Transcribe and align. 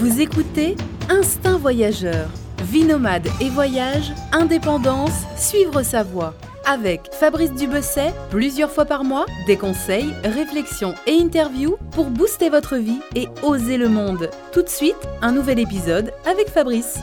Vous 0.00 0.22
écoutez 0.22 0.76
Instinct 1.10 1.58
Voyageur. 1.58 2.30
Vie 2.62 2.84
nomade 2.84 3.28
et 3.38 3.50
voyage, 3.50 4.14
indépendance, 4.32 5.26
suivre 5.36 5.82
sa 5.82 6.02
voie. 6.02 6.32
Avec 6.64 7.12
Fabrice 7.12 7.52
Dubesset, 7.52 8.14
plusieurs 8.30 8.70
fois 8.70 8.86
par 8.86 9.04
mois, 9.04 9.26
des 9.46 9.58
conseils, 9.58 10.14
réflexions 10.24 10.94
et 11.06 11.20
interviews 11.20 11.76
pour 11.90 12.06
booster 12.06 12.48
votre 12.48 12.76
vie 12.76 13.02
et 13.14 13.28
oser 13.42 13.76
le 13.76 13.90
monde. 13.90 14.30
Tout 14.54 14.62
de 14.62 14.70
suite, 14.70 14.96
un 15.20 15.32
nouvel 15.32 15.58
épisode 15.58 16.14
avec 16.24 16.48
Fabrice. 16.48 16.98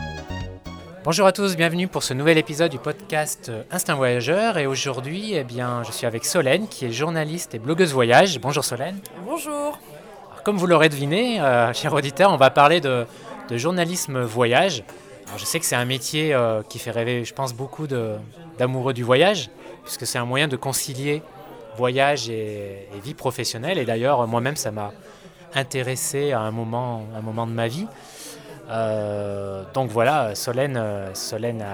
Bonjour 1.04 1.27
à 1.27 1.32
tous, 1.32 1.55
bienvenue 1.55 1.88
pour 1.88 2.02
ce 2.02 2.16
nouvel 2.16 2.39
épisode 2.39 2.71
du 2.71 2.79
podcast 2.79 3.52
Instinct 3.70 3.93
Voyageur. 3.93 4.57
Et 4.57 4.66
aujourd'hui, 4.66 5.36
eh 5.36 5.43
bien, 5.43 5.84
je 5.84 5.91
suis 5.91 6.07
avec 6.07 6.25
Solène, 6.25 6.68
qui 6.68 6.86
est 6.86 6.91
journaliste 6.91 7.54
et 7.54 7.59
blogueuse 7.59 7.93
voyage. 7.93 8.39
Bonjour 8.39 8.66
Solène. 8.66 8.98
Bonjour. 9.23 9.77
Comme 10.48 10.55
vous 10.55 10.66
l'aurez 10.66 10.88
deviné, 10.88 11.41
euh, 11.41 11.74
cher 11.74 11.92
auditeur, 11.92 12.32
on 12.32 12.37
va 12.37 12.50
parler 12.50 12.79
de, 12.79 13.05
journalisme 13.51 14.21
voyage. 14.21 14.86
Je 15.36 15.43
sais 15.43 15.60
que 15.60 15.65
c'est 15.65 15.75
un 15.75 15.83
métier 15.83 16.33
euh, 16.33 16.61
qui 16.64 16.79
fait 16.79 16.92
rêver, 16.92 17.25
je 17.25 17.33
pense, 17.33 17.54
beaucoup 17.54 17.86
d'amoureux 18.57 18.93
du 18.93 19.04
voyage, 19.04 19.50
puisque 19.83 20.07
c'est 20.07 20.18
un 20.18 20.24
moyen 20.24 20.47
de 20.47 20.55
concilier 20.55 21.21
voyage 21.75 22.29
et, 22.29 22.88
vie 23.04 23.14
professionnelle. 23.14 23.78
Et 23.78 23.83
d'ailleurs, 23.83 24.25
moi-même, 24.25 24.55
ça 24.55 24.71
m'a 24.71 24.93
intéressé 25.54 26.32
à 26.32 26.39
un 26.39 26.52
moment, 26.52 27.04
un 27.14 27.21
moment 27.21 27.46
de 27.46 27.52
ma 27.52 27.68
vie. 27.68 27.88
Euh, 28.69 29.64
donc 29.74 29.89
voilà, 29.89 30.33
Solène, 30.33 30.77
euh, 30.77 31.14
Solène 31.14 31.66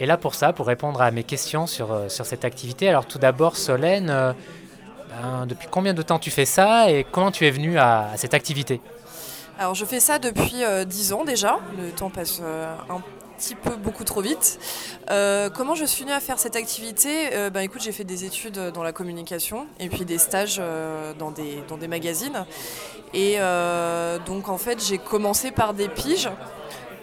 est 0.00 0.06
là 0.06 0.16
pour 0.16 0.34
ça, 0.34 0.52
pour 0.52 0.66
répondre 0.66 1.00
à 1.00 1.10
mes 1.10 1.24
questions 1.24 1.66
sur, 1.66 1.92
euh, 1.92 2.08
sur 2.08 2.26
cette 2.26 2.44
activité. 2.44 2.88
Alors 2.88 3.06
tout 3.06 3.18
d'abord, 3.18 3.56
Solène, 3.56 4.34
euh, 5.16 5.22
ben, 5.22 5.46
depuis 5.46 5.68
combien 5.70 5.94
de 5.94 6.02
temps 6.02 6.18
tu 6.18 6.30
fais 6.30 6.44
ça 6.44 6.90
et 6.90 7.04
comment 7.04 7.30
tu 7.30 7.46
es 7.46 7.50
venue 7.50 7.78
à, 7.78 8.10
cette 8.16 8.34
activité 8.34 8.80
Alors 9.58 9.74
je 9.74 9.84
fais 9.84 10.00
ça 10.00 10.18
depuis 10.18 10.64
euh, 10.64 10.84
10 10.84 11.12
ans 11.12 11.24
déjà, 11.24 11.58
le 11.78 11.90
temps 11.90 12.10
passe 12.10 12.40
euh, 12.42 12.74
un 12.90 13.00
petit 13.36 13.54
peu 13.54 13.76
beaucoup 13.76 14.04
trop 14.04 14.20
vite. 14.20 14.58
Euh, 15.10 15.50
comment 15.50 15.74
je 15.74 15.84
suis 15.84 16.04
venue 16.04 16.14
à 16.14 16.20
faire 16.20 16.38
cette 16.38 16.56
activité? 16.56 17.34
Euh, 17.34 17.50
ben, 17.50 17.60
écoute, 17.60 17.82
j'ai 17.82 17.92
fait 17.92 18.04
des 18.04 18.24
études 18.24 18.58
dans 18.72 18.82
la 18.82 18.92
communication 18.92 19.66
et 19.78 19.88
puis 19.88 20.04
des 20.04 20.18
stages 20.18 20.56
euh, 20.58 21.12
dans, 21.14 21.30
des, 21.30 21.62
dans 21.68 21.76
des 21.76 21.88
magazines. 21.88 22.44
Et 23.14 23.36
euh, 23.38 24.18
donc 24.26 24.48
en 24.48 24.58
fait 24.58 24.84
j'ai 24.84 24.98
commencé 24.98 25.50
par 25.50 25.74
des 25.74 25.88
piges. 25.88 26.30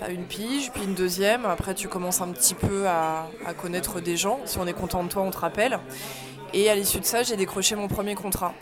Une 0.10 0.26
pige, 0.26 0.70
puis 0.72 0.84
une 0.84 0.96
deuxième. 0.96 1.46
Après, 1.46 1.74
tu 1.74 1.88
commences 1.88 2.20
un 2.20 2.28
petit 2.28 2.56
peu 2.56 2.88
à 2.88 3.54
connaître 3.62 4.02
des 4.02 4.18
gens. 4.18 4.38
Si 4.44 4.58
on 4.58 4.68
est 4.68 4.74
content 4.74 5.02
de 5.02 5.08
toi, 5.08 5.22
on 5.22 5.32
te 5.32 5.38
rappelle. 5.38 5.80
Et 6.54 6.70
à 6.70 6.76
l'issue 6.76 7.00
de 7.00 7.06
ça, 7.06 7.24
j'ai 7.24 7.36
décroché 7.36 7.76
mon 7.76 7.88
premier 7.88 8.14
contrat. 8.14 8.54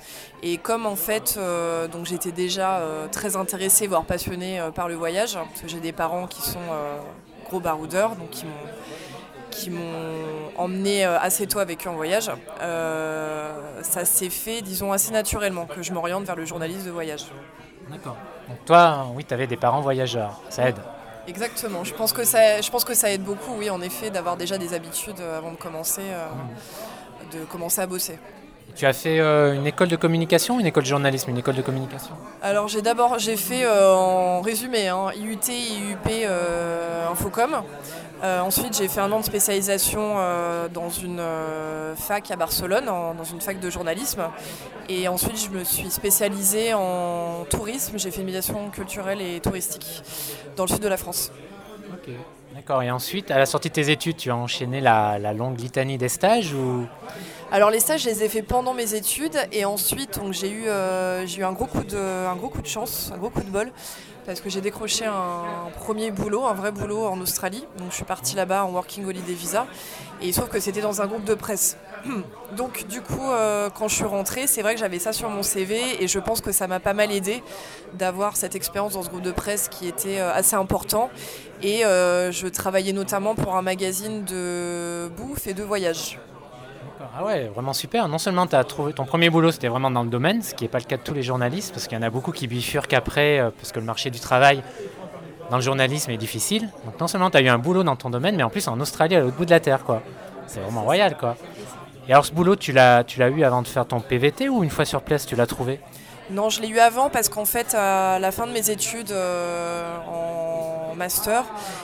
Et 0.44 0.58
comme 0.58 0.86
en 0.86 0.95
fait, 0.95 1.36
euh, 1.38 1.88
donc 1.88 2.06
j'étais 2.06 2.31
déjà 2.31 2.78
euh, 2.78 3.08
très 3.08 3.36
intéressée, 3.36 3.86
voire 3.88 4.06
passionnée 4.06 4.59
euh, 4.59 4.72
par 4.72 4.88
le 4.88 4.95
voyage, 4.95 5.34
parce 5.34 5.61
que 5.61 5.67
j'ai 5.67 5.81
des 5.81 5.92
parents 5.92 6.25
qui 6.25 6.42
sont 6.42 6.59
gros 7.45 7.59
baroudeurs, 7.59 8.16
donc 8.16 8.30
qui 8.30 8.45
m'ont 8.45 8.52
qui 9.50 9.69
m'ont 9.69 10.53
emmené 10.56 11.03
assez 11.03 11.45
tôt 11.45 11.59
avec 11.59 11.86
eux 11.86 11.89
en 11.89 11.95
voyage. 11.95 12.31
Ça 12.62 14.06
s'est 14.06 14.30
fait, 14.30 14.62
disons, 14.62 14.94
assez 14.94 15.12
naturellement 15.12 15.66
que 15.66 15.84
je 15.84 15.92
m'oriente 15.92 16.23
vers 16.23 16.38
le 16.38 16.45
journalisme 16.45 16.86
de 16.86 16.92
voyage. 16.92 17.25
D'accord. 17.89 18.16
Donc 18.47 18.64
toi, 18.66 19.08
oui, 19.14 19.25
tu 19.25 19.34
avais 19.34 19.47
des 19.47 19.58
parents 19.58 19.81
voyageurs, 19.81 20.39
ça 20.50 20.69
aide. 20.69 20.78
Exactement. 21.28 21.84
Je 21.84 21.94
pense 21.94 22.14
que 22.14 22.23
ça, 22.23 22.62
je 22.62 22.69
pense 22.72 22.84
que 22.84 22.94
ça 22.94 23.12
aide 23.12 23.23
beaucoup, 23.23 23.53
oui, 23.58 23.69
en 23.69 23.81
effet, 23.81 24.09
d'avoir 24.09 24.38
déjà 24.38 24.58
des 24.58 24.73
habitudes 24.73 25.19
avant 25.19 25.52
de 25.52 25.58
commencer, 25.58 26.02
euh, 26.02 26.28
de 27.34 27.46
commencer 27.46 27.82
à 27.82 27.88
bosser. 27.88 28.18
Tu 28.76 28.86
as 28.86 28.94
fait 28.94 29.20
euh, 29.20 29.54
une 29.54 29.68
école 29.68 29.90
de 29.90 29.98
communication, 29.98 30.58
une 30.60 30.66
école 30.66 30.84
de 30.84 30.88
journalisme, 30.88 31.30
une 31.30 31.38
école 31.38 31.56
de 31.56 31.62
communication? 31.62 32.12
Alors 32.42 32.70
j'ai 32.70 32.82
d'abord 32.82 33.20
j'ai 33.20 33.36
fait 33.36 33.66
euh, 33.66 33.94
en 33.94 34.40
résumé 34.42 34.88
hein, 34.88 35.08
IUT, 35.16 35.38
IUP, 35.50 36.08
euh, 36.09 37.09
Infocom. 37.12 37.64
Euh, 38.24 38.40
ensuite 38.40 38.78
j'ai 38.78 38.88
fait 38.88 39.02
un 39.02 39.12
an 39.12 39.20
de 39.20 39.25
spécialisation 39.25 40.16
dans 40.74 40.90
une 40.90 41.22
fac 41.97 42.31
à 42.31 42.36
Barcelone, 42.38 42.88
en- 42.88 43.14
dans 43.14 43.24
une 43.25 43.41
fac 43.41 43.59
de 43.59 43.70
journalisme. 43.70 44.22
Et 44.88 45.08
ensuite 45.09 45.38
je 45.38 45.50
me 45.50 45.64
suis 45.66 45.90
spécialisée 45.91 46.74
en 46.74 47.46
tourisme. 47.50 47.97
J'ai 47.97 48.09
fait 48.12 48.20
une 48.22 48.28
médiation 48.28 48.70
culturelle 48.70 49.22
et 49.22 49.41
touristique 49.41 50.02
dans 50.56 50.64
le 50.64 50.70
sud 50.70 50.80
de 50.81 50.88
la 50.88 50.97
France. 50.97 51.31
D'accord. 52.53 52.84
Et 52.84 52.91
ensuite, 52.91 53.31
à 53.31 53.38
la 53.38 53.46
sortie 53.46 53.69
de 53.69 53.74
tes 53.74 53.90
études, 53.90 54.18
tu 54.18 54.29
as 54.29 54.35
enchaîné 54.35 54.81
la, 54.81 55.34
longue 55.34 55.59
litanie 55.59 55.97
des 55.97 56.09
stages 56.09 56.53
ou? 56.53 56.85
Alors 57.53 57.69
les 57.69 57.81
stages, 57.81 58.03
je 58.03 58.09
les 58.09 58.24
ai 58.24 58.29
fait 58.29 58.44
pendant 58.44 58.74
mes 58.74 58.94
études 58.94 59.38
et 59.52 59.66
ensuite 59.66 60.19
donc 60.19 60.31
j'ai 60.31 60.50
eu 60.50 60.68
euh, 60.68 61.25
j'ai 61.28 61.41
eu 61.41 61.44
un 61.44 61.52
gros 61.52 61.66
coup 61.66 61.84
de 61.84 61.97
un 61.97 62.35
gros 62.38 62.47
coup 62.47 62.62
de 62.62 62.68
chance, 62.68 63.12
un 63.13 63.18
gros 63.18 63.29
coup 63.29 63.41
de 63.41 63.50
bol 63.50 63.74
parce 64.26 64.42
que 64.42 64.50
j'ai 64.50 64.62
décroché 64.62 65.06
un 65.06 65.70
premier 65.78 66.12
boulot, 66.12 66.46
un 66.46 66.54
vrai 66.54 66.72
boulot 66.72 67.06
en 67.06 67.20
Australie. 67.22 67.66
Donc 67.78 67.92
je 67.92 67.96
suis 67.96 68.06
partie 68.06 68.36
là-bas 68.36 68.66
en 68.66 68.72
working 68.72 69.06
holiday 69.06 69.34
visa 69.34 69.68
et 70.22 70.28
il 70.28 70.34
se 70.34 70.40
trouve 70.40 70.52
que 70.52 70.59
c'était 70.59 70.82
dans 70.82 71.02
un 71.02 71.08
groupe 71.08 71.26
de 71.26 71.34
presse. 71.34 71.78
Donc 72.58 72.86
du 72.88 73.02
coup 73.02 73.32
euh, 73.32 73.70
quand 73.70 73.88
je 73.88 73.96
suis 73.96 74.06
rentrée, 74.06 74.48
c'est 74.48 74.62
vrai 74.62 74.74
que 74.74 74.80
j'avais 74.80 75.00
ça 75.00 75.14
sur 75.14 75.30
mon 75.30 75.44
CV 75.44 76.04
et 76.04 76.08
je 76.08 76.20
pense 76.20 76.42
que 76.42 76.52
ça 76.52 76.68
m'a 76.68 76.80
pas 76.80 76.94
mal 76.94 77.12
aidé 77.12 77.44
d'avoir 77.94 78.36
cette 78.36 78.56
expérience 78.56 78.94
dans 78.94 79.04
ce 79.04 79.09
groupe 79.09 79.22
de 79.22 79.32
presse 79.32 79.68
qui 79.68 79.88
était 79.88 80.20
euh, 80.20 80.34
assez 80.34 80.56
important 80.56 81.09
et 81.62 81.86
euh, 81.86 82.32
je 82.32 82.48
travaillais 82.48 82.94
notamment 82.94 83.36
pour 83.36 83.56
un 83.56 83.62
magazine 83.62 84.24
de 84.26 85.09
bouffe 85.18 85.48
et 85.48 85.53
de 85.53 85.64
voyage. 85.64 86.20
Ah 87.13 87.25
ouais, 87.25 87.51
vraiment 87.53 87.73
super. 87.73 88.07
Non 88.07 88.17
seulement 88.17 88.47
tu 88.47 88.55
as 88.55 88.63
trouvé 88.63 88.94
ton 88.94 89.05
premier 89.05 89.29
boulot, 89.29 89.51
c'était 89.51 89.67
vraiment 89.67 89.91
dans 89.91 90.03
le 90.03 90.09
domaine, 90.09 90.41
ce 90.41 90.55
qui 90.55 90.63
n'est 90.63 90.69
pas 90.69 90.77
le 90.77 90.85
cas 90.85 90.95
de 90.95 91.01
tous 91.01 91.13
les 91.13 91.23
journalistes, 91.23 91.73
parce 91.73 91.88
qu'il 91.88 91.97
y 91.97 91.99
en 91.99 92.03
a 92.03 92.09
beaucoup 92.09 92.31
qui 92.31 92.47
bifurquent 92.47 92.94
après, 92.94 93.39
euh, 93.39 93.49
parce 93.51 93.73
que 93.73 93.79
le 93.79 93.85
marché 93.85 94.09
du 94.09 94.19
travail 94.19 94.63
dans 95.49 95.57
le 95.57 95.61
journalisme 95.61 96.11
est 96.11 96.17
difficile. 96.17 96.69
Donc 96.85 96.99
non 97.01 97.07
seulement 97.07 97.29
tu 97.29 97.35
as 97.38 97.41
eu 97.41 97.49
un 97.49 97.57
boulot 97.57 97.83
dans 97.83 97.97
ton 97.97 98.09
domaine, 98.09 98.38
mais 98.38 98.44
en 98.44 98.49
plus 98.49 98.66
en 98.69 98.79
Australie, 98.79 99.16
à 99.16 99.19
l'autre 99.19 99.35
bout 99.35 99.45
de 99.45 99.51
la 99.51 99.59
Terre, 99.59 99.83
quoi. 99.83 100.01
C'est 100.47 100.61
vraiment 100.61 100.83
royal, 100.83 101.17
quoi. 101.17 101.35
Et 102.07 102.13
alors 102.13 102.25
ce 102.25 102.31
boulot, 102.31 102.55
tu 102.55 102.72
l'as, 102.72 103.03
tu 103.03 103.19
l'as 103.19 103.29
eu 103.29 103.43
avant 103.43 103.61
de 103.61 103.67
faire 103.67 103.85
ton 103.85 103.99
PVT 103.99 104.47
ou 104.47 104.63
une 104.63 104.69
fois 104.69 104.85
sur 104.85 105.01
place, 105.01 105.25
tu 105.25 105.35
l'as 105.35 105.47
trouvé? 105.47 105.81
Non, 106.31 106.50
je 106.50 106.62
l'ai 106.62 106.69
eu 106.69 106.80
avant 106.80 107.09
parce 107.09 107.28
qu'en 107.28 107.44
fait, 107.44 107.75
à 107.75 108.18
la 108.18 108.31
fin 108.31 108.47
de 108.47 108.53
mes 108.53 108.69
études 108.69 109.12
euh, 109.12 109.97
en 110.08 110.96
master, 110.96 111.44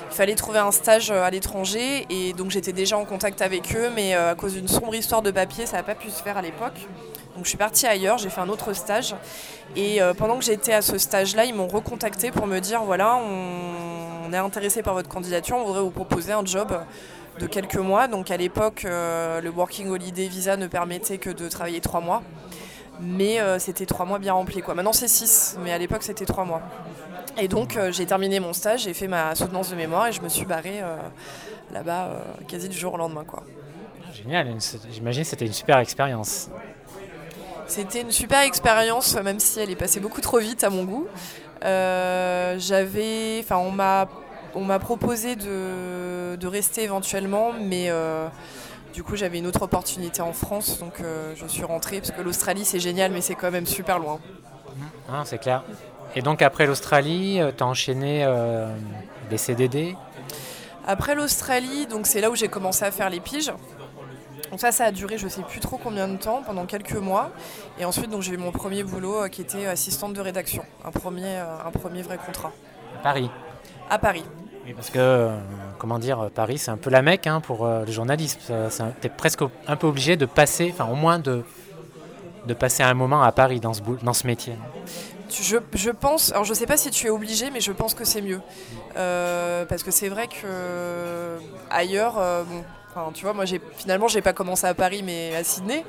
il 0.10 0.16
fallait 0.16 0.36
trouver 0.36 0.60
un 0.60 0.72
stage 0.72 1.12
euh, 1.12 1.22
à 1.24 1.30
l'étranger 1.30 2.06
et 2.10 2.32
donc 2.32 2.52
j'étais 2.52 2.72
déjà 2.72 2.98
en 2.98 3.04
contact 3.04 3.42
avec 3.42 3.76
eux, 3.76 3.90
mais 3.94 4.16
euh, 4.16 4.32
à 4.32 4.36
cause 4.36 4.54
d'une 4.54 4.70
sombre 4.70 4.96
histoire 4.96 5.22
de 5.22 5.32
papier, 5.32 5.66
ça 5.66 5.76
n'a 5.76 5.84
pas 5.84 5.96
pu 5.96 6.10
se 6.10 6.24
faire 6.24 6.38
à 6.38 6.42
l'époque. 6.42 6.80
Donc 7.36 7.44
je 7.44 7.50
suis 7.50 7.58
partie 7.58 7.88
ailleurs, 7.88 8.20
j'ai 8.20 8.30
fait 8.30 8.40
un 8.40 8.48
autre 8.48 8.72
stage 8.72 9.16
et 9.76 10.00
pendant 10.18 10.40
que 10.40 10.46
j'étais 10.46 10.74
à 10.74 10.82
ce 10.82 10.98
stage-là, 10.98 11.46
ils 11.46 11.54
m'ont 11.54 11.68
recontacté 11.68 12.32
pour 12.32 12.48
me 12.48 12.60
dire 12.60 12.82
voilà, 12.84 13.18
on, 13.18 14.34
est 14.34 14.38
intéressé 14.38 14.82
par 14.82 14.96
votre 14.96 15.08
candidature, 15.08 15.56
on 15.58 15.66
voudrait 15.66 15.82
vous 15.82 15.92
proposer 15.92 16.32
un 16.32 16.44
job 16.44 16.76
de 17.40 17.46
quelques 17.46 17.76
mois. 17.76 18.08
Donc 18.08 18.32
à 18.32 18.38
l'époque, 18.38 18.86
le 18.86 19.50
Working 19.50 19.90
Holiday 19.90 20.28
Visa 20.28 20.58
ne 20.58 20.66
permettait 20.66 21.20
que 21.20 21.30
de 21.30 21.48
travailler 21.48 21.80
trois 21.80 22.02
mois. 22.02 22.24
Mais 23.00 23.40
euh, 23.40 23.60
c'était 23.60 23.86
trois 23.86 24.06
mois 24.06 24.20
bien 24.20 24.34
remplis. 24.34 24.62
Quoi. 24.62 24.74
Maintenant 24.74 24.94
c'est 24.94 25.08
six, 25.08 25.58
mais 25.64 25.72
à 25.72 25.78
l'époque 25.78 26.04
c'était 26.04 26.26
trois 26.26 26.46
mois. 26.46 26.62
Et 27.40 27.48
donc 27.48 27.76
euh, 27.78 27.92
j'ai 27.92 28.06
terminé 28.06 28.40
mon 28.40 28.54
stage, 28.54 28.82
j'ai 28.84 28.94
fait 28.94 29.08
ma 29.08 29.36
soutenance 29.36 29.70
de 29.70 29.76
mémoire 29.76 30.08
et 30.08 30.12
je 30.12 30.22
me 30.22 30.30
suis 30.30 30.46
barrée 30.46 30.80
euh, 30.82 30.96
là-bas 31.72 32.10
quasi 32.48 32.68
du 32.70 32.78
jour 32.78 32.94
au 32.96 32.98
lendemain. 32.98 33.24
Quoi. 33.26 33.44
Génial, 34.14 34.48
une- 34.48 34.60
j'imagine 34.92 35.24
que 35.24 35.30
c'était 35.30 35.46
une 35.46 35.54
super 35.54 35.78
expérience. 35.78 36.50
C'était 37.68 38.02
une 38.02 38.12
super 38.12 38.42
expérience, 38.42 39.16
même 39.22 39.40
si 39.40 39.60
elle 39.60 39.70
est 39.70 39.76
passée 39.76 40.00
beaucoup 40.00 40.22
trop 40.22 40.40
vite 40.40 40.64
à 40.64 40.70
mon 40.70 40.86
goût. 40.86 41.06
J'avais, 42.58 43.40
enfin, 43.44 43.58
on 43.58 43.72
m'a, 43.72 44.08
on 44.56 44.64
m'a 44.64 44.80
proposé 44.80 45.36
de, 45.36 46.36
de 46.38 46.48
rester 46.48 46.84
éventuellement, 46.84 47.52
mais 47.60 47.92
du 48.98 49.04
coup, 49.04 49.16
j'avais 49.16 49.38
une 49.38 49.46
autre 49.46 49.62
opportunité 49.62 50.24
en 50.24 50.34
France, 50.34 50.80
donc 50.80 51.02
euh, 51.02 51.36
je 51.36 51.46
suis 51.46 51.64
rentrée 51.64 52.00
parce 52.00 52.10
que 52.10 52.22
l'Australie 52.24 52.66
c'est 52.66 52.80
génial, 52.80 53.12
mais 53.12 53.22
c'est 53.22 53.36
quand 53.36 53.52
même 53.52 53.68
super 53.68 54.00
loin. 54.00 54.20
Hein, 55.08 55.22
c'est 55.24 55.38
clair. 55.38 55.64
Et 56.16 56.24
donc 56.24 56.42
après 56.42 56.66
l'Australie, 56.66 57.40
tu 57.56 57.64
as 57.64 57.68
enchaîné 57.68 58.26
euh, 58.26 58.76
des 59.30 59.38
CDD 59.38 59.96
Après 60.88 61.14
l'Australie, 61.14 61.86
donc 61.86 62.08
c'est 62.08 62.22
là 62.22 62.32
où 62.32 62.36
j'ai 62.36 62.48
commencé 62.48 62.86
à 62.86 62.90
faire 62.90 63.12
les 63.12 63.20
piges. 63.20 63.52
Donc 64.50 64.60
ça, 64.60 64.72
ça 64.72 64.86
a 64.86 64.92
duré, 64.92 65.20
je 65.20 65.28
sais 65.28 65.44
plus 65.44 65.60
trop 65.60 65.78
combien 65.78 66.08
de 66.08 66.18
temps, 66.18 66.42
pendant 66.44 66.66
quelques 66.66 66.96
mois. 66.96 67.30
Et 67.78 67.86
ensuite, 67.86 68.10
donc 68.10 68.24
j'ai 68.24 68.34
eu 68.34 68.38
mon 68.38 68.52
premier 68.52 68.82
boulot 68.82 69.26
euh, 69.26 69.28
qui 69.28 69.42
était 69.42 69.68
assistante 69.68 70.14
de 70.14 70.22
rédaction, 70.22 70.64
un 70.84 70.90
premier, 70.90 71.38
euh, 71.38 71.68
un 71.68 71.70
premier 71.70 72.02
vrai 72.02 72.18
contrat 72.18 72.52
à 72.96 73.04
Paris? 73.04 73.30
à 73.92 74.00
Paris. 74.00 74.26
Oui, 74.68 74.74
parce 74.74 74.90
que, 74.90 75.00
euh, 75.00 75.30
comment 75.78 75.98
dire, 75.98 76.30
Paris, 76.36 76.58
c'est 76.58 76.72
un 76.72 76.76
peu 76.78 76.90
la 76.90 77.02
mecque 77.02 77.26
hein, 77.26 77.40
pour 77.40 77.66
euh, 77.66 77.86
le 77.86 77.92
journalisme. 77.92 78.38
Tu 78.46 79.08
es 79.08 79.10
presque 79.10 79.40
un 79.66 79.76
peu 79.78 79.88
obligé 79.88 80.18
de 80.18 80.26
passer, 80.26 80.74
enfin 80.74 80.92
au 80.92 80.96
moins 80.96 81.20
de, 81.20 81.46
de 82.46 82.54
passer 82.54 82.84
un 82.84 82.94
moment 82.94 83.24
à 83.24 83.32
Paris 83.32 83.62
dans 83.62 83.74
ce, 83.74 83.82
dans 84.04 84.12
ce 84.12 84.28
métier. 84.28 84.56
Je, 85.30 85.58
je 85.74 85.90
pense, 85.90 86.34
alors 86.34 86.44
je 86.44 86.54
sais 86.54 86.66
pas 86.66 86.76
si 86.76 86.90
tu 86.90 87.08
es 87.08 87.10
obligé, 87.10 87.50
mais 87.50 87.62
je 87.62 87.72
pense 87.72 87.94
que 87.94 88.04
c'est 88.04 88.22
mieux. 88.22 88.42
Euh, 88.98 89.64
parce 89.66 89.84
que 89.84 89.92
c'est 89.92 90.10
vrai 90.10 90.28
que 90.28 91.38
ailleurs, 91.70 92.16
bon, 92.94 93.12
tu 93.14 93.24
vois, 93.24 93.34
moi 93.34 93.46
j'ai 93.46 93.62
finalement 93.78 94.10
j'ai 94.10 94.22
pas 94.22 94.34
commencé 94.34 94.68
à 94.68 94.74
Paris 94.74 95.02
mais 95.02 95.34
à 95.34 95.46
Sydney. 95.46 95.86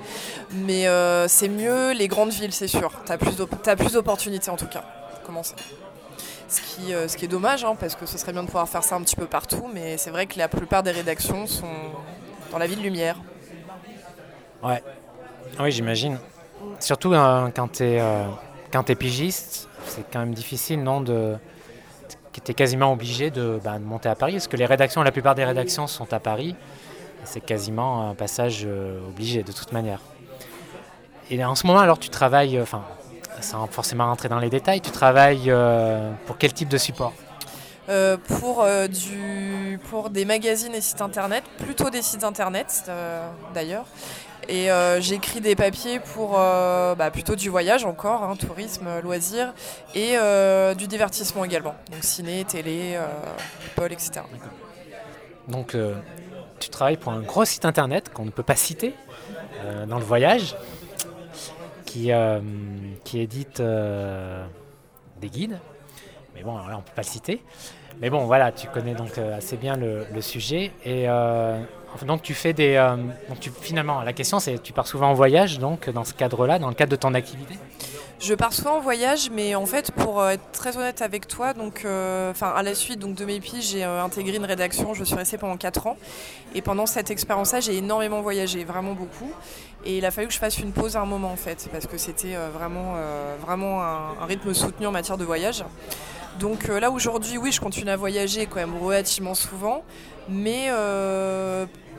Mais 0.53 0.87
c'est 1.27 1.49
mieux 1.49 1.93
les 1.95 2.07
grandes 2.07 2.31
villes, 2.31 2.53
c'est 2.53 2.69
sûr. 2.69 2.93
T'as 3.07 3.17
plus 3.17 3.35
plus 3.77 3.93
d'opportunités 3.93 4.51
en 4.51 4.57
tout 4.57 4.69
cas. 4.69 4.85
Commencer. 5.27 5.55
Ce 6.49 6.61
qui, 6.63 6.93
ce 6.93 7.15
qui 7.17 7.27
est 7.27 7.29
dommage, 7.29 7.65
hein, 7.65 7.77
parce 7.79 7.95
que 7.95 8.07
ce 8.07 8.17
serait 8.17 8.33
bien 8.33 8.43
de 8.43 8.47
pouvoir 8.47 8.69
faire 8.69 8.83
ça 8.83 8.97
un 8.97 9.03
petit 9.03 9.17
peu 9.17 9.27
partout, 9.27 9.69
mais 9.73 9.99
c'est 9.99 10.11
vrai 10.11 10.27
que 10.27 10.39
la 10.39 10.49
plupart 10.49 10.83
des 10.83 10.93
rédactions 10.93 11.47
sont 11.47 11.67
dans 12.51 12.59
la 12.59 12.67
ville 12.67 12.83
lumière. 12.83 13.17
Ouais, 14.63 14.83
oui, 15.61 15.71
j'imagine. 15.71 16.19
Surtout 16.81 17.11
quand 17.11 17.73
tu 17.73 17.85
es, 17.85 18.03
es, 18.73 18.95
pigiste, 18.95 19.69
c'est 19.87 20.11
quand 20.11 20.21
même 20.21 20.35
difficile, 20.35 20.83
non 20.83 21.03
de 21.03 21.37
tu 22.33 22.53
es 22.53 22.55
quasiment 22.55 22.93
obligé 22.93 23.31
de, 23.31 23.61
bah, 23.63 23.79
de, 23.79 23.85
monter 23.85 24.09
à 24.09 24.15
Paris, 24.15 24.35
parce 24.35 24.49
que 24.49 24.57
les 24.57 24.67
rédactions, 24.67 25.03
la 25.03 25.13
plupart 25.13 25.35
des 25.35 25.45
rédactions 25.45 25.87
sont 25.87 26.13
à 26.13 26.21
Paris. 26.21 26.55
C'est 27.25 27.41
quasiment 27.41 28.09
un 28.09 28.15
passage 28.15 28.67
obligé 29.09 29.43
de 29.43 29.53
toute 29.53 29.73
manière. 29.73 30.01
Et 31.31 31.45
en 31.45 31.55
ce 31.55 31.67
moment, 31.67 31.81
alors, 31.81 31.99
tu 31.99 32.09
travailles, 32.09 32.59
sans 33.41 33.67
forcément 33.67 34.07
rentrer 34.07 34.29
dans 34.29 34.39
les 34.39 34.51
détails, 34.51 34.81
tu 34.81 34.91
travailles 34.91 35.45
euh, 35.49 36.13
pour 36.27 36.39
quel 36.39 36.53
type 36.53 36.69
de 36.69 36.79
support? 36.79 37.13
Euh, 37.89 38.19
pour, 38.39 38.63
euh, 38.63 38.87
du, 38.87 39.81
pour 39.89 40.11
des 40.11 40.25
magazines 40.25 40.75
et 40.75 40.81
sites 40.81 41.01
internet, 41.01 41.43
plutôt 41.59 41.89
des 41.91 42.03
sites 42.03 42.25
internet 42.25 42.91
d'ailleurs. 43.55 43.87
Et 44.51 44.69
j'écris 45.01 45.43
des 45.43 45.55
papiers 45.55 46.01
pour 46.01 46.33
bah, 46.33 47.11
plutôt 47.13 47.37
du 47.37 47.51
voyage 47.51 47.85
encore, 47.85 48.23
hein, 48.23 48.35
tourisme, 48.35 48.89
loisirs, 49.03 49.53
et 49.95 50.17
du 50.75 50.87
divertissement 50.87 51.45
également. 51.45 51.75
Donc 51.93 52.03
ciné, 52.03 52.45
télé, 52.45 52.99
Paul, 53.77 53.93
etc. 53.93 54.23
Donc 55.49 55.77
tu 56.61 56.71
travailles 56.71 56.97
pour 56.97 57.13
un 57.13 57.21
gros 57.21 57.45
site 57.45 57.67
internet 57.67 58.11
qu'on 58.11 58.25
ne 58.25 58.31
peut 58.31 58.43
pas 58.43 58.57
citer 58.57 58.95
dans 59.87 59.99
le 59.99 60.05
voyage 60.05 60.57
qui, 61.99 62.13
euh, 62.13 62.41
qui 63.05 63.21
édite 63.21 63.61
euh, 63.61 64.45
des 65.21 65.29
guides. 65.29 65.59
Mais 66.35 66.43
bon, 66.43 66.57
là, 66.57 66.75
on 66.75 66.77
ne 66.79 66.83
peut 66.83 66.93
pas 66.95 67.03
citer. 67.03 67.43
Mais 68.01 68.11
bon, 68.11 68.27
voilà, 68.27 68.53
tu 68.53 68.69
connais 68.69 68.95
donc 68.95 69.19
euh, 69.19 69.37
assez 69.37 69.57
bien 69.57 69.77
le, 69.77 70.21
sujet. 70.21 70.71
Et 70.85 71.07
donc, 72.07 72.23
tu 72.23 72.35
fais 72.35 72.53
des. 72.53 72.81
finalement, 73.61 74.03
la 74.03 74.13
question, 74.13 74.39
c'est 74.39 74.63
tu 74.63 74.73
pars 74.73 74.87
souvent 74.87 75.11
en 75.11 75.15
voyage, 75.15 75.59
donc, 75.59 75.91
dans 75.91 76.05
ce 76.05 76.15
cadre-là, 76.15 76.59
dans 76.59 76.69
le 76.69 76.75
cadre 76.75 76.93
de 76.93 76.97
ton 76.97 77.15
activité? 77.15 77.55
Je 78.21 78.35
pars 78.35 78.53
souvent 78.53 78.77
en 78.77 78.81
voyage, 78.81 79.31
mais 79.33 79.55
en 79.55 79.67
fait, 79.67 79.93
pour 79.93 80.25
être 80.25 80.51
très 80.53 80.77
honnête 80.77 81.03
avec 81.03 81.29
toi, 81.29 81.55
donc, 81.55 81.79
enfin, 81.79 82.53
à 82.55 82.63
la 82.63 82.75
suite 82.75 83.01
donc, 83.01 83.15
de 83.15 83.25
mes 83.25 83.41
piges, 83.41 83.71
j'ai 83.71 83.83
intégré 83.83 84.37
une 84.37 84.45
rédaction. 84.45 84.95
Je 84.95 85.03
suis 85.03 85.17
restée 85.17 85.39
pendant 85.39 85.57
4 85.57 85.89
ans. 85.89 85.97
Et 86.55 86.63
pendant 86.63 86.87
cette 86.87 87.11
expérience-là, 87.11 87.61
j'ai 87.61 87.77
énormément 87.77 88.21
voyagé, 88.21 88.65
vraiment 88.65 88.93
beaucoup. 88.93 89.33
Et 89.89 89.97
il 89.97 90.05
a 90.05 90.11
fallu 90.11 90.29
que 90.29 90.35
je 90.35 90.39
fasse 90.39 90.59
une 90.59 90.73
pause 90.73 90.97
à 90.97 91.01
un 91.01 91.07
moment 91.07 91.33
en 91.33 91.37
fait, 91.37 91.67
parce 91.73 91.87
que 91.87 91.97
c'était 91.97 92.37
euh, 92.37 92.51
vraiment, 92.53 92.93
euh, 92.97 93.37
vraiment 93.41 93.83
un, 93.83 94.27
rythme 94.27 94.53
soutenu 94.53 94.87
en 94.87 94.93
matière 94.93 95.17
de 95.17 95.25
voyage. 95.25 95.65
Donc 96.39 96.69
euh, 96.69 96.79
là 96.79 96.91
aujourd'hui, 96.91 97.39
oui, 97.39 97.53
je 97.53 97.61
continue 97.61 97.91
à 97.91 97.97
voyager 97.97 98.45
quand 98.45 98.57
même 98.57 98.77
relativement 98.77 99.35
souvent, 99.35 99.83
mais 100.29 100.69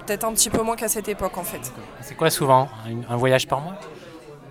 peut-être 0.06 0.24
un 0.24 0.34
petit 0.34 0.52
peu 0.52 0.62
moins 0.62 0.76
qu'à 0.76 0.88
cette 0.88 1.10
époque 1.10 1.36
en 1.40 1.44
fait. 1.44 1.74
C'est 2.02 2.14
quoi 2.14 2.30
souvent 2.30 2.70
Un 3.10 3.18
voyage 3.18 3.48
par 3.48 3.60
mois? 3.60 3.74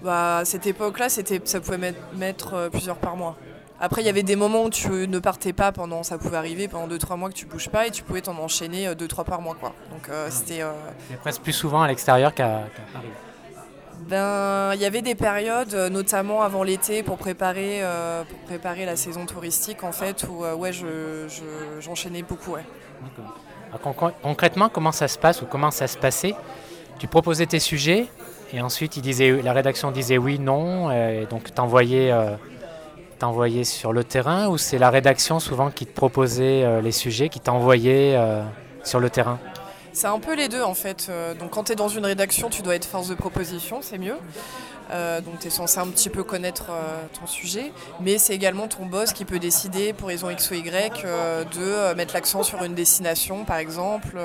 Bah, 0.02 0.42
cette 0.44 0.66
époque-là, 0.66 1.08
c'était, 1.08 1.40
ça 1.44 1.60
pouvait 1.60 1.78
mettre, 1.78 2.00
mettre 2.16 2.68
plusieurs 2.72 2.96
par 2.96 3.16
mois. 3.16 3.36
Après, 3.80 4.02
il 4.02 4.06
y 4.06 4.08
avait 4.08 4.24
des 4.24 4.34
moments 4.34 4.64
où 4.64 4.70
tu 4.70 4.88
ne 4.90 5.18
partais 5.20 5.52
pas 5.52 5.70
pendant, 5.70 6.02
ça 6.02 6.18
pouvait 6.18 6.36
arriver 6.36 6.66
pendant 6.66 6.92
2-3 6.92 7.16
mois 7.16 7.28
que 7.28 7.34
tu 7.34 7.46
bouges 7.46 7.68
pas 7.68 7.86
et 7.86 7.92
tu 7.92 8.02
pouvais 8.02 8.20
t'en 8.20 8.36
enchaîner 8.38 8.92
2-3 8.92 9.24
par 9.24 9.40
mois. 9.40 9.54
Quoi. 9.54 9.72
Donc 9.92 10.08
euh, 10.08 10.26
c'était. 10.30 10.62
Euh, 10.62 10.72
presque 11.20 11.42
plus 11.42 11.52
souvent 11.52 11.82
à 11.82 11.88
l'extérieur 11.88 12.34
qu'à 12.34 12.62
Paris. 12.92 13.06
Ben, 14.08 14.72
il 14.74 14.80
y 14.80 14.86
avait 14.86 15.02
des 15.02 15.14
périodes, 15.14 15.74
euh, 15.74 15.90
notamment 15.90 16.42
avant 16.42 16.62
l'été, 16.62 17.02
pour 17.02 17.18
préparer, 17.18 17.82
pour 18.28 18.38
préparer 18.40 18.86
la 18.86 18.96
saison 18.96 19.26
touristique, 19.26 19.84
en 19.84 19.92
fait, 19.92 20.26
où 20.28 20.44
ouais, 20.44 20.72
j'enchaînais 21.80 22.20
je, 22.20 22.24
beaucoup. 22.24 22.52
Ouais. 22.52 22.64
concrètement, 24.22 24.68
comment 24.68 24.92
ça 24.92 25.08
se 25.08 25.18
passe 25.18 25.42
ou 25.42 25.46
comment 25.46 25.70
ça 25.70 25.86
se 25.86 25.98
passait? 25.98 26.34
Tu 26.98 27.06
proposais 27.06 27.46
tes 27.46 27.60
sujets 27.60 28.06
et 28.52 28.60
ensuite 28.60 28.98
la 29.44 29.52
rédaction 29.52 29.90
disait 29.90 30.18
oui, 30.18 30.38
non, 30.38 30.90
et 30.90 31.26
donc 31.28 31.54
t'envoyais 33.18 33.64
sur 33.64 33.92
le 33.92 34.04
terrain 34.04 34.48
ou 34.48 34.58
c'est 34.58 34.78
la 34.78 34.90
rédaction 34.90 35.40
souvent 35.40 35.70
qui 35.70 35.86
te 35.86 35.94
proposait 35.94 36.64
euh, 36.64 36.80
les 36.80 36.92
sujets, 36.92 37.28
qui 37.28 37.40
t'envoyait 37.40 38.14
euh, 38.16 38.42
sur 38.84 39.00
le 39.00 39.10
terrain? 39.10 39.38
C'est 39.98 40.06
un 40.06 40.20
peu 40.20 40.36
les 40.36 40.46
deux 40.46 40.62
en 40.62 40.74
fait. 40.74 41.08
Euh, 41.10 41.34
donc 41.34 41.50
quand 41.50 41.64
tu 41.64 41.72
es 41.72 41.74
dans 41.74 41.88
une 41.88 42.06
rédaction, 42.06 42.50
tu 42.50 42.62
dois 42.62 42.76
être 42.76 42.84
force 42.84 43.08
de 43.08 43.16
proposition, 43.16 43.80
c'est 43.82 43.98
mieux. 43.98 44.14
donc 45.24 45.40
tu 45.40 45.48
es 45.48 45.50
censé 45.50 45.80
un 45.80 45.88
petit 45.88 46.08
peu 46.08 46.22
connaître 46.22 46.66
ton 47.18 47.26
sujet, 47.26 47.72
mais 48.00 48.16
c'est 48.16 48.32
également 48.32 48.68
ton 48.68 48.86
boss 48.86 49.12
qui 49.12 49.24
peut 49.24 49.40
décider 49.40 49.92
pour 49.92 50.06
raison 50.06 50.30
X 50.30 50.52
ou 50.52 50.54
Y 50.54 51.02
de 51.52 51.94
mettre 51.94 52.14
l'accent 52.14 52.44
sur 52.44 52.62
une 52.62 52.74
destination 52.74 53.44
par 53.44 53.56
exemple, 53.56 54.16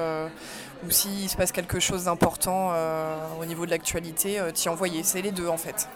ou 0.85 0.91
s'il 0.91 1.27
se 1.27 1.35
passe 1.35 1.51
quelque 1.51 1.79
chose 1.79 2.03
d'important 2.03 2.71
au 3.41 3.45
niveau 3.45 3.65
de 3.65 3.71
l'actualité, 3.71 4.39
t'y 4.53 4.69
envoyer. 4.69 5.01
C'est 5.01 5.23
les 5.23 5.31
deux 5.31 5.47
en 5.47 5.57
fait. 5.57 5.89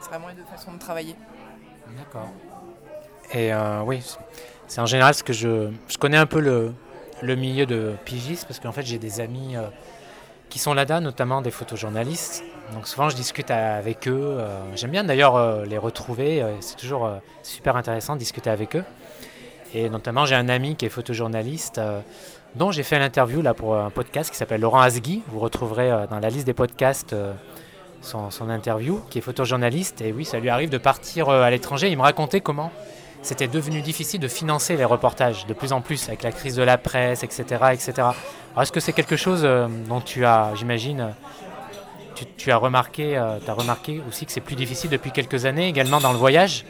C'est 0.00 0.08
vraiment 0.08 0.28
les 0.28 0.34
deux 0.34 0.48
façons 0.50 0.72
de 0.72 0.78
travailler. 0.78 1.14
D'accord. 1.98 2.30
Et 3.34 3.52
euh, 3.52 3.82
oui, 3.82 4.02
c'est 4.66 4.80
en 4.80 4.86
général 4.86 5.14
ce 5.14 5.22
que 5.22 5.32
je, 5.32 5.70
je 5.88 5.98
connais 5.98 6.16
un 6.16 6.26
peu 6.26 6.40
le, 6.40 6.72
le 7.24 7.36
milieu 7.36 7.66
de 7.66 7.92
pigistes 8.04 8.46
parce 8.46 8.60
qu'en 8.60 8.72
fait 8.72 8.82
j'ai 8.82 8.98
des 8.98 9.20
amis 9.20 9.56
euh, 9.56 9.62
qui 10.48 10.58
sont 10.58 10.74
là-dedans, 10.74 11.00
notamment 11.00 11.42
des 11.42 11.50
photojournalistes. 11.50 12.44
Donc 12.72 12.86
souvent 12.86 13.08
je 13.08 13.16
discute 13.16 13.50
avec 13.50 14.06
eux. 14.08 14.36
Euh, 14.38 14.60
j'aime 14.74 14.90
bien 14.90 15.04
d'ailleurs 15.04 15.64
les 15.64 15.78
retrouver. 15.78 16.44
c'est 16.60 16.76
toujours 16.76 17.10
super 17.42 17.76
intéressant 17.76 18.14
de 18.14 18.20
discuter 18.20 18.50
avec 18.50 18.76
eux. 18.76 18.84
Et 19.74 19.90
notamment 19.90 20.24
j'ai 20.24 20.36
un 20.36 20.48
ami 20.48 20.76
qui 20.76 20.86
est 20.86 20.90
photojournaliste 20.90 21.80
dont 22.54 22.70
j'ai 22.70 22.84
fait 22.84 22.98
l'interview 23.00 23.42
là 23.42 23.54
pour 23.54 23.76
un 23.76 23.90
podcast 23.90 24.30
qui 24.30 24.36
s'appelle 24.36 24.60
Laurent 24.60 24.80
Asgui. 24.80 25.22
Vous 25.28 25.40
retrouverez 25.40 26.06
dans 26.08 26.20
la 26.20 26.30
liste 26.30 26.46
des 26.46 26.54
podcasts 26.54 27.16
son, 28.04 28.50
interview, 28.50 29.00
qui 29.10 29.18
est 29.18 29.20
photojournaliste. 29.20 30.00
Et 30.02 30.12
oui, 30.12 30.24
ça 30.24 30.38
lui 30.38 30.48
arrive 30.48 30.70
de 30.70 30.78
partir 30.78 31.28
euh, 31.28 31.42
à 31.42 31.50
l'étranger. 31.50 31.90
Il 31.90 31.96
me 31.96 32.02
racontait 32.02 32.40
comment 32.40 32.70
c'était 33.24 33.48
devenu 33.48 33.80
difficile 33.80 34.20
de 34.20 34.28
financer 34.28 34.76
les 34.76 34.84
reportages 34.84 35.46
de 35.46 35.54
plus 35.54 35.72
en 35.72 35.80
plus 35.80 36.08
avec 36.08 36.22
la 36.22 36.30
crise 36.30 36.56
de 36.56 36.62
la 36.62 36.76
presse, 36.76 37.22
etc. 37.22 37.42
etc. 37.72 38.08
Est-ce 38.60 38.70
que 38.70 38.80
c'est 38.80 38.92
quelque 38.92 39.16
chose 39.16 39.40
euh, 39.44 39.66
dont 39.88 40.02
tu 40.02 40.26
as, 40.26 40.52
j'imagine, 40.54 41.14
tu, 42.36 42.52
as 42.52 42.56
remarqué, 42.58 43.16
euh, 43.16 43.38
as 43.48 43.52
remarqué 43.52 44.02
aussi 44.06 44.26
que 44.26 44.32
c'est 44.32 44.42
plus 44.42 44.56
difficile 44.56 44.90
depuis 44.90 45.10
quelques 45.10 45.46
années, 45.46 45.68
également 45.68 46.00
dans 46.00 46.12
le 46.12 46.18
voyage? 46.18 46.66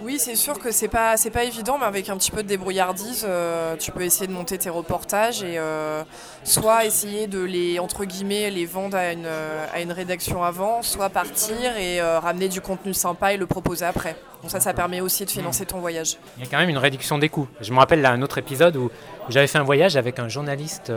Oui, 0.00 0.18
c'est 0.20 0.36
sûr 0.36 0.58
que 0.60 0.70
c'est 0.70 0.88
pas 0.88 1.16
c'est 1.16 1.30
pas 1.30 1.42
évident, 1.42 1.76
mais 1.78 1.86
avec 1.86 2.08
un 2.08 2.16
petit 2.16 2.30
peu 2.30 2.44
de 2.44 2.48
débrouillardise, 2.48 3.26
euh, 3.28 3.76
tu 3.76 3.90
peux 3.90 4.02
essayer 4.02 4.28
de 4.28 4.32
monter 4.32 4.56
tes 4.56 4.70
reportages 4.70 5.42
et 5.42 5.58
euh, 5.58 6.04
soit 6.44 6.84
essayer 6.84 7.26
de 7.26 7.40
les 7.40 7.80
entre 7.80 8.04
guillemets 8.04 8.50
les 8.50 8.64
vendre 8.64 8.96
à 8.96 9.12
une, 9.12 9.26
euh, 9.26 9.66
à 9.72 9.80
une 9.80 9.90
rédaction 9.90 10.44
avant, 10.44 10.82
soit 10.82 11.10
partir 11.10 11.76
et 11.76 12.00
ramener 12.00 12.48
du 12.48 12.60
contenu 12.60 12.94
sympa 12.94 13.32
et 13.32 13.36
le 13.36 13.46
proposer 13.46 13.84
après. 13.84 14.16
Donc 14.42 14.52
ça, 14.52 14.60
ça 14.60 14.72
permet 14.72 15.00
aussi 15.00 15.24
de 15.24 15.30
financer 15.30 15.66
ton 15.66 15.80
voyage. 15.80 16.16
Il 16.36 16.44
y 16.44 16.46
a 16.46 16.50
quand 16.50 16.58
même 16.58 16.68
une 16.68 16.78
réduction 16.78 17.18
des 17.18 17.28
coûts. 17.28 17.48
Je 17.60 17.72
me 17.72 17.78
rappelle 17.78 18.00
là 18.00 18.12
un 18.12 18.22
autre 18.22 18.38
épisode 18.38 18.76
où, 18.76 18.90
j'avais 19.28 19.48
fait 19.48 19.58
un 19.58 19.64
voyage 19.64 19.96
avec 19.96 20.20
un 20.20 20.28
journaliste 20.28 20.92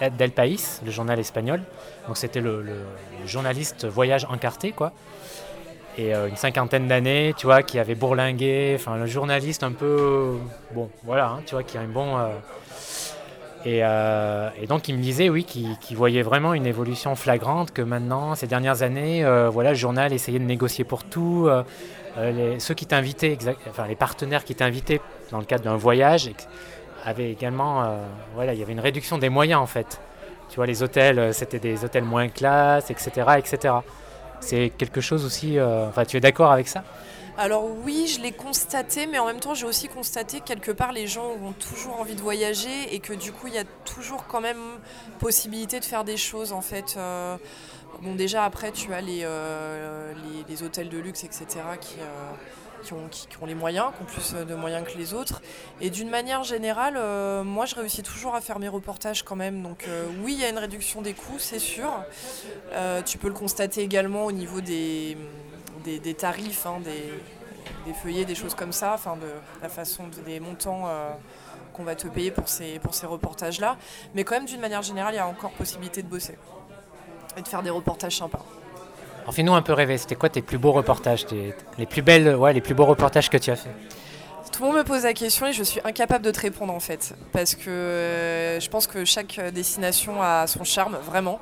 d'El 0.00 0.30
País, 0.32 0.80
le 0.84 0.90
journal 0.90 1.18
espagnol. 1.18 1.62
Donc 2.06 2.18
c'était 2.18 2.40
le, 2.40 2.62
le, 2.62 2.74
journaliste 3.26 3.86
voyage 3.86 4.26
encarté 4.28 4.72
quoi 4.72 4.92
et 5.96 6.14
euh, 6.14 6.28
une 6.28 6.36
cinquantaine 6.36 6.88
d'années, 6.88 7.34
tu 7.36 7.46
vois, 7.46 7.62
qui 7.62 7.78
avait 7.78 7.94
bourlingué, 7.94 8.76
enfin 8.76 8.96
le 8.96 9.06
journaliste 9.06 9.62
un 9.62 9.72
peu, 9.72 10.34
bon, 10.72 10.90
voilà, 11.04 11.28
hein, 11.28 11.40
tu 11.46 11.54
vois, 11.54 11.62
qui 11.62 11.78
a 11.78 11.80
un 11.80 11.88
bon. 11.88 12.18
Euh, 12.18 12.28
euh, 13.66 14.50
et, 14.60 14.66
donc 14.66 14.88
il 14.88 14.96
me 14.96 15.02
disait, 15.02 15.30
oui, 15.30 15.44
qu'il 15.44 15.96
voyait 15.96 16.22
vraiment 16.22 16.52
une 16.52 16.66
évolution 16.66 17.14
flagrante, 17.14 17.72
que 17.72 17.80
maintenant, 17.80 18.34
ces 18.34 18.46
dernières 18.46 18.82
années, 18.82 19.24
voilà, 19.50 19.70
le 19.70 19.76
journal 19.76 20.12
essayait 20.12 20.38
de 20.38 20.44
négocier 20.44 20.84
pour 20.84 21.04
tout. 21.04 21.48
Les, 22.18 22.60
ceux 22.60 22.74
qui 22.74 22.86
t'invitaient, 22.86 23.38
enfin 23.70 23.86
les 23.88 23.96
partenaires 23.96 24.44
qui 24.44 24.54
t'invitaient 24.54 25.00
dans 25.30 25.38
le 25.38 25.44
cadre 25.44 25.64
d'un 25.64 25.76
voyage, 25.76 26.30
avaient 27.06 27.30
également, 27.30 27.98
voilà, 28.34 28.52
il 28.52 28.60
y 28.60 28.62
avait 28.62 28.72
une 28.72 28.80
réduction 28.80 29.16
des 29.16 29.30
moyens 29.30 29.62
en 29.62 29.66
fait. 29.66 29.98
Tu 30.50 30.56
vois, 30.56 30.66
les 30.66 30.82
hôtels, 30.82 31.32
c'était 31.32 31.58
des 31.58 31.86
hôtels 31.86 32.04
moins 32.04 32.28
classe, 32.28 32.90
etc., 32.90 33.38
etc. 33.38 33.76
C'est 34.40 34.70
quelque 34.76 35.00
chose 35.00 35.24
aussi. 35.24 35.58
Euh, 35.58 35.88
enfin, 35.88 36.04
tu 36.04 36.16
es 36.16 36.20
d'accord 36.20 36.50
avec 36.50 36.68
ça? 36.68 36.84
Alors 37.36 37.68
oui, 37.84 38.06
je 38.06 38.20
l'ai 38.20 38.30
constaté, 38.30 39.06
mais 39.06 39.18
en 39.18 39.26
même 39.26 39.40
temps, 39.40 39.54
j'ai 39.54 39.66
aussi 39.66 39.88
constaté 39.88 40.38
que 40.38 40.44
quelque 40.44 40.70
part 40.70 40.92
les 40.92 41.08
gens 41.08 41.30
ont 41.42 41.52
toujours 41.52 41.98
envie 41.98 42.14
de 42.14 42.20
voyager 42.20 42.94
et 42.94 43.00
que 43.00 43.12
du 43.12 43.32
coup, 43.32 43.48
il 43.48 43.54
y 43.54 43.58
a 43.58 43.64
toujours 43.84 44.26
quand 44.28 44.40
même 44.40 44.78
possibilité 45.18 45.80
de 45.80 45.84
faire 45.84 46.04
des 46.04 46.16
choses 46.16 46.52
en 46.52 46.60
fait. 46.60 46.94
Euh, 46.96 47.36
bon, 48.02 48.14
déjà 48.14 48.44
après, 48.44 48.70
tu 48.70 48.94
as 48.94 49.00
les, 49.00 49.22
euh, 49.24 50.12
les, 50.48 50.62
hôtels 50.62 50.88
de 50.88 50.98
luxe, 50.98 51.24
etc., 51.24 51.46
qui, 51.80 51.96
qui 52.84 52.92
ont, 52.92 53.08
qui, 53.10 53.26
ont, 53.40 53.46
les 53.46 53.54
moyens, 53.54 53.88
qui 53.96 54.02
ont 54.02 54.06
plus 54.06 54.34
de 54.34 54.54
moyens 54.54 54.86
que 54.86 54.96
les 54.96 55.14
autres. 55.14 55.42
Et 55.80 55.90
d'une 55.90 56.10
manière 56.10 56.44
générale, 56.44 56.94
euh, 56.96 57.42
moi 57.42 57.66
je 57.66 57.74
réussis 57.74 58.02
toujours 58.02 58.34
à 58.34 58.40
faire 58.40 58.58
mes 58.58 58.68
reportages 58.68 59.22
quand 59.22 59.36
même. 59.36 59.62
Donc 59.62 59.84
euh, 59.88 60.06
oui, 60.22 60.34
il 60.34 60.40
y 60.40 60.44
a 60.44 60.48
une 60.48 60.58
réduction 60.58 61.02
des 61.02 61.14
coûts, 61.14 61.38
c'est 61.38 61.58
sûr. 61.58 61.90
Euh, 62.72 63.02
tu 63.02 63.18
peux 63.18 63.28
le 63.28 63.34
constater 63.34 63.82
également 63.82 64.26
au 64.26 64.32
niveau 64.32 64.60
des, 64.60 65.16
des, 65.84 66.14
tarifs, 66.14 66.66
hein, 66.66 66.80
des, 66.84 67.92
feuillets, 67.94 68.24
des 68.24 68.34
choses 68.34 68.54
comme 68.54 68.72
ça, 68.72 68.92
enfin 68.94 69.16
de 69.16 69.28
la 69.62 69.68
façon 69.68 70.04
des 70.24 70.40
montants 70.40 70.88
qu'on 71.72 71.84
va 71.84 71.96
te 71.96 72.06
payer 72.06 72.30
pour 72.30 72.48
ces, 72.48 72.78
pour 72.78 72.94
ces 72.94 73.06
reportages-là. 73.06 73.76
Mais 74.14 74.24
quand 74.24 74.34
même, 74.34 74.46
d'une 74.46 74.60
manière 74.60 74.82
générale, 74.82 75.14
il 75.14 75.16
y 75.16 75.20
a 75.20 75.26
encore 75.26 75.50
possibilité 75.52 76.02
de 76.02 76.08
bosser 76.08 76.38
et 77.36 77.42
de 77.42 77.48
faire 77.48 77.62
des 77.62 77.70
reportages 77.70 78.18
sympas. 78.18 78.44
Alors 79.24 79.34
fais-nous 79.34 79.54
un 79.54 79.62
peu 79.62 79.72
rêver, 79.72 79.96
c'était 79.96 80.16
quoi 80.16 80.28
tes 80.28 80.42
plus 80.42 80.58
beaux 80.58 80.72
reportages, 80.72 81.24
les 81.78 81.86
plus 81.86 82.02
belles, 82.02 82.38
les 82.52 82.60
plus 82.60 82.74
beaux 82.74 82.84
reportages 82.84 83.30
que 83.30 83.38
tu 83.38 83.50
as 83.50 83.56
fait? 83.56 83.70
Tout 84.52 84.62
le 84.62 84.68
monde 84.68 84.76
me 84.76 84.84
pose 84.84 85.02
la 85.02 85.14
question 85.14 85.46
et 85.46 85.52
je 85.54 85.62
suis 85.64 85.80
incapable 85.82 86.24
de 86.24 86.30
te 86.30 86.40
répondre 86.40 86.74
en 86.74 86.78
fait. 86.78 87.16
Parce 87.32 87.54
que 87.54 87.70
euh, 87.70 88.60
je 88.60 88.68
pense 88.68 88.86
que 88.86 89.04
chaque 89.06 89.40
destination 89.52 90.22
a 90.22 90.46
son 90.46 90.62
charme, 90.62 90.98
vraiment. 91.04 91.40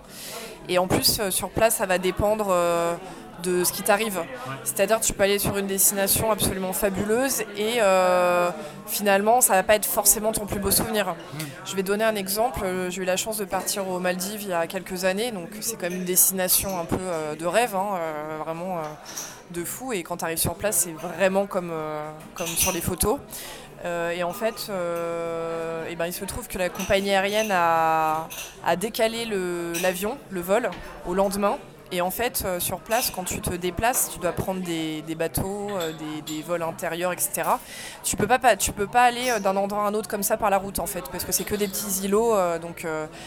Et 0.69 0.79
en 0.79 0.87
plus, 0.87 1.19
euh, 1.19 1.31
sur 1.31 1.51
place, 1.51 1.77
ça 1.77 1.87
va 1.87 1.99
dépendre 1.99 2.47
euh, 2.51 2.95
de 3.43 3.65
ce 3.65 3.73
qui 3.73 3.83
t'arrive. 3.83 4.21
C'est-à-dire 4.65 5.01
tu 5.01 5.13
peux 5.13 5.25
aller 5.25 5.39
sur 5.39 5.57
une 5.57 5.67
destination 5.67 6.31
absolument 6.31 6.73
fabuleuse 6.73 7.41
et 7.57 7.81
euh, 7.81 8.51
finalement 8.87 9.41
ça 9.41 9.55
va 9.55 9.63
pas 9.63 9.75
être 9.75 9.87
forcément 9.87 10.33
ton 10.33 10.47
plus 10.47 10.59
beau 10.59 10.71
souvenir. 10.71 11.09
Mm. 11.09 11.39
Je 11.67 11.77
vais 11.77 11.83
donner 11.83 12.05
un 12.05 12.17
exemple. 12.17 12.61
Euh, 12.65 12.91
j'ai 12.91 13.03
eu 13.03 13.05
la 13.05 13.17
chance 13.17 13.39
de 13.39 13.45
partir 13.45 13.89
aux 13.89 13.99
Maldives 13.99 14.43
il 14.43 14.49
y 14.49 14.53
a 14.53 14.67
quelques 14.67 15.05
années, 15.05 15.33
donc 15.33 15.49
c'est 15.61 15.77
quand 15.77 15.89
même 15.89 15.99
une 16.01 16.05
destination 16.05 16.79
un 16.79 16.85
peu 16.85 16.99
euh, 17.01 17.35
de 17.35 17.47
rêve, 17.47 17.75
hein, 17.75 17.99
vraiment 18.45 18.81
de 19.51 19.65
fou. 19.65 19.93
Et 19.93 20.03
quand 20.03 20.19
tu 20.19 20.25
arrives 20.25 20.39
sur 20.39 20.55
place, 20.55 20.79
c'est 20.79 20.93
vraiment 20.93 21.47
comme, 21.47 21.73
comme 22.35 22.47
sur 22.47 22.73
les 22.73 22.81
photos. 22.81 23.19
et 23.85 24.23
en 24.23 24.33
fait, 24.33 24.71
et 25.91 25.97
ben, 25.97 26.07
il 26.07 26.13
se 26.13 26.25
trouve 26.25 26.49
que 26.49 26.59
la 26.59 26.69
compagnie 26.69 27.11
aérienne 27.11 27.51
a, 27.51 28.29
a 28.65 28.77
décalé 28.77 29.27
l'avion, 29.83 30.17
le 30.31 30.41
vol, 30.41 30.71
au 31.07 31.15
lendemain. 31.15 31.59
Et 31.95 32.01
en 32.01 32.11
fait, 32.11 32.43
euh, 32.47 32.59
sur 32.59 32.81
place, 32.81 33.13
quand 33.15 33.25
tu 33.25 33.43
te 33.43 33.55
déplaces, 33.55 34.09
tu 34.15 34.19
dois 34.19 34.33
prendre 34.33 34.63
des, 34.63 35.03
bateaux, 35.15 35.69
euh, 35.73 35.93
des, 36.27 36.41
vols 36.41 36.63
intérieurs, 36.63 37.13
etc. 37.13 37.43
Tu 38.03 38.17
peux 38.17 38.27
pas, 38.27 38.57
tu 38.57 38.73
peux 38.73 38.87
pas 38.87 39.03
aller 39.03 39.29
euh, 39.29 39.41
d'un 39.41 39.55
endroit 39.57 39.85
à 39.85 39.89
un 39.89 39.95
autre 39.95 40.09
comme 40.09 40.23
ça 40.23 40.39
par 40.39 40.49
la 40.49 40.57
route, 40.57 40.79
en 40.79 40.87
fait, 40.87 41.05
parce 41.13 41.25
que 41.25 41.33
c'est 41.33 41.45
que 41.45 41.55
des 41.55 41.69
petits 41.69 42.05
îlots. 42.05 42.35
donc, 42.61 42.87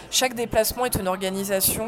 chaque 0.09 0.33
déplacement 0.33 0.85
est 0.85 0.95
une 0.95 1.07
organisation 1.07 1.85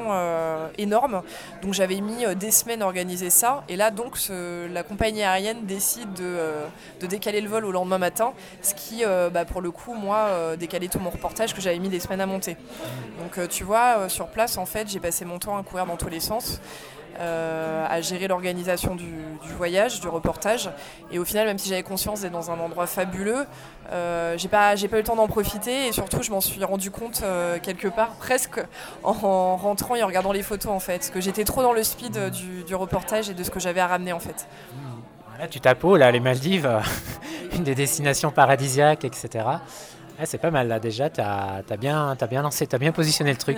énorme. 0.77 1.23
Donc, 1.63 1.73
j'avais 1.73 1.99
mis 1.99 2.25
des 2.35 2.51
semaines 2.51 2.83
à 2.83 2.85
organiser 2.85 3.31
ça. 3.31 3.63
Et 3.69 3.75
là, 3.75 3.89
donc, 3.89 4.17
la 4.29 4.83
compagnie 4.83 5.23
aérienne 5.23 5.65
décide 5.65 6.13
de, 6.13 7.07
décaler 7.07 7.41
le 7.41 7.49
vol 7.49 7.65
au 7.65 7.71
lendemain 7.71 7.97
matin, 7.97 8.33
ce 8.61 8.75
qui, 8.75 9.03
bah, 9.33 9.45
pour 9.45 9.61
le 9.61 9.71
coup, 9.71 9.93
moi, 9.93 10.55
décalait 10.57 10.89
tout 10.89 10.99
mon 10.99 11.09
reportage 11.09 11.55
que 11.55 11.61
j'avais 11.61 11.79
mis 11.79 11.89
des 11.89 11.99
semaines 11.99 12.21
à 12.21 12.27
monter. 12.27 12.55
Donc, 13.19 13.47
tu 13.49 13.63
vois, 13.63 14.09
sur 14.09 14.27
place, 14.27 14.57
en 14.57 14.65
fait, 14.65 14.87
j'ai 14.87 14.99
passé 14.99 15.25
mon 15.25 15.39
temps 15.39 15.57
à 15.57 15.63
courir 15.63 15.85
dans 15.87 15.97
tous 15.97 16.09
les 16.09 16.19
sens. 16.19 16.61
Euh, 17.19 17.83
à 17.89 17.99
gérer 17.99 18.27
l'organisation 18.27 18.93
du, 18.93 19.11
voyage, 19.57 20.01
du 20.01 20.07
reportage. 20.07 20.69
Et 21.11 21.17
au 21.17 21.25
final, 21.25 21.47
même 21.47 21.57
si 21.57 21.67
j'avais 21.67 21.81
conscience 21.81 22.21
d'être 22.21 22.31
dans 22.31 22.51
un 22.51 22.59
endroit 22.59 22.85
fabuleux, 22.85 23.47
euh, 23.91 24.37
j'ai 24.37 24.47
pas, 24.47 24.75
j'ai 24.75 24.87
pas 24.87 24.97
eu 24.97 24.99
le 24.99 25.05
temps 25.05 25.15
d'en 25.15 25.27
profiter. 25.27 25.87
Et 25.87 25.91
surtout, 25.93 26.21
je 26.21 26.29
m'en 26.29 26.41
suis 26.41 26.63
rendu 26.63 26.91
compte 26.91 27.21
euh, 27.23 27.57
quelque 27.59 27.87
part, 27.87 28.11
presque 28.19 28.59
en, 29.03 29.13
rentrant 29.55 29.95
et 29.95 30.03
en 30.03 30.07
regardant 30.07 30.31
les 30.31 30.43
photos 30.43 30.71
en 30.71 30.79
fait, 30.79 30.97
parce 30.97 31.09
que 31.09 31.19
j'étais 31.19 31.43
trop 31.43 31.63
dans 31.63 31.73
le 31.73 31.81
speed 31.81 32.29
du, 32.67 32.75
reportage 32.75 33.31
et 33.31 33.33
de 33.33 33.43
ce 33.43 33.49
que 33.49 33.59
j'avais 33.59 33.79
à 33.79 33.87
ramener 33.87 34.13
en 34.13 34.19
fait. 34.19 34.47
Là, 35.39 35.47
tu 35.47 35.59
tapes 35.59 35.83
là, 35.83 36.11
les 36.11 36.19
Maldives, 36.19 36.69
une 37.53 37.63
des 37.63 37.73
destinations 37.73 38.29
paradisiaques, 38.29 39.05
etc. 39.05 39.43
c'est 40.23 40.37
pas 40.37 40.51
mal 40.51 40.67
là 40.67 40.79
déjà, 40.79 41.09
tu 41.09 41.21
as, 41.21 41.63
bien, 41.79 42.15
as 42.19 42.27
bien 42.27 42.43
lancé, 42.43 42.67
tu 42.67 42.75
as 42.75 42.79
bien 42.79 42.91
positionné 42.91 43.31
le 43.31 43.37
truc. 43.37 43.57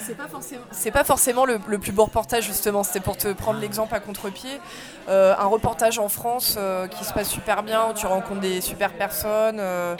C'est 0.00 0.90
pas 0.90 1.04
forcément, 1.04 1.44
le, 1.44 1.58
plus 1.78 1.92
beau 1.92 2.04
reportage 2.04 2.44
justement. 2.44 2.82
C'était 2.82 3.00
pour 3.00 3.16
te 3.16 3.32
prendre 3.32 3.60
l'exemple 3.60 3.94
à 3.94 4.00
contre-pied. 4.00 4.60
Euh, 5.08 5.34
un 5.38 5.46
reportage 5.46 5.98
en 5.98 6.08
France 6.08 6.56
euh, 6.58 6.88
qui 6.88 7.04
se 7.04 7.12
passe 7.12 7.28
super 7.28 7.62
bien, 7.62 7.90
où 7.90 7.94
tu 7.94 8.06
rencontres 8.06 8.40
des 8.40 8.60
super 8.60 8.92
personnes, 8.92 9.58
euh, 9.60 9.96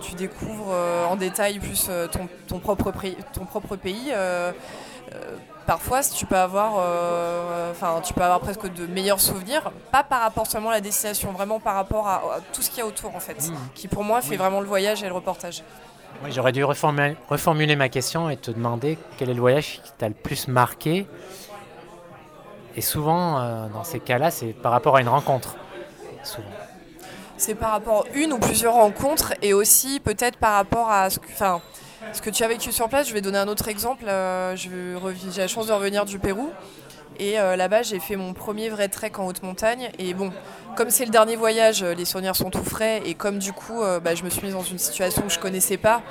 tu 0.00 0.14
découvres 0.14 0.74
en 1.08 1.16
détail 1.16 1.58
plus 1.58 1.90
ton, 2.48 2.58
propre, 2.58 2.92
ton 3.32 3.44
propre 3.44 3.76
pays. 3.76 4.12
Parfois, 5.66 6.02
tu 6.02 6.26
peux 6.26 6.36
avoir, 6.36 6.72
enfin, 7.70 8.00
tu 8.02 8.12
peux 8.12 8.22
avoir 8.22 8.40
presque 8.40 8.72
de 8.72 8.86
meilleurs 8.86 9.20
souvenirs, 9.20 9.72
pas 9.90 10.02
par 10.02 10.20
rapport 10.20 10.46
seulement 10.46 10.70
à 10.70 10.74
la 10.74 10.80
destination, 10.80 11.32
vraiment 11.32 11.60
par 11.60 11.74
rapport 11.74 12.08
à, 12.08 12.22
tout 12.52 12.62
ce 12.62 12.70
qu'il 12.70 12.78
y 12.78 12.82
a 12.82 12.86
autour 12.86 13.14
en 13.16 13.20
fait, 13.20 13.48
mmh. 13.48 13.54
qui 13.74 13.88
pour 13.88 14.04
moi 14.04 14.20
fait 14.20 14.36
vraiment 14.36 14.60
le 14.60 14.66
voyage 14.66 15.02
et 15.02 15.06
le 15.06 15.14
reportage. 15.14 15.62
J'aurais 16.30 16.52
dû 16.52 16.64
reformuler, 16.64 17.76
ma 17.76 17.88
question 17.88 18.30
et 18.30 18.36
te 18.36 18.50
demander 18.50 18.98
quel 19.18 19.30
est 19.30 19.34
le 19.34 19.40
voyage 19.40 19.80
qui 19.84 19.92
t'a 19.98 20.08
le 20.08 20.14
plus 20.14 20.48
marqué. 20.48 21.06
Et 22.76 22.80
souvent, 22.80 23.38
euh, 23.38 23.68
dans 23.68 23.84
ces 23.84 24.00
cas-là, 24.00 24.30
c'est 24.30 24.52
par 24.52 24.72
rapport 24.72 24.96
à 24.96 25.00
une 25.00 25.08
rencontre. 25.08 25.56
C'est 27.36 27.54
par 27.54 27.72
rapport 27.72 28.04
à 28.06 28.16
une 28.16 28.32
ou 28.32 28.38
plusieurs 28.38 28.74
rencontres 28.74 29.34
et 29.42 29.52
aussi 29.52 30.00
peut-être 30.00 30.38
par 30.38 30.54
rapport 30.54 30.90
à 30.90 31.10
ce 31.10 31.18
que, 31.18 31.26
ce 32.12 32.22
que 32.22 32.30
tu 32.30 32.42
as 32.42 32.48
vécu 32.48 32.72
sur 32.72 32.88
place. 32.88 33.08
Je 33.08 33.14
vais 33.14 33.20
donner 33.20 33.38
un 33.38 33.48
autre 33.48 33.68
exemple. 33.68 34.04
Euh, 34.08 34.56
j'ai 34.56 35.40
la 35.40 35.48
chance 35.48 35.66
de 35.66 35.72
revenir 35.72 36.04
du 36.04 36.18
Pérou. 36.18 36.50
Et 37.18 37.38
euh, 37.38 37.54
là-bas, 37.56 37.82
j'ai 37.82 38.00
fait 38.00 38.16
mon 38.16 38.32
premier 38.32 38.68
vrai 38.68 38.88
trek 38.88 39.12
en 39.18 39.26
haute 39.26 39.42
montagne. 39.42 39.90
Et 39.98 40.14
bon, 40.14 40.32
comme 40.76 40.90
c'est 40.90 41.04
le 41.04 41.10
dernier 41.10 41.36
voyage, 41.36 41.82
euh, 41.82 41.94
les 41.94 42.04
souvenirs 42.04 42.34
sont 42.34 42.50
tout 42.50 42.64
frais. 42.64 43.02
Et 43.04 43.14
comme 43.14 43.38
du 43.38 43.52
coup, 43.52 43.82
bah, 44.02 44.14
je 44.14 44.24
me 44.24 44.30
suis 44.30 44.42
mise 44.42 44.54
dans 44.54 44.62
une 44.62 44.78
situation 44.78 45.22
que 45.22 45.32
je 45.32 45.38
connaissais 45.38 45.76
pas, 45.76 46.02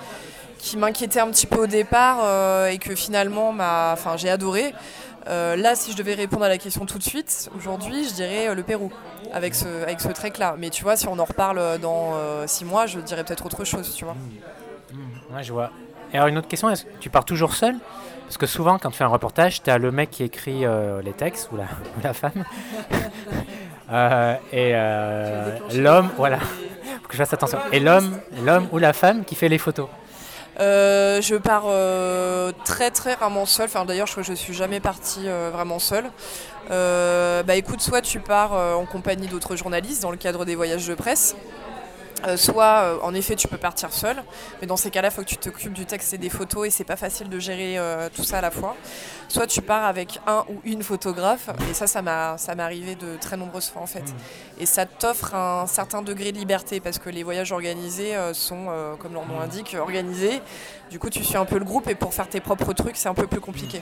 qui 0.57 0.77
m'inquiétait 0.77 1.19
un 1.19 1.29
petit 1.29 1.47
peu 1.47 1.63
au 1.63 1.67
départ 1.67 2.67
et 2.67 2.77
que 2.77 2.95
finalement, 2.95 3.49
enfin, 3.49 4.15
j'ai 4.15 4.29
adoré. 4.29 4.73
là, 5.27 5.75
si 5.75 5.91
je 5.91 5.97
devais 5.97 6.13
répondre 6.13 6.43
à 6.45 6.49
la 6.49 6.57
question 6.57 6.85
tout 6.85 6.97
de 6.97 7.03
suite, 7.03 7.49
aujourd'hui, 7.57 8.07
je 8.07 8.13
dirais 8.13 8.55
le 8.55 8.63
Pérou 8.63 8.91
avec 9.33 9.55
ce, 9.55 9.83
avec 9.83 9.99
ce 9.99 10.09
trek-là. 10.09 10.55
Mais 10.57 10.69
tu 10.69 10.83
vois, 10.83 10.95
si 10.95 11.07
on 11.07 11.19
en 11.19 11.25
reparle 11.25 11.79
dans 11.79 12.13
six 12.47 12.63
mois, 12.63 12.85
je 12.85 12.99
dirais 12.99 13.25
peut-être 13.25 13.45
autre 13.45 13.65
chose, 13.65 13.93
tu 13.93 14.05
vois. 14.05 14.13
Mmh. 14.13 15.35
Ouais, 15.35 15.43
je 15.43 15.51
vois. 15.51 15.71
Alors, 16.13 16.27
une 16.27 16.37
autre 16.37 16.47
question, 16.47 16.71
tu 16.99 17.09
pars 17.09 17.25
toujours 17.25 17.55
seul? 17.55 17.75
Parce 18.25 18.37
que 18.37 18.45
souvent, 18.45 18.77
quand 18.77 18.91
tu 18.91 18.97
fais 18.97 19.03
un 19.03 19.07
reportage, 19.07 19.63
tu 19.63 19.69
as 19.69 19.77
le 19.77 19.91
mec 19.91 20.11
qui 20.11 20.23
écrit 20.23 20.65
euh, 20.65 21.01
les 21.01 21.13
textes, 21.13 21.49
ou 21.51 21.57
la, 21.57 22.13
femme, 22.13 22.45
euh, 23.91 24.35
et 24.51 24.71
euh, 24.73 25.57
l'homme, 25.73 26.09
voilà, 26.17 26.39
faut 26.39 27.07
que 27.07 27.13
je 27.13 27.17
fasse 27.17 27.33
attention, 27.33 27.59
et 27.71 27.79
l'homme, 27.79 28.19
l'homme 28.43 28.67
ou 28.71 28.77
la 28.77 28.93
femme 28.93 29.25
qui 29.25 29.35
fait 29.35 29.49
les 29.49 29.57
photos? 29.57 29.87
je 30.55 31.35
pars 31.37 31.65
très 32.63 32.91
très 32.91 33.15
rarement 33.15 33.47
seul. 33.47 33.69
D'ailleurs 33.87 34.05
je 34.05 34.11
crois 34.11 34.23
que 34.23 34.29
je 34.29 34.35
suis 34.35 34.53
jamais 34.53 34.79
partie 34.79 35.27
vraiment 35.51 35.79
seule. 35.79 36.05
bah 36.69 37.55
écoute, 37.55 37.81
soit 37.81 38.01
tu 38.01 38.19
pars 38.19 38.53
en 38.53 38.85
compagnie 38.85 39.27
d'autres 39.27 39.55
journalistes 39.55 40.03
dans 40.03 40.11
le 40.11 40.17
cadre 40.17 40.45
des 40.45 40.55
voyages 40.55 40.87
de 40.87 40.93
presse, 40.93 41.35
euh, 42.25 42.37
soit, 42.37 42.83
euh, 42.83 42.97
en 43.01 43.13
effet, 43.13 43.35
tu 43.35 43.47
peux 43.47 43.57
partir 43.57 43.91
seul, 43.91 44.23
mais 44.61 44.67
dans 44.67 44.77
ces 44.77 44.89
cas-là, 44.89 45.09
il 45.09 45.11
faut 45.11 45.21
que 45.21 45.27
tu 45.27 45.37
t'occupes 45.37 45.73
du 45.73 45.85
texte 45.85 46.13
et 46.13 46.17
des 46.17 46.29
photos, 46.29 46.67
et 46.67 46.69
c'est 46.69 46.83
pas 46.83 46.95
facile 46.95 47.29
de 47.29 47.39
gérer 47.39 47.77
euh, 47.77 48.09
tout 48.15 48.23
ça 48.23 48.37
à 48.37 48.41
la 48.41 48.51
fois. 48.51 48.75
Soit 49.27 49.47
tu 49.47 49.61
pars 49.61 49.85
avec 49.85 50.19
un 50.27 50.45
ou 50.49 50.61
une 50.63 50.83
photographe, 50.83 51.49
et 51.69 51.73
ça, 51.73 51.87
ça 51.87 52.01
m'est 52.01 52.63
arrivé 52.63 52.95
de 52.95 53.17
très 53.19 53.35
nombreuses 53.35 53.69
fois 53.69 53.81
en 53.81 53.87
fait. 53.87 54.01
Mmh. 54.01 54.61
Et 54.61 54.65
ça 54.65 54.85
t'offre 54.85 55.35
un 55.35 55.67
certain 55.67 56.01
degré 56.01 56.31
de 56.31 56.37
liberté, 56.37 56.79
parce 56.79 56.99
que 56.99 57.09
les 57.09 57.23
voyages 57.23 57.51
organisés 57.51 58.15
sont, 58.33 58.67
comme 58.99 59.13
leur 59.13 59.25
nom 59.27 59.39
l'indique, 59.39 59.75
organisés. 59.79 60.41
Du 60.89 60.99
coup, 60.99 61.09
tu 61.09 61.23
suis 61.23 61.37
un 61.37 61.45
peu 61.45 61.57
le 61.57 61.65
groupe, 61.65 61.89
et 61.89 61.95
pour 61.95 62.13
faire 62.13 62.29
tes 62.29 62.39
propres 62.39 62.73
trucs, 62.73 62.95
c'est 62.95 63.09
un 63.09 63.13
peu 63.13 63.27
plus 63.27 63.41
compliqué. 63.41 63.81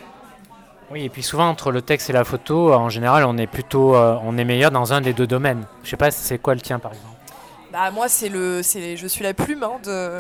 Oui, 0.90 1.06
et 1.06 1.10
puis 1.10 1.24
souvent 1.24 1.48
entre 1.48 1.72
le 1.72 1.82
texte 1.82 2.10
et 2.10 2.14
la 2.14 2.24
photo, 2.24 2.74
en 2.74 2.90
général, 2.90 3.24
on 3.26 3.38
est 3.38 3.48
plutôt, 3.48 3.96
on 3.96 4.38
est 4.38 4.46
meilleur 4.46 4.72
dans 4.72 4.94
un 4.94 5.02
des 5.02 5.14
deux 5.14 5.28
domaines. 5.28 5.66
Je 5.84 5.90
sais 5.90 5.98
pas, 5.98 6.12
c'est 6.12 6.38
quoi 6.38 6.54
le 6.54 6.62
tien 6.62 6.80
par 6.80 6.92
exemple? 6.92 7.11
Bah, 7.72 7.90
moi, 7.92 8.10
c'est 8.10 8.28
le, 8.28 8.62
c'est, 8.64 8.98
je 8.98 9.08
suis 9.08 9.24
la 9.24 9.34
plume 9.34 9.64
hein, 9.64 9.80
de, 9.84 10.12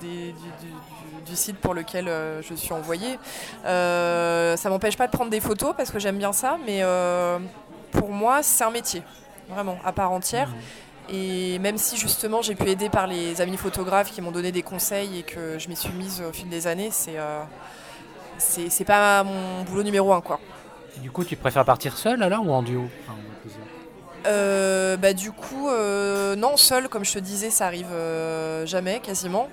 du, 0.00 1.36
site 1.36 1.58
pour 1.58 1.74
lequel 1.74 2.08
euh, 2.08 2.42
je 2.42 2.54
suis 2.54 2.72
envoyée. 2.72 3.18
Euh, 3.64 4.56
ça 4.56 4.68
m'empêche 4.70 4.96
pas 4.96 5.06
de 5.06 5.12
prendre 5.12 5.30
des 5.30 5.40
photos 5.40 5.74
parce 5.76 5.90
que 5.90 5.98
j'aime 5.98 6.18
bien 6.18 6.32
ça, 6.32 6.58
mais 6.66 6.80
euh, 6.82 7.38
pour 7.92 8.10
moi, 8.10 8.42
c'est 8.42 8.64
un 8.64 8.70
métier, 8.70 9.02
vraiment, 9.48 9.78
à 9.84 9.92
part 9.92 10.10
entière. 10.10 10.48
Mmh. 10.48 11.14
Et 11.14 11.58
même 11.60 11.78
si 11.78 11.96
justement 11.96 12.42
j'ai 12.42 12.54
pu 12.54 12.68
aider 12.68 12.90
par 12.90 13.06
les 13.06 13.40
amis 13.40 13.56
photographes 13.56 14.10
qui 14.10 14.20
m'ont 14.20 14.30
donné 14.30 14.52
des 14.52 14.62
conseils 14.62 15.20
et 15.20 15.22
que 15.22 15.58
je 15.58 15.68
m'y 15.68 15.76
suis 15.76 15.92
mise 15.92 16.22
au 16.28 16.32
fil 16.32 16.48
des 16.48 16.66
années, 16.66 16.90
c'est, 16.90 17.16
c'est, 18.68 18.84
pas 18.84 19.22
mon 19.24 19.62
boulot 19.62 19.82
numéro 19.84 20.12
un. 20.12 20.20
Quoi. 20.20 20.38
du 20.98 21.10
coup, 21.10 21.24
tu 21.24 21.36
préfères 21.36 21.64
partir 21.64 21.96
seul 21.96 22.22
alors 22.22 22.46
ou 22.46 22.52
en 22.52 22.62
duo? 22.62 22.88
Euh, 24.28 24.96
bah, 24.98 25.14
du 25.14 25.32
coup, 25.32 25.68
euh, 25.68 26.36
non, 26.36 26.56
seul, 26.56 26.88
comme 26.88 27.04
je 27.04 27.14
te 27.14 27.18
disais, 27.18 27.50
ça 27.50 27.66
arrive 27.66 27.88
euh, 27.92 28.66
jamais, 28.66 29.00
quasiment. 29.00 29.48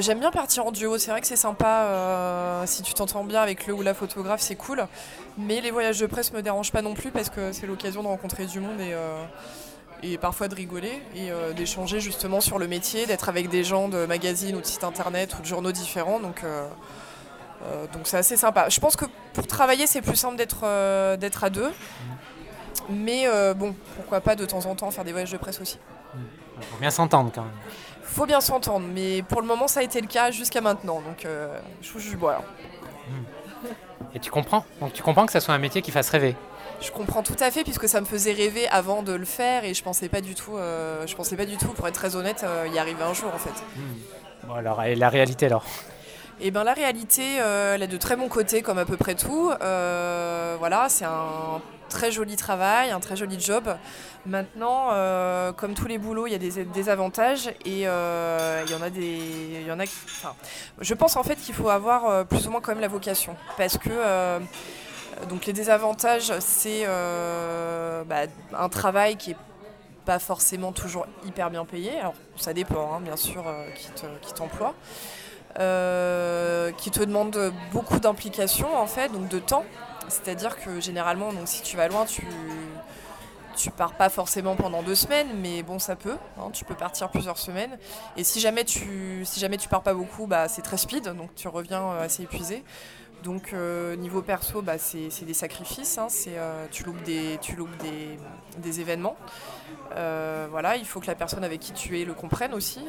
J'aime 0.00 0.18
bien 0.18 0.30
partir 0.30 0.66
en 0.66 0.72
duo, 0.72 0.98
c'est 0.98 1.10
vrai 1.10 1.20
que 1.20 1.26
c'est 1.26 1.36
sympa. 1.36 2.62
si 2.66 2.82
tu 2.82 2.92
t'entends 2.94 3.24
bien 3.24 3.40
avec 3.40 3.66
le 3.66 3.72
ou 3.72 3.82
la 3.82 3.94
photographe, 3.94 4.40
c'est 4.40 4.56
cool. 4.56 4.86
Mais 5.38 5.60
les 5.60 5.70
voyages 5.70 5.98
de 5.98 6.06
presse 6.06 6.32
me 6.32 6.42
dérangent 6.42 6.72
pas 6.72 6.82
non 6.82 6.94
plus 6.94 7.10
parce 7.10 7.30
que 7.30 7.52
c'est 7.52 7.66
l'occasion 7.66 8.02
de 8.02 8.08
rencontrer 8.08 8.44
du 8.44 8.60
monde 8.60 8.80
et, 10.02 10.18
parfois 10.18 10.48
de 10.48 10.54
rigoler 10.54 11.00
et 11.14 11.30
d'échanger 11.54 12.00
justement 12.00 12.40
sur 12.40 12.58
le 12.58 12.68
métier, 12.68 13.06
d'être 13.06 13.28
avec 13.28 13.48
des 13.48 13.64
gens 13.64 13.88
de 13.88 14.04
magazines 14.04 14.56
ou 14.56 14.60
de 14.60 14.66
sites 14.66 14.84
internet 14.84 15.36
ou 15.38 15.42
de 15.42 15.46
journaux 15.46 15.72
différents. 15.72 16.20
Donc. 16.20 16.42
c'est 18.04 18.18
assez 18.18 18.36
sympa. 18.36 18.68
Je 18.68 18.80
pense 18.80 18.96
que 18.96 19.06
pour 19.32 19.46
travailler, 19.46 19.86
c'est 19.86 20.02
plus 20.02 20.16
simple 20.16 20.36
d'être 20.36 20.64
à 20.64 21.50
deux. 21.50 21.70
Mais 22.88 23.26
bon, 23.54 23.74
pourquoi 23.96 24.20
pas 24.20 24.34
de 24.36 24.44
temps 24.44 24.66
en 24.66 24.74
temps 24.74 24.90
faire 24.90 25.04
des 25.04 25.12
voyages 25.12 25.32
de 25.32 25.36
presse 25.36 25.60
aussi. 25.60 25.78
Il 26.60 26.64
faut 26.64 26.78
bien 26.78 26.90
s'entendre 26.90 27.30
quand 27.34 27.42
même. 27.42 27.50
Faut 28.02 28.26
bien 28.26 28.40
s'entendre, 28.40 28.86
mais 28.92 29.22
pour 29.22 29.40
le 29.40 29.46
moment 29.46 29.68
ça 29.68 29.80
a 29.80 29.82
été 29.82 30.00
le 30.00 30.06
cas 30.06 30.30
jusqu'à 30.30 30.60
maintenant, 30.60 31.00
donc 31.00 31.26
je 31.82 31.92
vous 31.92 32.00
juge 32.00 32.16
bois. 32.16 32.42
Et 34.14 34.18
tu 34.18 34.30
comprends? 34.30 34.64
Donc 34.80 34.92
tu 34.92 35.02
comprends 35.02 35.26
que 35.26 35.32
ça 35.32 35.40
soit 35.40 35.54
un 35.54 35.58
métier 35.58 35.82
qui 35.82 35.90
fasse 35.90 36.10
rêver? 36.10 36.34
Je 36.80 36.90
comprends 36.90 37.22
tout 37.22 37.36
à 37.40 37.50
fait 37.50 37.64
puisque 37.64 37.88
ça 37.88 38.00
me 38.00 38.06
faisait 38.06 38.32
rêver 38.32 38.68
avant 38.68 39.02
de 39.02 39.12
le 39.12 39.24
faire 39.24 39.64
et 39.64 39.74
je 39.74 39.82
pensais 39.82 40.08
pas 40.08 40.20
du 40.20 40.34
tout, 40.34 40.56
je 40.56 41.14
pensais 41.14 41.36
pas 41.36 41.46
du 41.46 41.56
tout, 41.56 41.68
pour 41.68 41.86
être 41.86 41.94
très 41.94 42.16
honnête, 42.16 42.44
y 42.72 42.78
arriver 42.78 43.02
un 43.02 43.14
jour 43.14 43.30
en 43.34 43.38
fait. 43.38 43.64
Bon 44.46 44.54
alors 44.54 44.82
et 44.82 44.94
la 44.94 45.08
réalité 45.08 45.46
alors? 45.46 45.64
Et 46.40 46.46
eh 46.46 46.50
ben 46.52 46.62
la 46.62 46.72
réalité, 46.72 47.40
euh, 47.40 47.74
elle 47.74 47.82
a 47.82 47.88
de 47.88 47.96
très 47.96 48.14
bons 48.14 48.28
côtés 48.28 48.62
comme 48.62 48.78
à 48.78 48.84
peu 48.84 48.96
près 48.96 49.16
tout. 49.16 49.50
Euh, 49.60 50.54
voilà, 50.60 50.88
c'est 50.88 51.04
un 51.04 51.60
très 51.88 52.12
joli 52.12 52.36
travail, 52.36 52.90
un 52.90 53.00
très 53.00 53.16
joli 53.16 53.40
job. 53.40 53.76
Maintenant, 54.26 54.88
euh, 54.92 55.52
comme 55.52 55.74
tous 55.74 55.86
les 55.86 55.98
boulots, 55.98 56.26
il 56.26 56.32
y 56.32 56.34
a 56.34 56.38
des 56.38 56.64
désavantages 56.64 57.48
et 57.64 57.82
il 57.82 58.70
y 58.70 58.74
en 58.74 58.82
a 58.82 58.90
des, 58.90 59.64
y 59.66 59.72
en 59.72 59.80
a. 59.80 59.84
Enfin, 59.84 60.34
je 60.80 60.94
pense 60.94 61.16
en 61.16 61.22
fait 61.22 61.36
qu'il 61.36 61.54
faut 61.54 61.68
avoir 61.68 62.26
plus 62.26 62.46
ou 62.46 62.50
moins 62.50 62.60
quand 62.60 62.72
même 62.72 62.80
la 62.80 62.88
vocation, 62.88 63.36
parce 63.56 63.78
que 63.78 64.38
donc 65.28 65.46
les 65.46 65.52
désavantages, 65.52 66.32
c'est 66.40 66.86
bah, 66.86 68.22
un 68.56 68.68
travail 68.68 69.16
qui 69.16 69.32
est 69.32 69.36
pas 70.04 70.18
forcément 70.18 70.72
toujours 70.72 71.06
hyper 71.26 71.50
bien 71.50 71.64
payé. 71.64 71.98
Alors 71.98 72.14
ça 72.36 72.52
dépend, 72.52 72.94
hein, 72.94 73.00
bien 73.00 73.16
sûr, 73.16 73.44
qui 74.22 74.32
t'emploie. 74.34 74.74
Euh, 75.58 76.70
qui 76.72 76.90
te 76.90 77.02
demande 77.02 77.52
beaucoup 77.72 77.98
d'implication 77.98 78.76
en 78.76 78.86
fait, 78.86 79.08
donc 79.08 79.28
de 79.28 79.38
temps. 79.38 79.64
C'est-à-dire 80.08 80.58
que 80.62 80.80
généralement, 80.80 81.32
donc, 81.32 81.46
si 81.46 81.62
tu 81.62 81.76
vas 81.76 81.88
loin, 81.88 82.04
tu 82.04 82.26
tu 83.58 83.70
pars 83.70 83.94
pas 83.94 84.08
forcément 84.08 84.54
pendant 84.54 84.82
deux 84.82 84.94
semaines, 84.94 85.28
mais 85.42 85.62
bon, 85.62 85.78
ça 85.78 85.96
peut. 85.96 86.16
Hein, 86.38 86.50
tu 86.52 86.64
peux 86.64 86.74
partir 86.74 87.10
plusieurs 87.10 87.38
semaines. 87.38 87.76
Et 88.16 88.24
si 88.24 88.40
jamais 88.40 88.64
tu, 88.64 89.24
si 89.24 89.68
pars 89.68 89.82
pas 89.82 89.94
beaucoup, 89.94 90.26
bah, 90.26 90.48
c'est 90.48 90.62
très 90.62 90.76
speed, 90.76 91.08
donc 91.08 91.34
tu 91.34 91.48
reviens 91.48 91.82
euh, 91.82 92.04
assez 92.04 92.22
épuisé. 92.22 92.62
Donc 93.24 93.52
euh, 93.52 93.96
niveau 93.96 94.22
perso, 94.22 94.62
bah, 94.62 94.78
c'est 94.78 95.24
des 95.24 95.34
sacrifices. 95.34 95.98
Hein, 95.98 96.06
tu 96.70 96.84
loupes 96.84 97.02
des, 97.02 97.38
tu 97.42 97.56
loupes 97.56 97.76
des 98.58 98.80
événements. 98.80 99.16
voilà, 99.90 100.76
il 100.76 100.86
faut 100.86 101.00
que 101.00 101.08
la 101.08 101.16
personne 101.16 101.42
avec 101.42 101.60
qui 101.60 101.72
tu 101.72 102.00
es 102.00 102.04
le 102.04 102.14
comprenne 102.14 102.54
aussi. 102.54 102.80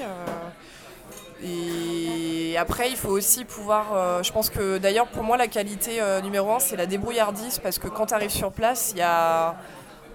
Et 1.44 2.56
après, 2.58 2.90
il 2.90 2.98
faut 2.98 3.10
aussi 3.10 3.46
pouvoir. 3.46 3.94
Euh, 3.94 4.24
je 4.24 4.32
pense 4.32 4.50
que 4.50 4.78
d'ailleurs, 4.78 5.08
pour 5.08 5.24
moi, 5.24 5.38
la 5.38 5.48
qualité 5.48 6.02
euh, 6.02 6.22
numéro 6.22 6.52
un, 6.52 6.60
c'est 6.60 6.76
la 6.76 6.86
débrouillardise 6.86 7.60
parce 7.60 7.80
que 7.80 7.88
quand 7.88 8.08
tu 8.08 8.14
arrives 8.14 8.30
sur 8.30 8.52
place, 8.52 8.92
il 8.92 8.98
y 8.98 9.02
a. 9.02 9.56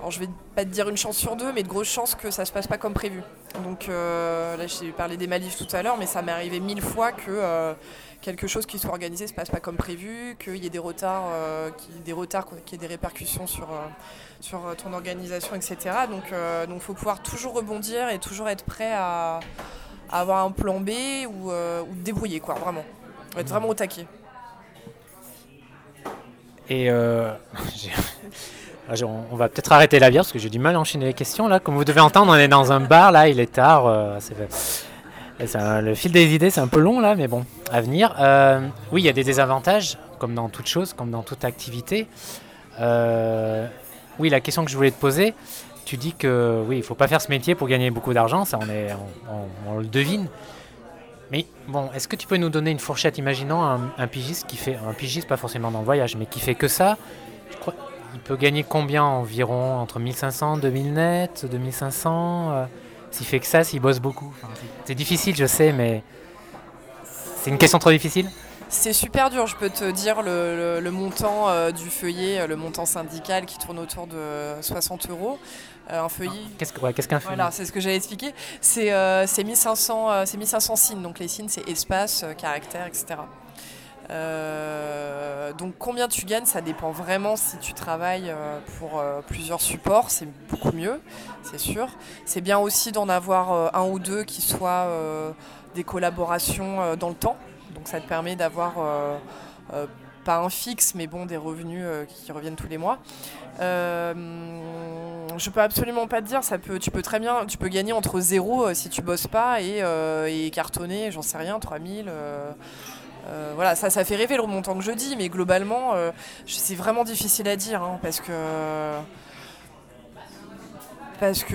Alors, 0.01 0.11
je 0.11 0.21
vais 0.21 0.29
pas 0.55 0.65
te 0.65 0.69
dire 0.69 0.89
une 0.89 0.99
chance 0.99 1.17
sur 1.17 1.35
deux, 1.35 1.51
mais 1.53 1.63
de 1.63 1.69
grosses 1.69 1.89
chances 1.89 2.15
que 2.15 2.31
ça 2.31 2.45
se 2.45 2.53
passe 2.53 2.67
pas 2.67 2.77
comme 2.77 2.93
prévu. 2.93 3.23
Donc 3.63 3.89
euh, 3.89 4.57
là, 4.57 4.67
j'ai 4.67 4.91
parlé 4.91 5.17
des 5.17 5.27
malifs 5.27 5.57
tout 5.57 5.75
à 5.75 5.83
l'heure, 5.83 5.97
mais 5.97 6.05
ça 6.05 6.21
m'est 6.21 6.33
arrivé 6.33 6.61
mille 6.61 6.83
fois 6.83 7.13
que 7.13 7.75
quelque 8.21 8.47
chose 8.47 8.67
qui 8.67 8.79
soit 8.79 8.91
organisé 8.91 9.27
se 9.27 9.33
passe 9.33 9.51
pas 9.51 9.61
comme 9.61 9.77
prévu, 9.77 10.37
qu'il 10.39 10.57
y 10.57 10.67
ait 10.67 10.71
des 10.71 10.79
retards, 10.79 11.31
des 12.05 12.13
retards, 12.13 12.49
qu'il 12.67 12.73
y 12.73 12.75
ait 12.75 12.87
des 12.87 12.93
répercussions 12.93 13.47
sur, 13.47 13.69
sur 14.41 14.61
ton 14.77 14.93
organisation, 14.93 15.55
etc. 15.55 15.77
Donc, 16.11 16.25
donc, 16.69 16.83
faut 16.83 16.95
pouvoir 16.95 17.23
toujours 17.23 17.55
rebondir 17.55 18.11
et 18.11 18.19
toujours 18.19 18.49
être 18.49 18.65
prêt 18.65 18.93
à 18.93 19.41
avoir 20.21 20.45
un 20.45 20.51
plan 20.51 20.81
B 20.81 20.91
ou, 21.29 21.51
euh, 21.51 21.83
ou 21.83 21.95
débrouiller, 21.95 22.41
quoi, 22.41 22.55
vraiment. 22.55 22.85
Être 23.37 23.49
vraiment 23.49 23.69
au 23.69 23.75
taquet. 23.75 24.07
Et 26.71 26.89
euh, 26.89 27.31
on 29.03 29.37
va 29.37 29.49
peut-être 29.49 29.73
arrêter 29.73 29.99
la 29.99 30.11
bière 30.11 30.23
parce 30.23 30.33
que 30.33 30.39
j'ai 30.39 30.51
du 30.51 30.59
mal 30.59 30.77
à 30.77 30.81
enchaîner 30.81 31.07
les 31.07 31.15
questions 31.15 31.49
là. 31.49 31.59
Comme 31.59 31.75
vous 31.75 31.85
devez 31.85 32.01
entendre, 32.01 32.33
on 32.33 32.37
est 32.37 32.49
dans 32.49 32.73
un 32.73 32.81
bar 32.81 33.13
là, 33.13 33.29
il 33.29 33.41
est 33.41 33.53
tard. 33.53 33.87
Euh, 33.87 34.21
le 35.81 35.95
fil 35.95 36.13
des 36.13 36.33
idées, 36.33 36.51
c'est 36.51 36.61
un 36.61 36.69
peu 36.69 36.81
long 36.81 37.01
là, 37.01 37.17
mais 37.17 37.27
bon, 37.27 37.45
à 37.71 37.81
venir. 37.81 38.15
oui, 38.93 39.03
il 39.03 39.05
y 39.05 39.09
a 39.09 39.13
des 39.13 39.25
désavantages, 39.25 39.99
comme 40.19 40.35
dans 40.35 40.49
toute 40.49 40.69
chose, 40.69 40.93
comme 40.93 41.11
dans 41.11 41.23
toute 41.23 41.45
activité. 41.45 42.07
oui, 42.79 44.29
la 44.31 44.41
question 44.41 44.65
que 44.65 44.71
je 44.71 44.77
voulais 44.77 44.93
te 44.93 45.01
poser, 45.01 45.35
tu 45.85 45.97
dis 45.97 46.13
que 46.13 46.63
oui, 46.67 46.79
il 46.79 46.83
faut 46.83 46.95
pas 46.95 47.09
faire 47.09 47.21
ce 47.21 47.29
métier 47.29 47.55
pour 47.55 47.69
gagner 47.69 47.91
beaucoup 47.91 48.13
d'argent, 48.13 48.45
ça 48.45 48.59
on, 48.61 48.69
est, 48.69 48.89
on, 49.69 49.79
le 49.79 49.87
devine. 49.87 50.29
Mais 51.31 51.47
bon, 51.69 51.91
est-ce 51.95 52.07
que 52.07 52.17
tu 52.17 52.27
peux 52.27 52.37
nous 52.37 52.51
donner 52.51 52.71
une 52.71 52.79
fourchette 52.79 53.19
Imaginons 53.19 53.63
un, 53.63 54.07
pigiste 54.07 54.47
qui 54.47 54.57
fait, 54.57 54.77
un 54.77 54.93
pigiste 54.93 55.29
pas 55.29 55.37
forcément 55.37 55.71
dans 55.71 55.81
le 55.81 55.85
voyage, 55.85 56.17
mais 56.17 56.27
qui 56.27 56.41
fait 56.41 56.55
que 56.55 56.69
ça, 56.69 56.97
crois, 57.61 57.75
il 58.15 58.21
peut 58.21 58.37
gagner 58.37 58.63
combien 58.63 59.03
environ? 59.03 59.79
Entre 59.79 59.99
1500, 59.99 60.59
2000 60.59 60.93
net, 60.93 61.47
2500 61.51 62.51
euh, 62.53 62.65
S'il 63.11 63.27
fait 63.27 63.41
que 63.41 63.47
ça, 63.47 63.65
s'il 63.65 63.81
bosse 63.81 64.01
beaucoup? 64.01 64.33
c'est 64.85 64.95
difficile, 64.95 65.35
je 65.35 65.47
sais, 65.47 65.73
mais 65.73 66.03
c'est 67.05 67.51
une 67.51 67.59
question 67.59 67.79
trop 67.79 67.91
difficile 67.91 68.29
c'est 68.75 68.93
super 68.93 69.31
dur, 69.31 69.47
je 69.47 69.57
peux 69.57 69.71
te 69.71 69.91
dire 69.91 70.23
le, 70.23 70.91
montant 70.91 71.49
euh, 71.49 71.71
du 71.71 71.91
feuillet, 71.91 72.47
le 72.47 72.57
montant 72.57 72.85
syndical 72.85 73.47
qui 73.47 73.57
tourne 73.59 73.79
autour 73.79 74.07
de 74.07 74.61
60 74.61 75.11
euros. 75.11 75.39
Euh, 75.91 76.03
un 76.03 76.09
feuillet. 76.09 76.31
Ah, 76.33 76.51
qu'est-ce, 76.59 76.73
qu'un 77.09 77.21
feuillet 77.21 77.37
Voilà, 77.37 77.51
c'est 77.51 77.65
ce 77.65 77.73
que 77.73 77.81
j'allais 77.81 77.97
expliquer. 77.97 78.35
C'est, 78.61 78.93
euh, 78.93 79.27
1500, 79.27 80.25
1500 80.37 80.77
signes. 80.77 81.03
Donc 81.03 81.19
les 81.19 81.29
signes, 81.29 81.49
c'est 81.49 81.69
espace, 81.69 82.25
caractère, 82.39 82.87
etc. 82.87 83.21
donc 85.59 85.75
combien 85.79 86.09
tu 86.09 86.27
gagnes, 86.27 86.45
ça 86.45 86.61
dépend 86.61 86.91
vraiment 86.91 87.37
si 87.37 87.57
tu 87.59 87.73
travailles 87.73 88.35
pour 88.79 89.03
plusieurs 89.27 89.63
supports, 89.63 90.11
c'est 90.11 90.29
beaucoup 90.51 90.73
mieux, 90.73 91.01
c'est 91.43 91.59
sûr. 91.59 91.89
C'est 92.27 92.43
bien 92.43 92.59
aussi 92.59 92.93
d'en 92.93 93.09
avoir 93.09 93.75
un 93.75 93.89
ou 93.89 93.99
deux 93.99 94.25
qui 94.25 94.43
soient 94.43 94.89
des 95.75 95.85
collaborations 95.85 96.97
dans 96.97 97.09
le 97.09 97.15
temps. 97.15 97.39
Donc 97.75 97.89
ça 97.89 98.01
te 98.01 98.09
permet 98.09 98.37
d'avoir 98.37 98.79
euh, 98.79 99.19
euh, 99.73 99.87
pas 100.25 100.39
un 100.39 100.49
fixe, 100.49 100.95
mais 100.95 101.07
bon, 101.07 101.27
des 101.27 101.37
revenus 101.37 101.83
euh, 101.85 102.05
qui 102.05 102.33
reviennent 102.33 102.57
tous 102.57 102.69
les 102.69 102.79
mois. 102.79 102.99
Euh, 103.61 104.15
je 105.37 105.51
peux 105.51 105.61
absolument 105.61 106.07
pas 106.07 106.23
te 106.23 106.27
dire, 106.27 106.45
ça 106.45 106.59
peut, 106.59 106.79
tu 106.79 106.91
peux 106.91 107.03
très 107.03 107.19
bien, 107.19 107.47
tu 107.47 107.59
peux 107.59 107.69
gagner 107.69 107.93
entre 107.93 108.21
zéro 108.21 108.73
si 108.75 108.89
tu 108.89 109.03
bosses 109.03 109.27
pas 109.27 109.61
et, 109.61 109.83
et 110.29 110.51
cartonner, 110.51 111.11
j'en 111.11 111.23
sais 111.23 111.39
rien, 111.39 111.59
3000. 111.59 112.11
voilà, 113.55 113.75
ça, 113.75 114.05
fait 114.05 114.17
rêver 114.17 114.37
le 114.37 114.47
montant 114.47 114.77
que 114.77 114.85
je 114.85 114.93
dis, 114.93 115.17
mais 115.17 115.29
globalement, 115.29 115.95
c'est 116.47 116.77
vraiment 116.77 117.05
difficile 117.05 117.49
à 117.49 117.57
dire 117.57 117.83
hein, 117.83 117.99
parce 118.01 118.21
que 118.21 118.33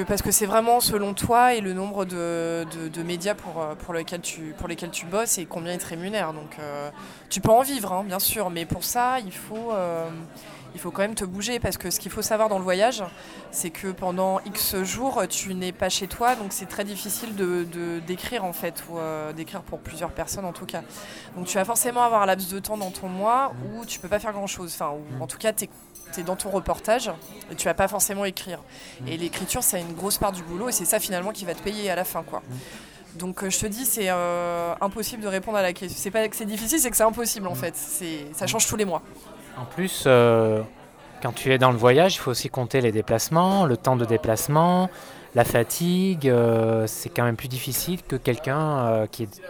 parce 0.07 0.21
que 0.21 0.31
c'est 0.31 0.45
vraiment 0.45 0.79
selon 0.79 1.13
toi 1.13 1.53
et 1.53 1.62
le 1.62 1.73
nombre 1.73 2.05
de, 2.05 2.65
médias 3.03 3.35
pour, 3.35 3.62
euh, 3.62 3.93
lesquels 3.93 4.21
tu, 4.21 5.05
bosses 5.05 5.38
et 5.38 5.45
combien 5.45 5.73
ils 5.73 5.79
te 5.79 5.88
rémunèrent. 5.88 6.33
Donc 6.33 6.57
euh, 6.59 6.89
tu 7.29 7.41
peux 7.41 7.51
en 7.51 7.62
vivre, 7.62 7.93
hein, 7.93 8.03
bien 8.03 8.19
sûr, 8.19 8.49
mais 8.49 8.65
pour 8.65 8.83
ça, 8.83 9.19
il 9.19 9.31
faut, 9.31 9.71
euh, 9.71 10.09
il 10.73 10.79
faut 10.79 10.91
quand 10.91 11.01
même 11.01 11.15
te 11.15 11.25
bouger 11.25 11.60
parce 11.60 11.77
que 11.77 11.89
ce 11.89 11.99
qu'il 11.99 12.12
faut 12.12 12.21
savoir 12.21 12.49
dans 12.49 12.58
le 12.58 12.63
voyage, 12.63 13.03
c'est 13.51 13.69
que 13.69 13.88
pendant 13.88 14.39
X 14.41 14.82
jours, 14.84 15.23
tu 15.27 15.53
n'es 15.53 15.71
pas 15.71 15.89
chez 15.89 16.08
toi, 16.08 16.36
donc 16.36 16.47
c'est 16.51 16.67
très 16.67 16.84
difficile 16.84 17.36
de, 17.36 17.65
d'écrire 18.05 18.45
en 18.45 18.53
fait, 18.53 18.84
ou 18.89 18.97
d'écrire 19.34 19.62
pour 19.62 19.79
plusieurs 19.79 20.12
personnes 20.12 20.45
en 20.45 20.53
tout 20.53 20.65
cas. 20.65 20.84
Donc 21.36 21.47
tu 21.47 21.55
vas 21.55 21.65
forcément 21.65 22.03
avoir 22.03 22.21
un 22.21 22.25
laps 22.25 22.51
de 22.51 22.60
temps 22.60 22.77
dans 22.77 22.91
ton 22.91 23.10
mois 23.10 23.53
où 23.73 23.86
tu 23.86 23.99
peux 23.99 24.08
pas 24.08 24.19
faire 24.19 24.34
grand 24.34 24.47
chose, 24.47 24.71
enfin, 24.73 24.91
ou 24.91 25.23
en 25.23 25.27
tout 25.27 25.38
cas, 25.38 25.53
tu 25.53 25.65
es 26.17 26.23
dans 26.23 26.36
ton 26.36 26.49
reportage 26.49 27.12
et 27.51 27.55
tu 27.55 27.65
vas 27.65 27.73
pas 27.73 27.88
forcément 27.88 28.25
écrire. 28.25 28.60
Et 29.08 29.17
l'écriture, 29.17 29.63
c'est 29.63 29.82
une 29.82 29.93
grosse 29.93 30.17
part 30.17 30.32
du 30.32 30.43
boulot 30.43 30.69
et 30.69 30.71
c'est 30.71 30.86
ça 30.86 30.99
finalement 30.99 31.32
qui 31.32 31.45
va 31.45 31.55
te 31.55 31.62
payer 31.62 31.89
à 31.89 31.95
la 31.95 32.03
fin. 32.03 32.23
quoi. 32.23 32.41
Donc 33.15 33.43
euh, 33.43 33.49
je 33.49 33.60
te 33.60 33.65
dis, 33.65 33.86
c'est 33.86 34.10
euh, 34.10 34.73
impossible 34.82 35.23
de 35.23 35.27
répondre 35.27 35.58
à 35.58 35.62
la 35.62 35.73
question. 35.73 35.97
C'est 35.99 36.12
pas 36.12 36.27
que 36.27 36.36
c'est 36.36 36.45
difficile, 36.45 36.79
c'est 36.79 36.91
que 36.91 36.97
c'est 36.97 37.03
impossible 37.03 37.47
en 37.47 37.53
mm. 37.53 37.58
fait. 37.58 37.75
Ça 38.34 38.47
change 38.47 38.67
tous 38.67 38.75
les 38.75 38.86
mois. 38.86 39.01
En 39.60 39.65
plus, 39.65 40.04
euh, 40.08 40.62
quand 41.22 41.34
tu 41.34 41.52
es 41.54 41.58
dans 41.58 41.72
le 41.72 41.78
voyage, 41.78 42.15
il 42.15 42.19
faut 42.19 42.32
aussi 42.32 42.50
compter 42.50 42.82
les 42.82 42.91
déplacements, 42.91 43.65
le 43.65 43.78
temps 43.78 43.95
de 43.95 44.06
déplacement, 44.06 44.89
la 45.36 45.43
fatigue. 45.43 46.32
c'est 46.88 47.10
quand 47.10 47.24
même 47.24 47.36
plus 47.36 47.50
difficile 47.50 48.02
que 48.04 48.15
quelqu'un 48.15 49.08
qui 49.12 49.24
est 49.24 49.41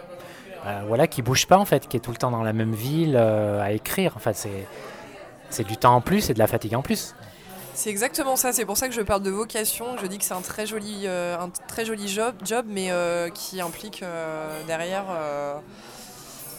voilà, 0.86 1.06
qui 1.06 1.22
bouge 1.22 1.46
pas 1.46 1.56
en 1.56 1.64
fait, 1.64 1.88
qui 1.88 1.96
est 1.96 2.00
tout 2.00 2.10
le 2.10 2.18
temps 2.18 2.30
dans 2.30 2.42
la 2.42 2.52
même 2.52 2.74
ville 2.74 3.16
à 3.16 3.72
écrire. 3.72 4.16
C'est 4.34 4.66
c'est 5.50 5.64
du 5.64 5.76
temps 5.76 5.94
en 5.94 6.00
plus 6.00 6.30
et 6.30 6.34
de 6.34 6.38
la 6.38 6.46
fatigue 6.46 6.74
en 6.74 6.82
plus. 6.82 7.14
C'est 7.74 7.90
exactement 7.90 8.36
ça, 8.36 8.52
c'est 8.52 8.64
pour 8.64 8.76
ça 8.76 8.88
que 8.88 8.94
je 8.94 9.00
parle 9.00 9.22
de 9.22 9.30
vocation, 9.30 9.96
je 10.00 10.06
dis 10.06 10.18
que 10.18 10.24
c'est 10.24 10.34
un 10.34 10.42
très 10.42 10.66
joli, 10.66 11.02
euh, 11.04 11.38
un 11.38 11.50
très 11.68 11.84
joli 11.84 12.08
job, 12.08 12.34
job 12.44 12.66
mais 12.68 12.90
euh, 12.90 13.30
qui 13.30 13.60
implique 13.60 14.02
euh, 14.02 14.62
derrière, 14.66 15.04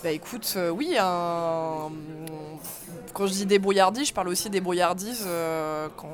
bah 0.04 0.12
écoute, 0.12 0.58
oui, 0.74 0.96
un... 1.00 1.90
quand 3.14 3.28
je 3.28 3.34
dis 3.34 3.46
débrouillardise, 3.46 4.08
je 4.08 4.14
parle 4.14 4.30
aussi 4.30 4.50
débrouillardise, 4.50 5.28
quand, 5.98 6.10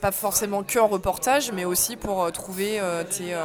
pas 0.00 0.12
forcément 0.12 0.62
que 0.62 0.78
en 0.78 0.88
reportage, 0.88 1.52
mais 1.52 1.64
aussi 1.64 1.96
pour 1.96 2.30
trouver 2.32 2.80
tes, 3.10 3.36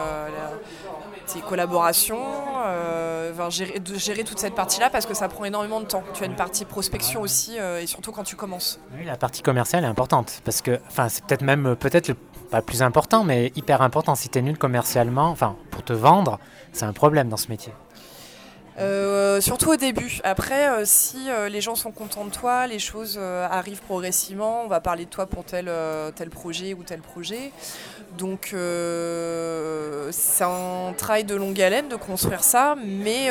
tes 1.28 1.40
collaborations, 1.42 2.24
gérer, 3.50 3.80
de 3.80 3.96
gérer 3.96 4.24
toute 4.24 4.40
cette 4.40 4.56
partie-là 4.56 4.90
parce 4.90 5.06
que 5.06 5.14
ça 5.14 5.28
prend 5.28 5.46
énormément 5.46 5.80
de 5.80 5.86
temps. 5.86 6.04
Tu 6.14 6.24
as 6.24 6.28
une 6.28 6.36
partie 6.36 6.66
prospection 6.66 7.22
aussi 7.22 7.58
et 7.58 7.88
surtout 7.88 8.12
quand 8.12 8.24
tu 8.24 8.36
commences. 8.36 8.80
Oui, 8.98 9.06
la 9.06 9.18
partie 9.18 9.42
commerciale 9.42 9.84
est 9.84 9.88
importante 9.88 10.42
parce 10.44 10.62
que, 10.62 10.80
enfin, 10.88 11.10
c'est 11.10 11.24
peut-être 11.26 11.44
même 11.44 11.76
peut-être 11.76 12.08
le 12.08 12.16
pas 12.54 12.62
plus 12.62 12.84
important, 12.84 13.24
mais 13.24 13.52
hyper 13.56 13.82
important. 13.82 14.14
Si 14.14 14.30
tu 14.30 14.38
es 14.38 14.42
nul 14.44 14.60
commercialement, 14.60 15.30
enfin, 15.30 15.56
pour 15.72 15.84
te 15.84 15.92
vendre, 15.92 16.38
c'est 16.72 16.86
un 16.86 16.94
problème 16.94 17.28
dans 17.28 17.38
ce 17.38 17.48
métier. 17.48 17.74
Euh, 18.80 19.40
surtout 19.40 19.72
au 19.72 19.76
début. 19.76 20.20
Après, 20.24 20.70
euh, 20.70 20.82
si 20.86 21.30
euh, 21.30 21.48
les 21.48 21.62
gens 21.62 21.76
sont 21.76 21.92
contents 21.92 22.26
de 22.26 22.32
toi, 22.32 22.66
les 22.68 22.80
choses 22.80 23.20
arrivent 23.20 23.82
progressivement. 23.82 24.64
On 24.64 24.68
va 24.68 24.82
parler 24.82 25.06
de 25.06 25.10
toi 25.10 25.26
pour 25.26 25.44
tel, 25.44 25.70
tel 26.16 26.30
projet 26.30 26.74
ou 26.74 26.84
tel 26.84 27.02
projet. 27.02 27.52
Donc, 28.18 28.56
c'est 30.12 30.44
un 30.44 30.94
travail 30.98 31.24
de 31.24 31.36
longue 31.36 31.60
haleine 31.62 31.88
de 31.88 31.96
construire 31.96 32.44
ça. 32.44 32.76
Mais 32.84 33.30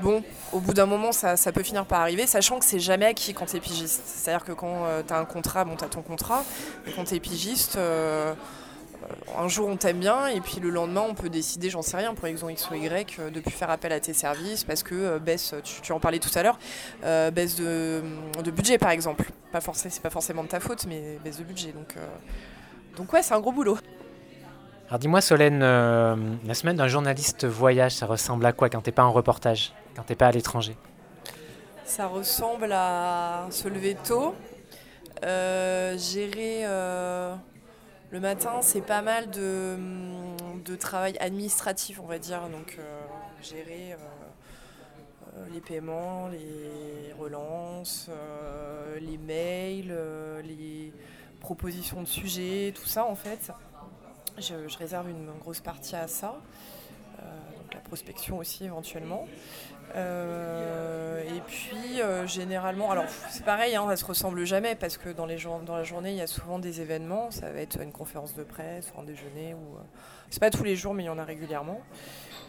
bon, 0.00 0.22
au 0.52 0.60
bout 0.60 0.74
d'un 0.74 0.86
moment, 0.86 1.12
ça, 1.12 1.36
peut 1.52 1.62
finir 1.62 1.86
par 1.86 2.00
arriver, 2.00 2.26
sachant 2.26 2.58
que 2.58 2.64
c'est 2.64 2.80
jamais 2.80 3.06
acquis 3.06 3.34
quand 3.34 3.46
tu 3.46 3.56
es 3.56 3.60
pigiste. 3.60 4.02
C'est-à-dire 4.04 4.44
que 4.44 4.52
quand 4.52 4.84
tu 5.06 5.12
as 5.12 5.18
un 5.18 5.24
contrat, 5.24 5.64
bon, 5.64 5.76
tu 5.76 5.84
as 5.84 5.88
ton 5.88 6.02
contrat. 6.02 6.44
Mais 6.86 6.92
quand 6.92 7.04
tu 7.04 7.14
es 7.14 7.20
pigiste 7.20 7.78
un 9.36 9.48
jour 9.48 9.68
on 9.68 9.76
t'aime 9.76 9.98
bien 9.98 10.26
et 10.28 10.40
puis 10.40 10.60
le 10.60 10.70
lendemain 10.70 11.04
on 11.08 11.14
peut 11.14 11.28
décider, 11.28 11.70
j'en 11.70 11.82
sais 11.82 11.96
rien, 11.96 12.14
pour 12.14 12.26
exemple 12.26 12.52
X 12.52 12.70
ou 12.70 12.74
Y, 12.74 13.18
euh, 13.18 13.30
de 13.30 13.40
plus 13.40 13.52
faire 13.52 13.70
appel 13.70 13.92
à 13.92 14.00
tes 14.00 14.12
services 14.12 14.64
parce 14.64 14.82
que 14.82 14.94
euh, 14.94 15.18
baisse, 15.18 15.54
tu, 15.82 15.92
en 15.92 16.00
parlais 16.00 16.18
tout 16.18 16.30
à 16.34 16.42
l'heure, 16.42 16.58
euh, 17.04 17.30
baisse 17.30 17.56
de, 17.56 18.02
budget 18.50 18.78
par 18.78 18.90
exemple. 18.90 19.30
Pas 19.52 19.60
forcément, 19.60 19.92
c'est 19.92 20.02
pas 20.02 20.10
forcément 20.10 20.42
de 20.44 20.48
ta 20.48 20.60
faute, 20.60 20.86
mais 20.86 21.18
baisse 21.24 21.38
de 21.38 21.44
budget. 21.44 21.72
Donc, 21.72 21.94
donc 22.96 23.12
ouais, 23.12 23.22
c'est 23.22 23.34
un 23.34 23.40
gros 23.40 23.52
boulot. 23.52 23.78
Alors 24.88 24.98
dis-moi 24.98 25.20
Solène, 25.20 25.60
la 25.60 26.54
semaine 26.54 26.76
d'un 26.76 26.88
journaliste 26.88 27.46
voyage, 27.46 27.92
ça 27.92 28.06
ressemble 28.06 28.44
à 28.46 28.52
quoi 28.52 28.68
quand 28.68 28.80
t'es 28.80 28.92
pas 28.92 29.04
en 29.04 29.12
reportage, 29.12 29.72
quand 29.94 30.02
t'es 30.02 30.16
pas 30.16 30.26
à 30.26 30.32
l'étranger? 30.32 30.76
Ça 31.84 32.06
ressemble 32.06 32.72
à 32.72 33.46
se 33.50 33.68
lever 33.68 33.96
tôt, 34.04 34.34
gérer 35.22 36.64
le 38.10 38.18
matin, 38.18 38.60
c'est 38.62 38.80
pas 38.80 39.02
mal 39.02 39.30
de, 39.30 40.76
travail 40.76 41.16
administratif, 41.18 42.00
on 42.02 42.06
va 42.06 42.18
dire. 42.18 42.48
Donc, 42.48 42.76
euh, 42.78 43.00
gérer 43.42 43.92
euh, 43.92 43.96
euh, 45.36 45.46
les 45.52 45.60
paiements, 45.60 46.28
les 46.28 47.12
relances, 47.18 48.08
les 49.00 49.18
mails, 49.18 49.94
les 50.44 50.92
propositions 51.40 52.02
de 52.02 52.08
sujets, 52.08 52.72
tout 52.74 52.86
ça, 52.86 53.04
en 53.04 53.16
fait. 53.16 53.52
Je, 54.38 54.78
réserve 54.78 55.10
une 55.10 55.30
grosse 55.40 55.60
partie 55.60 55.96
à 55.96 56.08
ça. 56.08 56.40
donc, 57.18 57.74
la 57.74 57.80
prospection 57.80 58.38
aussi, 58.38 58.64
éventuellement. 58.64 59.26
Euh, 59.96 61.22
et 61.24 61.40
puis 61.46 62.00
euh, 62.00 62.26
généralement, 62.26 62.90
alors 62.90 63.04
c'est 63.28 63.44
pareil, 63.44 63.74
hein, 63.76 63.84
ça 63.88 63.96
se 63.96 64.04
ressemble 64.04 64.44
jamais 64.44 64.74
parce 64.74 64.96
que 64.96 65.08
dans, 65.08 65.26
les 65.26 65.38
dans 65.66 65.76
la 65.76 65.84
journée 65.84 66.10
il 66.10 66.16
y 66.16 66.22
a 66.22 66.26
souvent 66.26 66.58
des 66.58 66.80
événements. 66.80 67.30
Ça 67.30 67.50
va 67.50 67.60
être 67.60 67.80
une 67.80 67.92
conférence 67.92 68.34
de 68.34 68.44
presse, 68.44 68.92
un 68.98 69.02
déjeuner 69.02 69.54
ou 69.54 69.76
euh, 69.76 69.80
c'est 70.30 70.40
pas 70.40 70.50
tous 70.50 70.64
les 70.64 70.76
jours 70.76 70.94
mais 70.94 71.04
il 71.04 71.06
y 71.06 71.10
en 71.10 71.18
a 71.18 71.24
régulièrement. 71.24 71.80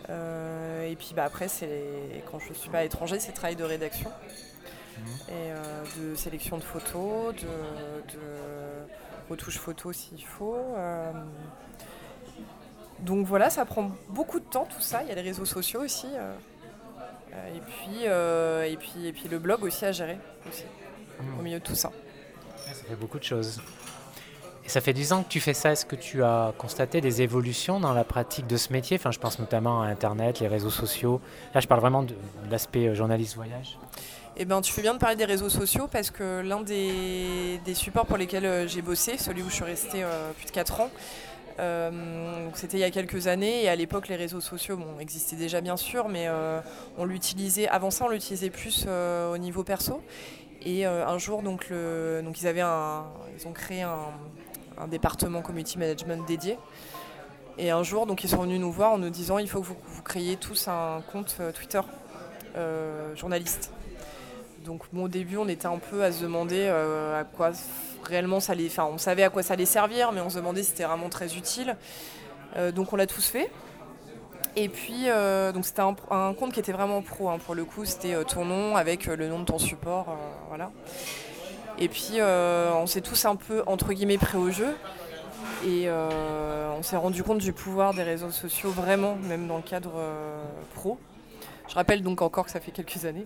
et 0.09 0.95
puis 0.97 1.13
bah, 1.15 1.23
après 1.25 1.47
c'est 1.47 2.23
quand 2.29 2.39
je 2.39 2.53
suis 2.53 2.69
pas 2.69 2.79
à 2.79 2.83
l'étranger, 2.83 3.19
c'est 3.19 3.31
travail 3.31 3.55
de 3.55 3.63
rédaction 3.63 4.09
mmh. 4.09 5.03
et 5.31 5.99
de 6.01 6.15
sélection 6.15 6.57
de 6.57 6.63
photos, 6.63 7.35
de, 7.35 8.13
de 8.13 8.21
retouche 9.29 9.57
photo 9.57 9.93
s'il 9.93 10.23
faut. 10.23 10.57
donc 12.99 13.25
voilà, 13.25 13.49
ça 13.49 13.65
prend 13.65 13.91
beaucoup 14.09 14.39
de 14.39 14.45
temps 14.45 14.65
tout 14.65 14.81
ça. 14.81 15.01
Il 15.01 15.09
y 15.09 15.11
a 15.11 15.15
les 15.15 15.21
réseaux 15.21 15.45
sociaux 15.45 15.81
aussi. 15.81 16.07
Euh, 17.33 17.55
et, 17.55 17.59
puis, 17.59 18.07
euh, 18.07 18.63
et, 18.63 18.77
puis, 18.77 19.07
et 19.07 19.13
puis 19.13 19.27
le 19.29 19.39
blog 19.39 19.63
aussi 19.63 19.85
à 19.85 19.91
gérer, 19.91 20.17
aussi, 20.47 20.63
mmh. 20.63 21.39
au 21.39 21.41
milieu 21.41 21.59
de 21.59 21.63
tout 21.63 21.75
ça. 21.75 21.91
Ça 22.65 22.73
fait 22.73 22.95
beaucoup 22.95 23.19
de 23.19 23.23
choses. 23.23 23.61
Et 24.65 24.69
ça 24.69 24.81
fait 24.81 24.93
10 24.93 25.13
ans 25.13 25.23
que 25.23 25.29
tu 25.29 25.39
fais 25.39 25.53
ça. 25.53 25.71
Est-ce 25.71 25.85
que 25.85 25.95
tu 25.95 26.23
as 26.23 26.53
constaté 26.57 27.01
des 27.01 27.21
évolutions 27.21 27.79
dans 27.79 27.93
la 27.93 28.03
pratique 28.03 28.47
de 28.47 28.57
ce 28.57 28.71
métier? 28.71 28.97
Enfin, 28.97 29.11
Je 29.11 29.19
pense 29.19 29.39
notamment 29.39 29.81
à 29.81 29.87
Internet, 29.87 30.39
les 30.39 30.47
réseaux 30.47 30.69
sociaux. 30.69 31.21
Là, 31.55 31.61
je 31.61 31.67
parle 31.67 31.81
vraiment 31.81 32.03
de, 32.03 32.15
l'aspect 32.49 32.87
euh, 32.87 32.95
journaliste 32.95 33.35
voyage. 33.35 33.77
Eh 34.37 34.45
ben, 34.45 34.61
tu 34.61 34.71
fais 34.71 34.81
bien 34.81 34.93
de 34.93 34.99
parler 34.99 35.15
des 35.15 35.25
réseaux 35.25 35.49
sociaux 35.49 35.87
parce 35.91 36.09
que 36.09 36.41
l'un 36.41 36.61
des, 36.61 37.59
des, 37.65 37.73
supports 37.73 38.05
pour 38.05 38.17
lesquels 38.17 38.67
j'ai 38.67 38.81
bossé, 38.81 39.17
celui 39.17 39.43
où 39.43 39.49
je 39.49 39.55
suis 39.55 39.63
restée 39.65 40.05
plus 40.37 40.45
de 40.45 40.51
4 40.51 40.79
ans, 40.79 40.89
euh, 41.59 41.91
c'était 42.53 42.77
il 42.77 42.81
y 42.81 42.85
a 42.85 42.91
quelques 42.91 43.27
années 43.27 43.63
et 43.63 43.69
à 43.69 43.75
l'époque 43.75 44.07
les 44.07 44.15
réseaux 44.15 44.41
sociaux 44.41 44.79
existaient 44.99 45.35
déjà 45.35 45.61
bien 45.61 45.77
sûr, 45.77 46.09
mais 46.09 46.27
euh, 46.27 46.59
on 46.97 47.05
l'utilisait. 47.05 47.67
Avant 47.67 47.91
ça, 47.91 48.05
on 48.05 48.09
l'utilisait 48.09 48.49
plus 48.49 48.85
euh, 48.87 49.33
au 49.33 49.37
niveau 49.37 49.63
perso. 49.63 50.01
Et 50.63 50.85
un 50.85 51.17
jour, 51.17 51.41
donc, 51.41 51.69
ils 51.71 53.47
ont 53.47 53.51
créé 53.51 53.81
un, 53.81 54.87
département 54.87 55.41
community 55.41 55.79
management 55.79 56.23
dédié. 56.27 56.59
Et 57.57 57.71
un 57.71 57.81
jour, 57.81 58.05
donc 58.05 58.23
ils 58.23 58.29
sont 58.29 58.43
venus 58.43 58.59
nous 58.59 58.71
voir 58.71 58.91
en 58.91 58.99
nous 58.99 59.09
disant 59.09 59.39
il 59.39 59.49
faut 59.49 59.61
que 59.61 59.65
vous, 59.65 59.77
vous 59.83 60.03
créiez 60.03 60.37
tous 60.37 60.67
un 60.67 61.01
compte 61.11 61.41
Twitter 61.55 61.81
journaliste. 63.15 63.71
Donc 64.65 64.83
au 64.95 65.07
début, 65.07 65.37
on 65.37 65.47
était 65.47 65.67
un 65.67 65.77
peu 65.77 66.03
à 66.03 66.11
se 66.11 66.23
demander 66.23 66.67
à 66.67 67.23
quoi 67.23 67.51
réellement 68.03 68.39
ça 68.39 68.53
allait, 68.53 68.67
enfin 68.67 68.87
on 68.91 68.97
savait 68.97 69.23
à 69.23 69.29
quoi 69.29 69.43
ça 69.43 69.53
allait 69.53 69.65
servir, 69.65 70.11
mais 70.11 70.21
on 70.21 70.29
se 70.29 70.37
demandait 70.37 70.63
si 70.63 70.71
c'était 70.71 70.83
vraiment 70.83 71.09
très 71.09 71.35
utile. 71.35 71.75
Euh, 72.57 72.71
donc 72.71 72.93
on 72.93 72.95
l'a 72.95 73.07
tous 73.07 73.25
fait. 73.27 73.49
Et 74.55 74.67
puis 74.67 75.07
euh, 75.07 75.53
donc 75.53 75.65
c'était 75.65 75.81
un, 75.81 76.33
compte 76.33 76.51
qui 76.51 76.59
était 76.59 76.73
vraiment 76.73 77.01
pro 77.01 77.29
hein, 77.29 77.37
pour 77.45 77.55
le 77.55 77.63
coup, 77.63 77.85
c'était 77.85 78.13
euh, 78.13 78.23
ton 78.23 78.43
nom 78.43 78.75
avec 78.75 79.05
le 79.05 79.27
nom 79.29 79.39
de 79.39 79.45
ton 79.45 79.57
support, 79.57 80.17
voilà. 80.49 80.71
Et 81.79 81.87
puis 81.87 82.19
on 82.21 82.85
s'est 82.85 83.01
tous 83.01 83.25
un 83.25 83.35
peu 83.35 83.63
entre 83.65 83.93
guillemets 83.93 84.17
prêts 84.17 84.37
au 84.37 84.51
jeu. 84.51 84.75
Et 85.65 85.87
on 85.89 86.83
s'est 86.83 86.97
rendu 86.97 87.23
compte 87.23 87.39
du 87.39 87.53
pouvoir 87.53 87.93
des 87.93 88.03
réseaux 88.03 88.29
sociaux 88.29 88.69
vraiment, 88.69 89.15
même 89.15 89.47
dans 89.47 89.57
le 89.57 89.63
cadre 89.63 89.93
pro. 90.75 90.97
Je 91.67 91.75
rappelle 91.75 92.03
donc 92.03 92.21
encore 92.21 92.45
que 92.45 92.51
ça 92.51 92.59
fait 92.59 92.71
quelques 92.71 93.05
années. 93.05 93.25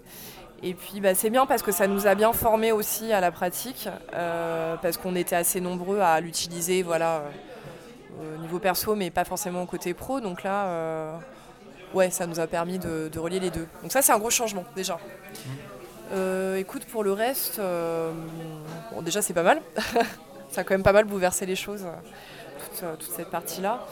Et 0.64 0.74
puis 0.74 1.02
bah, 1.02 1.16
c'est 1.16 1.30
bien 1.30 1.46
parce 1.46 1.62
que 1.62 1.72
ça 1.72 1.88
nous 1.88 2.08
a 2.08 2.16
bien 2.16 2.34
formés 2.34 2.72
aussi 2.72 3.12
à 3.12 3.20
la 3.20 3.32
pratique, 3.32 3.90
euh, 4.14 4.76
parce 4.82 4.98
qu'on 4.98 5.16
était 5.16 5.36
assez 5.36 5.62
nombreux 5.62 6.00
à 6.00 6.20
l'utiliser 6.22 6.82
voilà, 6.82 7.24
euh, 8.20 8.36
au 8.36 8.42
niveau 8.42 8.60
perso, 8.60 8.96
mais 8.96 9.10
pas 9.10 9.26
forcément 9.26 9.64
au 9.64 9.66
côté 9.66 9.94
pro. 9.94 10.22
Donc 10.22 10.44
là, 10.44 10.66
euh, 10.66 11.18
ouais, 11.94 12.10
ça 12.10 12.26
nous 12.26 12.40
a 12.40 12.48
permis 12.48 12.80
de, 12.80 13.12
relier 13.18 13.40
les 13.40 13.52
deux. 13.52 13.68
Donc 13.82 13.92
ça, 13.92 14.02
c'est 14.02 14.12
un 14.12 14.20
gros 14.20 14.30
changement 14.30 14.64
déjà. 14.76 15.00
Écoute, 16.58 16.86
pour 16.86 17.04
le 17.04 17.12
reste, 17.12 17.60
déjà 19.02 19.22
c'est 19.22 19.34
pas 19.34 19.44
mal. 19.44 19.62
ça 20.52 20.62
a 20.62 20.64
quand 20.64 20.74
même 20.74 20.84
pas 20.84 20.94
mal 20.94 21.06
bouleversé 21.06 21.46
les 21.46 21.58
choses, 21.58 21.86
toute 22.80 23.12
cette 23.16 23.30
partie-là. 23.30 23.86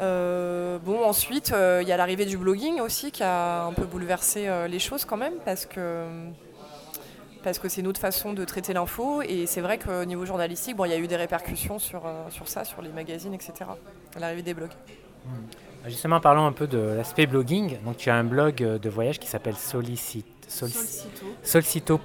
Euh, 0.00 0.78
bon, 0.78 1.04
ensuite, 1.04 1.52
euh, 1.52 1.80
il 1.82 1.88
y 1.88 1.92
a 1.92 1.96
l'arrivée 1.96 2.26
du 2.26 2.36
blogging 2.36 2.80
aussi 2.80 3.12
qui 3.12 3.22
a 3.22 3.64
un 3.64 3.72
peu 3.72 3.84
bouleversé 3.84 4.48
euh, 4.48 4.66
les 4.66 4.78
choses 4.78 5.04
quand 5.04 5.16
même 5.16 5.34
parce 5.44 5.66
que 5.66 6.06
parce 7.44 7.58
que 7.58 7.68
c'est 7.68 7.82
une 7.82 7.86
autre 7.88 8.00
façon 8.00 8.32
de 8.32 8.42
traiter 8.44 8.72
l'info 8.72 9.20
et 9.20 9.44
c'est 9.46 9.60
vrai 9.60 9.78
qu'au 9.78 10.06
niveau 10.06 10.24
journalistique, 10.24 10.76
bon, 10.76 10.86
il 10.86 10.92
y 10.92 10.94
a 10.94 10.98
eu 10.98 11.06
des 11.06 11.16
répercussions 11.16 11.78
sur, 11.78 12.02
sur 12.30 12.48
ça, 12.48 12.64
sur 12.64 12.80
les 12.80 12.88
magazines, 12.88 13.34
etc. 13.34 13.52
L'arrivée 14.18 14.40
des 14.40 14.54
blogs. 14.54 14.72
Hmm. 15.26 15.86
Justement, 15.86 16.20
parlons 16.20 16.46
un 16.46 16.52
peu 16.52 16.66
de 16.66 16.78
l'aspect 16.78 17.26
blogging. 17.26 17.82
Donc, 17.82 17.98
tu 17.98 18.08
as 18.08 18.14
un 18.14 18.24
blog 18.24 18.54
de 18.54 18.88
voyage 18.88 19.18
qui 19.18 19.26
s'appelle 19.26 19.56
Solicito. 19.56 20.26
Solcito.fr. 21.42 21.98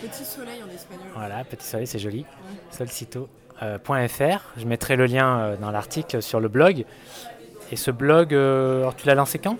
Petit 0.00 0.24
soleil 0.24 0.62
en 0.62 0.70
espagnol. 0.72 1.06
Voilà, 1.14 1.42
petit 1.42 1.66
soleil, 1.66 1.86
c'est 1.88 1.98
joli. 1.98 2.24
Solcito. 2.70 3.28
Je 4.56 4.64
mettrai 4.66 4.96
le 4.96 5.06
lien 5.06 5.38
euh, 5.38 5.56
dans 5.56 5.70
l'article 5.70 6.22
sur 6.22 6.40
le 6.40 6.48
blog. 6.48 6.84
Et 7.70 7.76
ce 7.76 7.90
blog, 7.90 8.34
euh, 8.34 8.80
alors 8.80 8.96
tu 8.96 9.06
l'as 9.06 9.14
lancé 9.14 9.38
quand? 9.38 9.56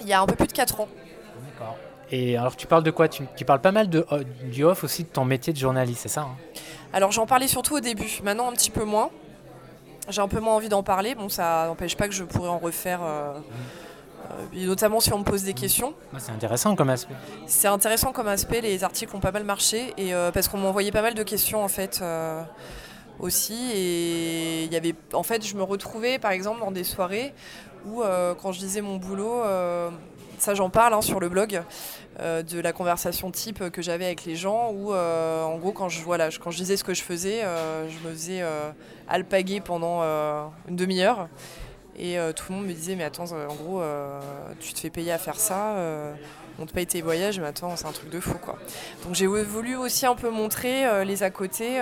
Il 0.00 0.08
y 0.08 0.12
a 0.12 0.20
un 0.20 0.26
peu 0.26 0.34
plus 0.34 0.46
de 0.46 0.52
4 0.52 0.80
ans. 0.80 0.88
D'accord. 1.52 1.76
Et 2.10 2.36
alors 2.36 2.56
tu 2.56 2.66
parles 2.66 2.82
de 2.82 2.90
quoi? 2.90 3.08
Tu, 3.08 3.44
parles 3.44 3.60
pas 3.60 3.72
mal 3.72 3.88
de, 3.88 4.04
euh, 4.12 4.24
du 4.44 4.64
off 4.64 4.84
aussi 4.84 5.04
de 5.04 5.08
ton 5.08 5.24
métier 5.24 5.52
de 5.52 5.58
journaliste, 5.58 6.02
c'est 6.02 6.08
ça 6.08 6.22
hein? 6.22 6.36
Alors 6.92 7.12
j'en 7.12 7.26
parlais 7.26 7.46
surtout 7.46 7.76
au 7.76 7.80
début, 7.80 8.20
maintenant 8.24 8.48
un 8.48 8.52
petit 8.52 8.70
peu 8.70 8.84
moins. 8.84 9.10
J'ai 10.08 10.20
un 10.20 10.28
peu 10.28 10.40
moins 10.40 10.56
envie 10.56 10.68
d'en 10.68 10.82
parler. 10.82 11.14
Bon, 11.14 11.28
ça 11.28 11.66
n'empêche 11.68 11.96
pas 11.96 12.08
que 12.08 12.14
je 12.14 12.24
pourrais 12.24 12.48
en 12.48 12.58
refaire. 12.58 13.00
notamment 14.52 14.98
si 14.98 15.12
on 15.12 15.18
me 15.20 15.24
pose 15.24 15.44
des 15.44 15.54
questions. 15.54 15.94
C'est 16.18 16.32
intéressant 16.32 16.74
comme 16.74 16.90
aspect. 16.90 17.14
C'est 17.46 17.68
intéressant 17.68 18.10
comme 18.10 18.26
aspect, 18.26 18.60
les 18.60 18.82
articles 18.82 19.14
ont 19.14 19.20
pas 19.20 19.30
mal 19.30 19.44
marché, 19.44 19.94
et 19.98 20.12
parce 20.34 20.48
qu'on 20.48 20.58
m'envoyait 20.58 20.90
pas 20.90 21.02
mal 21.02 21.14
de 21.14 21.22
questions 21.22 21.62
en 21.62 21.68
fait 21.68 22.02
aussi. 23.20 23.70
Et 23.74 24.64
il 24.64 24.72
y 24.72 24.76
avait, 24.76 24.94
en 25.12 25.22
fait, 25.22 25.46
je 25.46 25.56
me 25.56 25.62
retrouvais 25.62 26.18
par 26.18 26.32
exemple 26.32 26.60
dans 26.60 26.72
des 26.72 26.84
soirées 26.84 27.32
où, 27.86 28.02
euh, 28.02 28.34
quand 28.34 28.52
je 28.52 28.58
disais 28.58 28.80
mon 28.80 28.96
boulot, 28.96 29.42
euh, 29.42 29.90
ça 30.38 30.54
j'en 30.54 30.70
parle 30.70 30.94
hein, 30.94 31.02
sur 31.02 31.20
le 31.20 31.28
blog, 31.28 31.62
euh, 32.20 32.42
de 32.42 32.60
la 32.60 32.72
conversation 32.72 33.30
type 33.30 33.70
que 33.70 33.82
j'avais 33.82 34.04
avec 34.04 34.24
les 34.24 34.36
gens, 34.36 34.72
où 34.72 34.92
en 34.92 35.58
gros, 35.58 35.72
quand 35.72 35.88
je, 35.88 36.02
voilà, 36.02 36.28
quand 36.42 36.50
je 36.50 36.58
disais 36.58 36.76
ce 36.76 36.84
que 36.84 36.94
je 36.94 37.02
faisais, 37.02 37.42
je 37.42 38.08
me 38.08 38.12
faisais 38.12 38.42
alpaguer 39.08 39.60
pendant 39.60 40.02
une 40.68 40.76
demi-heure. 40.76 41.28
Et 41.98 42.16
tout 42.34 42.44
le 42.50 42.56
monde 42.56 42.66
me 42.66 42.72
disait, 42.72 42.96
mais 42.96 43.04
attends, 43.04 43.24
en 43.24 43.54
gros, 43.54 43.82
tu 44.58 44.72
te 44.72 44.80
fais 44.80 44.90
payer 44.90 45.12
à 45.12 45.18
faire 45.18 45.36
ça 45.36 45.76
on 46.62 46.66
te 46.66 46.74
paye 46.74 46.86
tes 46.86 47.00
voyages, 47.00 47.40
mais 47.40 47.46
attends, 47.46 47.74
c'est 47.74 47.86
un 47.86 47.92
truc 47.92 48.10
de 48.10 48.20
fou 48.20 48.36
quoi. 48.36 48.58
Donc 49.06 49.14
j'ai 49.14 49.26
voulu 49.26 49.76
aussi 49.76 50.04
un 50.04 50.14
peu 50.14 50.28
montrer 50.28 51.06
les 51.06 51.22
à 51.22 51.30
côté 51.30 51.80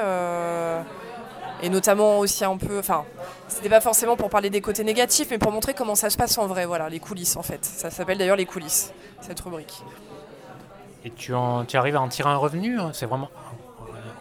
et 1.63 1.69
notamment 1.69 2.19
aussi 2.19 2.45
un 2.45 2.57
peu, 2.57 2.79
enfin, 2.79 3.05
c'était 3.49 3.69
pas 3.69 3.81
forcément 3.81 4.17
pour 4.17 4.31
parler 4.31 4.51
des 4.51 4.61
côtés 4.61 4.85
négatifs, 4.85 5.29
mais 5.31 5.39
pour 5.39 5.53
montrer 5.53 5.75
comment 5.75 5.95
ça 5.95 6.11
se 6.11 6.17
passe 6.17 6.39
en 6.39 6.47
vrai, 6.47 6.67
voilà, 6.67 6.89
les 6.89 7.01
coulisses 7.01 7.37
en 7.37 7.43
fait. 7.43 7.65
Ça 7.65 7.91
s'appelle 7.91 8.19
d'ailleurs 8.19 8.37
les 8.37 8.47
coulisses, 8.47 8.93
cette 9.21 9.41
rubrique. 9.41 9.83
Et 11.05 11.11
tu, 11.11 11.35
en, 11.35 11.65
tu 11.65 11.77
arrives 11.77 11.97
à 11.97 12.01
en 12.01 12.09
tirer 12.09 12.29
un 12.29 12.37
revenu 12.37 12.79
hein? 12.81 12.91
C'est 12.93 13.07
vraiment 13.07 13.31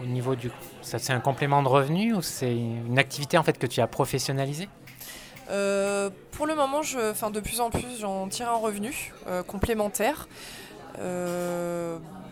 au 0.02 0.06
niveau 0.06 0.36
du. 0.36 0.52
C'est 0.82 1.10
un 1.12 1.20
complément 1.20 1.64
de 1.64 1.68
revenu 1.68 2.14
ou 2.14 2.22
c'est 2.22 2.54
une 2.54 3.00
activité 3.00 3.38
en 3.38 3.44
fait 3.44 3.58
que 3.58 3.68
tu 3.68 3.82
as 3.82 3.88
professionnalisée? 3.88 4.70
Euh, 5.50 6.10
pour 6.32 6.46
le 6.46 6.56
moment, 6.56 6.82
je, 6.82 7.30
de 7.30 7.40
plus 7.40 7.62
en 7.62 7.70
plus, 7.70 8.00
j'en 8.00 8.28
tire 8.28 8.50
un 8.50 8.58
revenu 8.58 9.14
euh, 9.28 9.44
complémentaire. 9.44 10.28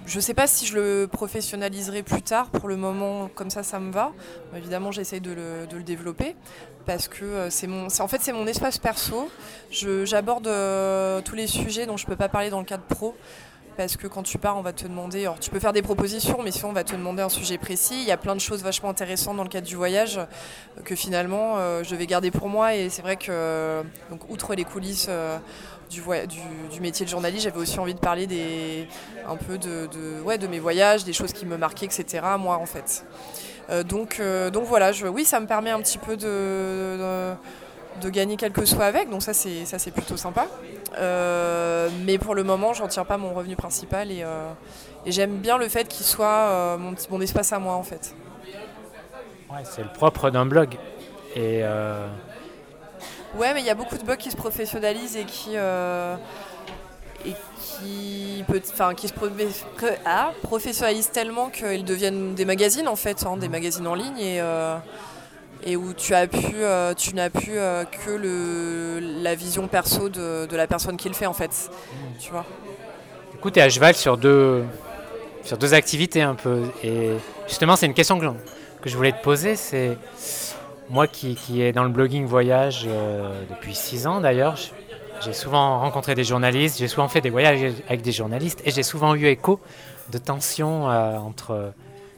Euh, 0.06 0.08
je 0.08 0.16
ne 0.18 0.22
sais 0.22 0.34
pas 0.34 0.48
si 0.48 0.66
je 0.66 0.76
le 0.76 1.08
professionnaliserai 1.08 2.04
plus 2.04 2.22
tard. 2.22 2.50
Pour 2.50 2.70
le 2.70 2.78
moment, 2.78 3.30
comme 3.34 3.50
ça, 3.50 3.64
ça 3.64 3.80
me 3.80 3.92
va. 3.92 4.12
Évidemment, 4.56 4.92
j'essaye 4.92 5.22
de 5.22 5.32
le, 5.32 5.84
développer 5.84 6.36
parce 6.86 7.08
que 7.08 7.26
euh, 7.26 7.50
c'est 7.50 7.68
mon, 7.68 7.88
en 7.88 8.08
fait, 8.08 8.22
c'est 8.22 8.34
mon 8.34 8.48
espace 8.48 8.78
perso. 8.78 9.30
j'aborde 9.72 10.48
euh, 10.48 11.22
tous 11.22 11.36
les 11.36 11.48
sujets 11.48 11.86
dont 11.86 11.98
je 11.98 12.06
ne 12.06 12.10
peux 12.10 12.16
pas 12.16 12.30
parler 12.30 12.50
dans 12.50 12.60
le 12.60 12.66
cadre 12.66 12.84
pro. 12.84 13.16
Parce 13.78 13.98
que 13.98 14.08
quand 14.08 14.24
tu 14.24 14.38
pars, 14.38 14.58
on 14.58 14.62
va 14.62 14.72
te 14.72 14.88
demander. 14.88 15.24
Alors, 15.24 15.38
tu 15.38 15.50
peux 15.50 15.60
faire 15.60 15.74
des 15.74 15.82
propositions, 15.82 16.42
mais 16.42 16.52
sinon, 16.52 16.70
on 16.70 16.74
va 16.74 16.86
te 16.86 16.94
demander 16.94 17.22
un 17.22 17.28
sujet 17.28 17.58
précis. 17.58 17.96
Il 17.96 18.08
y 18.08 18.12
a 18.12 18.16
plein 18.16 18.34
de 18.34 18.40
choses 18.40 18.64
vachement 18.64 18.90
intéressantes 18.90 19.36
dans 19.36 19.44
le 19.44 19.50
cadre 19.50 19.68
du 19.68 19.76
voyage 19.76 20.18
que 20.86 20.96
finalement, 20.96 21.58
euh, 21.58 21.84
je 21.84 21.94
vais 21.94 22.08
garder 22.08 22.32
pour 22.32 22.48
moi. 22.48 22.74
Et 22.74 22.90
c'est 22.90 23.02
vrai 23.02 23.18
que, 23.18 23.84
donc, 24.10 24.30
outre 24.30 24.56
les 24.56 24.64
coulisses 24.64 25.10
du, 26.02 26.82
métier 26.82 27.06
de 27.06 27.10
journaliste, 27.10 27.44
j'avais 27.44 27.60
aussi 27.60 27.80
envie 27.80 27.94
de 27.94 28.00
parler 28.00 28.28
des, 28.28 28.88
un 29.28 29.36
peu 29.36 29.58
de, 29.58 29.88
ouais, 30.24 30.38
de 30.38 30.48
mes 30.48 30.60
voyages, 30.60 31.04
des 31.04 31.14
choses 31.14 31.34
qui 31.34 31.46
me 31.46 31.58
marquaient, 31.58 31.86
etc. 31.86 32.22
Moi, 32.38 32.56
en 32.56 32.66
fait. 32.66 33.06
Euh, 33.70 33.84
donc, 33.84 34.18
euh, 34.20 34.50
donc 34.50 34.66
voilà, 34.66 34.92
je, 34.92 35.08
oui, 35.08 35.26
ça 35.26 35.40
me 35.40 35.48
permet 35.48 35.72
un 35.72 35.82
petit 35.82 35.98
peu 35.98 36.16
de, 36.18 37.34
de, 38.02 38.10
gagner 38.10 38.38
quelque 38.38 38.62
chose 38.64 38.80
avec, 38.80 39.10
donc 39.10 39.24
ça 39.24 39.34
c'est, 39.34 39.66
ça, 39.66 39.80
c'est 39.80 39.92
plutôt 39.92 40.18
sympa. 40.18 40.48
Euh, 40.98 41.90
mais 42.06 42.18
pour 42.18 42.36
le 42.36 42.44
moment, 42.44 42.74
j'en 42.74 42.88
tire 42.88 43.06
pas 43.06 43.18
mon 43.18 43.34
revenu 43.34 43.56
principal 43.56 44.12
et, 44.12 44.24
et 45.06 45.12
j'aime 45.12 45.38
bien 45.38 45.58
le 45.58 45.68
fait 45.68 45.88
qu'il 45.88 46.06
soit 46.06 46.78
mon, 46.78 46.94
mon 47.10 47.22
espace 47.22 47.54
à 47.54 47.60
moi, 47.60 47.74
en 47.74 47.84
fait. 47.84 48.16
Ouais, 49.52 49.64
c'est 49.64 49.84
le 49.84 49.94
propre 49.94 50.30
d'un 50.30 50.46
blog. 50.46 50.78
Et 51.36 51.64
Ouais, 53.38 53.54
mais 53.54 53.60
il 53.60 53.66
y 53.66 53.70
a 53.70 53.76
beaucoup 53.76 53.98
de 53.98 54.04
blogs 54.04 54.18
qui 54.18 54.32
se 54.32 54.38
professionnalisent 54.38 55.18
et 55.18 55.26
qui, 55.26 55.52
euh, 55.56 56.16
et 57.26 57.34
qui, 57.60 58.46
peut, 58.48 58.62
qui 58.96 59.08
se 59.10 59.14
ah, 60.06 60.32
professionnalisent 60.42 61.12
tellement 61.12 61.50
qu'ils 61.50 61.84
deviennent 61.84 62.34
des 62.34 62.46
magazines 62.46 62.88
en 62.88 62.96
fait, 62.96 63.26
hein, 63.26 63.36
des 63.36 63.50
magazines 63.50 63.88
en 63.88 63.96
ligne 63.96 64.20
et, 64.20 64.40
euh, 64.40 64.78
et 65.66 65.76
où 65.76 65.94
tu 65.94 66.14
as 66.14 66.28
pu, 66.28 66.56
euh, 66.56 66.94
tu 66.94 67.14
n'as 67.14 67.30
plus 67.30 67.58
que 68.06 68.12
le, 68.12 69.00
la 69.22 69.36
vision 69.36 69.68
perso 69.68 70.08
de, 70.08 70.46
de, 70.46 70.56
la 70.56 70.68
personne 70.68 70.96
qui 70.96 71.10
le 71.10 71.16
fait 71.16 71.26
en 71.26 71.34
fait, 71.34 71.70
tu 72.20 72.32
vois. 72.32 72.46
Du 73.34 73.38
coup, 73.40 73.52
tu 73.52 73.60
es 73.60 73.64
à 73.64 73.70
cheval 73.70 73.96
sur 73.96 74.18
deux, 74.18 74.64
sur 75.44 75.58
deux 75.58 75.74
activités 75.74 76.22
un 76.22 76.36
peu. 76.36 76.64
Et 76.84 77.10
justement, 77.50 77.76
c'est 77.76 77.86
une 77.86 77.94
question 77.94 78.18
que, 78.18 78.28
que 78.82 78.90
je 78.90 78.96
voulais 78.96 79.12
te 79.12 79.22
poser, 79.22 79.58
c'est 79.58 79.98
moi 80.90 81.08
qui, 81.08 81.36
qui 81.36 81.62
est 81.62 81.72
dans 81.72 81.84
le 81.84 81.90
blogging 81.90 82.26
voyage 82.26 82.86
euh, 82.88 83.44
depuis 83.50 83.76
six 83.76 84.08
ans 84.08 84.22
d'ailleurs, 84.22 84.56
j'ai 85.24 85.34
souvent 85.34 85.80
rencontré 85.80 86.16
des 86.16 86.24
journalistes, 86.24 86.78
j'ai 86.78 86.88
souvent 86.88 87.08
fait 87.08 87.22
des 87.22 87.30
voyages 87.30 87.74
avec 87.88 88.02
des 88.02 88.12
journalistes 88.12 88.62
et 88.66 88.72
j'ai 88.72 88.84
souvent 88.84 89.16
eu 89.16 89.26
écho 89.26 89.60
de 90.12 90.18
tensions 90.18 90.90
euh, 90.90 91.18
entre 91.18 91.74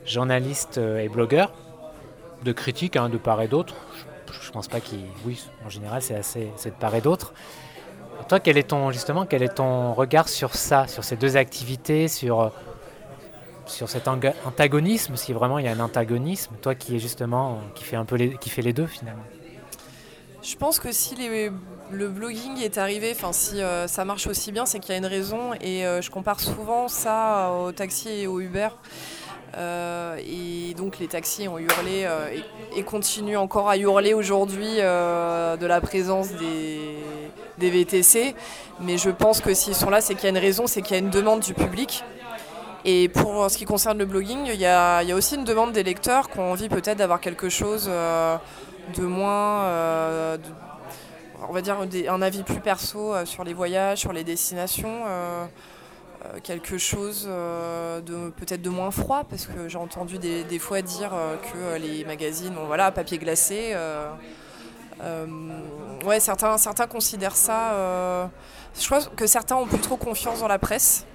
journalistes 0.06 0.78
et 0.78 1.08
blogueurs, 1.10 1.54
de 2.44 2.52
critiques 2.52 2.96
hein, 2.96 3.10
de 3.10 3.18
part 3.18 3.42
et 3.42 3.48
d'autre. 3.48 3.76
Je, 4.42 4.48
ne 4.48 4.54
pense 4.54 4.68
pas 4.68 4.80
qu'il. 4.80 5.00
Oui, 5.26 5.42
en 5.66 5.70
général, 5.70 6.02
c'est 6.02 6.16
assez 6.16 6.52
c'est 6.58 6.72
de 6.72 6.76
part 6.76 6.96
et 6.96 7.02
d'autre. 7.02 7.34
Toi, 8.28 8.40
quel 8.40 8.58
est 8.58 8.70
ton 8.70 8.92
justement 8.92 9.26
quel 9.26 9.44
est 9.44 9.56
ton 9.56 9.94
regard 9.94 10.28
sur 10.28 10.56
ça, 10.56 10.88
sur 10.88 11.04
ces 11.04 11.16
deux 11.16 11.38
activités, 11.38 12.08
sur 12.08 12.52
sur 13.68 13.90
cet 13.90 14.08
antagonisme, 14.08 15.16
si 15.16 15.34
vraiment 15.34 15.60
il 15.60 15.66
y 15.66 15.68
a 15.68 15.72
un 15.72 15.80
antagonisme, 15.80 16.56
toi 16.62 16.76
qui 16.76 16.96
est 16.96 17.00
justement 17.00 17.60
qui 17.76 17.84
fait 17.84 17.96
un 17.96 18.06
peu 18.06 18.16
les, 18.16 18.38
qui 18.38 18.50
fait 18.50 18.62
les 18.62 18.74
deux 18.74 18.88
finalement. 18.88 19.24
Je 20.44 20.56
pense 20.56 20.80
que 20.80 20.94
si 20.94 21.16
le 21.92 22.08
blogging 22.08 22.62
est 22.62 22.78
arrivé, 22.78 23.12
enfin 23.14 23.34
si 23.34 23.62
euh, 23.62 23.86
ça 23.88 24.06
marche 24.06 24.28
aussi 24.28 24.54
bien, 24.54 24.66
c'est 24.66 24.80
qu'il 24.80 24.92
y 24.92 24.96
a 24.96 24.98
une 24.98 25.06
raison 25.06 25.54
et 25.60 25.86
euh, 25.86 26.02
je 26.02 26.10
compare 26.10 26.40
souvent 26.40 26.88
ça 26.88 27.52
au 27.52 27.74
taxi 27.74 28.10
et 28.10 28.28
au 28.28 28.40
Uber. 28.40 28.70
Euh, 29.58 30.18
et 30.26 30.74
donc 30.76 31.00
les 31.00 31.08
taxis 31.08 31.48
ont 31.48 31.58
hurlé 31.58 32.08
et, 32.76 32.84
continuent 32.84 33.38
encore 33.38 33.70
à 33.70 33.78
hurler 33.78 34.14
aujourd'hui 34.14 34.78
de 34.78 35.66
la 35.66 35.82
présence 35.82 36.30
des, 36.34 36.96
des 37.58 37.70
VTC. 37.70 38.34
Mais 38.80 38.98
je 38.98 39.10
pense 39.10 39.42
que 39.42 39.54
s'ils 39.54 39.76
sont 39.76 39.90
là, 39.90 40.00
c'est 40.00 40.16
qu'il 40.16 40.26
y 40.26 40.28
a 40.28 40.30
une 40.30 40.38
raison, 40.38 40.68
c'est 40.68 40.82
qu'il 40.82 40.94
y 40.94 41.00
a 41.00 41.02
une 41.02 41.10
demande 41.10 41.42
du 41.42 41.54
public. 41.54 42.04
Et 42.86 43.10
pour 43.10 43.50
ce 43.50 43.58
qui 43.58 43.66
concerne 43.66 43.98
le 43.98 44.06
blogging, 44.06 44.46
il 44.46 44.60
y 44.60 44.66
a, 44.66 45.04
aussi 45.16 45.36
une 45.36 45.44
demande 45.44 45.72
des 45.72 45.84
lecteurs 45.84 46.30
qui 46.30 46.40
ont 46.40 46.52
envie 46.52 46.70
peut-être 46.70 46.98
d'avoir 46.98 47.20
quelque 47.20 47.50
chose 47.50 47.88
euh, 47.90 48.38
de 48.96 49.04
moins, 49.04 49.64
euh, 49.64 50.38
on 51.48 51.54
va 51.54 51.62
dire 51.62 51.78
un 52.10 52.22
avis 52.22 52.44
plus 52.44 52.60
perso 52.60 53.14
euh, 53.14 53.26
sur 53.26 53.44
les 53.44 53.54
voyages, 53.54 54.00
sur 54.00 54.14
les 54.14 54.24
destinations, 54.24 55.04
quelque 56.44 56.78
chose 56.78 57.26
de 57.26 58.30
peut-être 58.32 58.62
de 58.62 58.70
moins 58.70 58.92
froid, 58.92 59.24
parce 59.30 59.46
que 59.46 59.70
j'ai 59.70 59.78
entendu 59.78 60.18
des, 60.18 60.60
fois 60.60 60.82
dire 60.82 61.12
que 61.54 61.78
les 61.78 62.04
magazines, 62.04 62.58
ont 62.58 62.66
voilà, 62.66 62.92
papier 62.92 63.18
glacé. 63.18 63.76
ouais, 66.06 66.20
certains, 66.20 66.58
certains 66.58 66.88
considèrent 66.88 67.36
ça. 67.36 68.30
je 68.78 68.86
crois 68.86 69.00
que 69.16 69.26
certains 69.26 69.56
ont 69.56 69.66
plus 69.66 69.80
trop 69.80 69.96
confiance 69.96 70.42
dans 70.42 70.50
la 70.50 70.60
presse. 70.60 71.06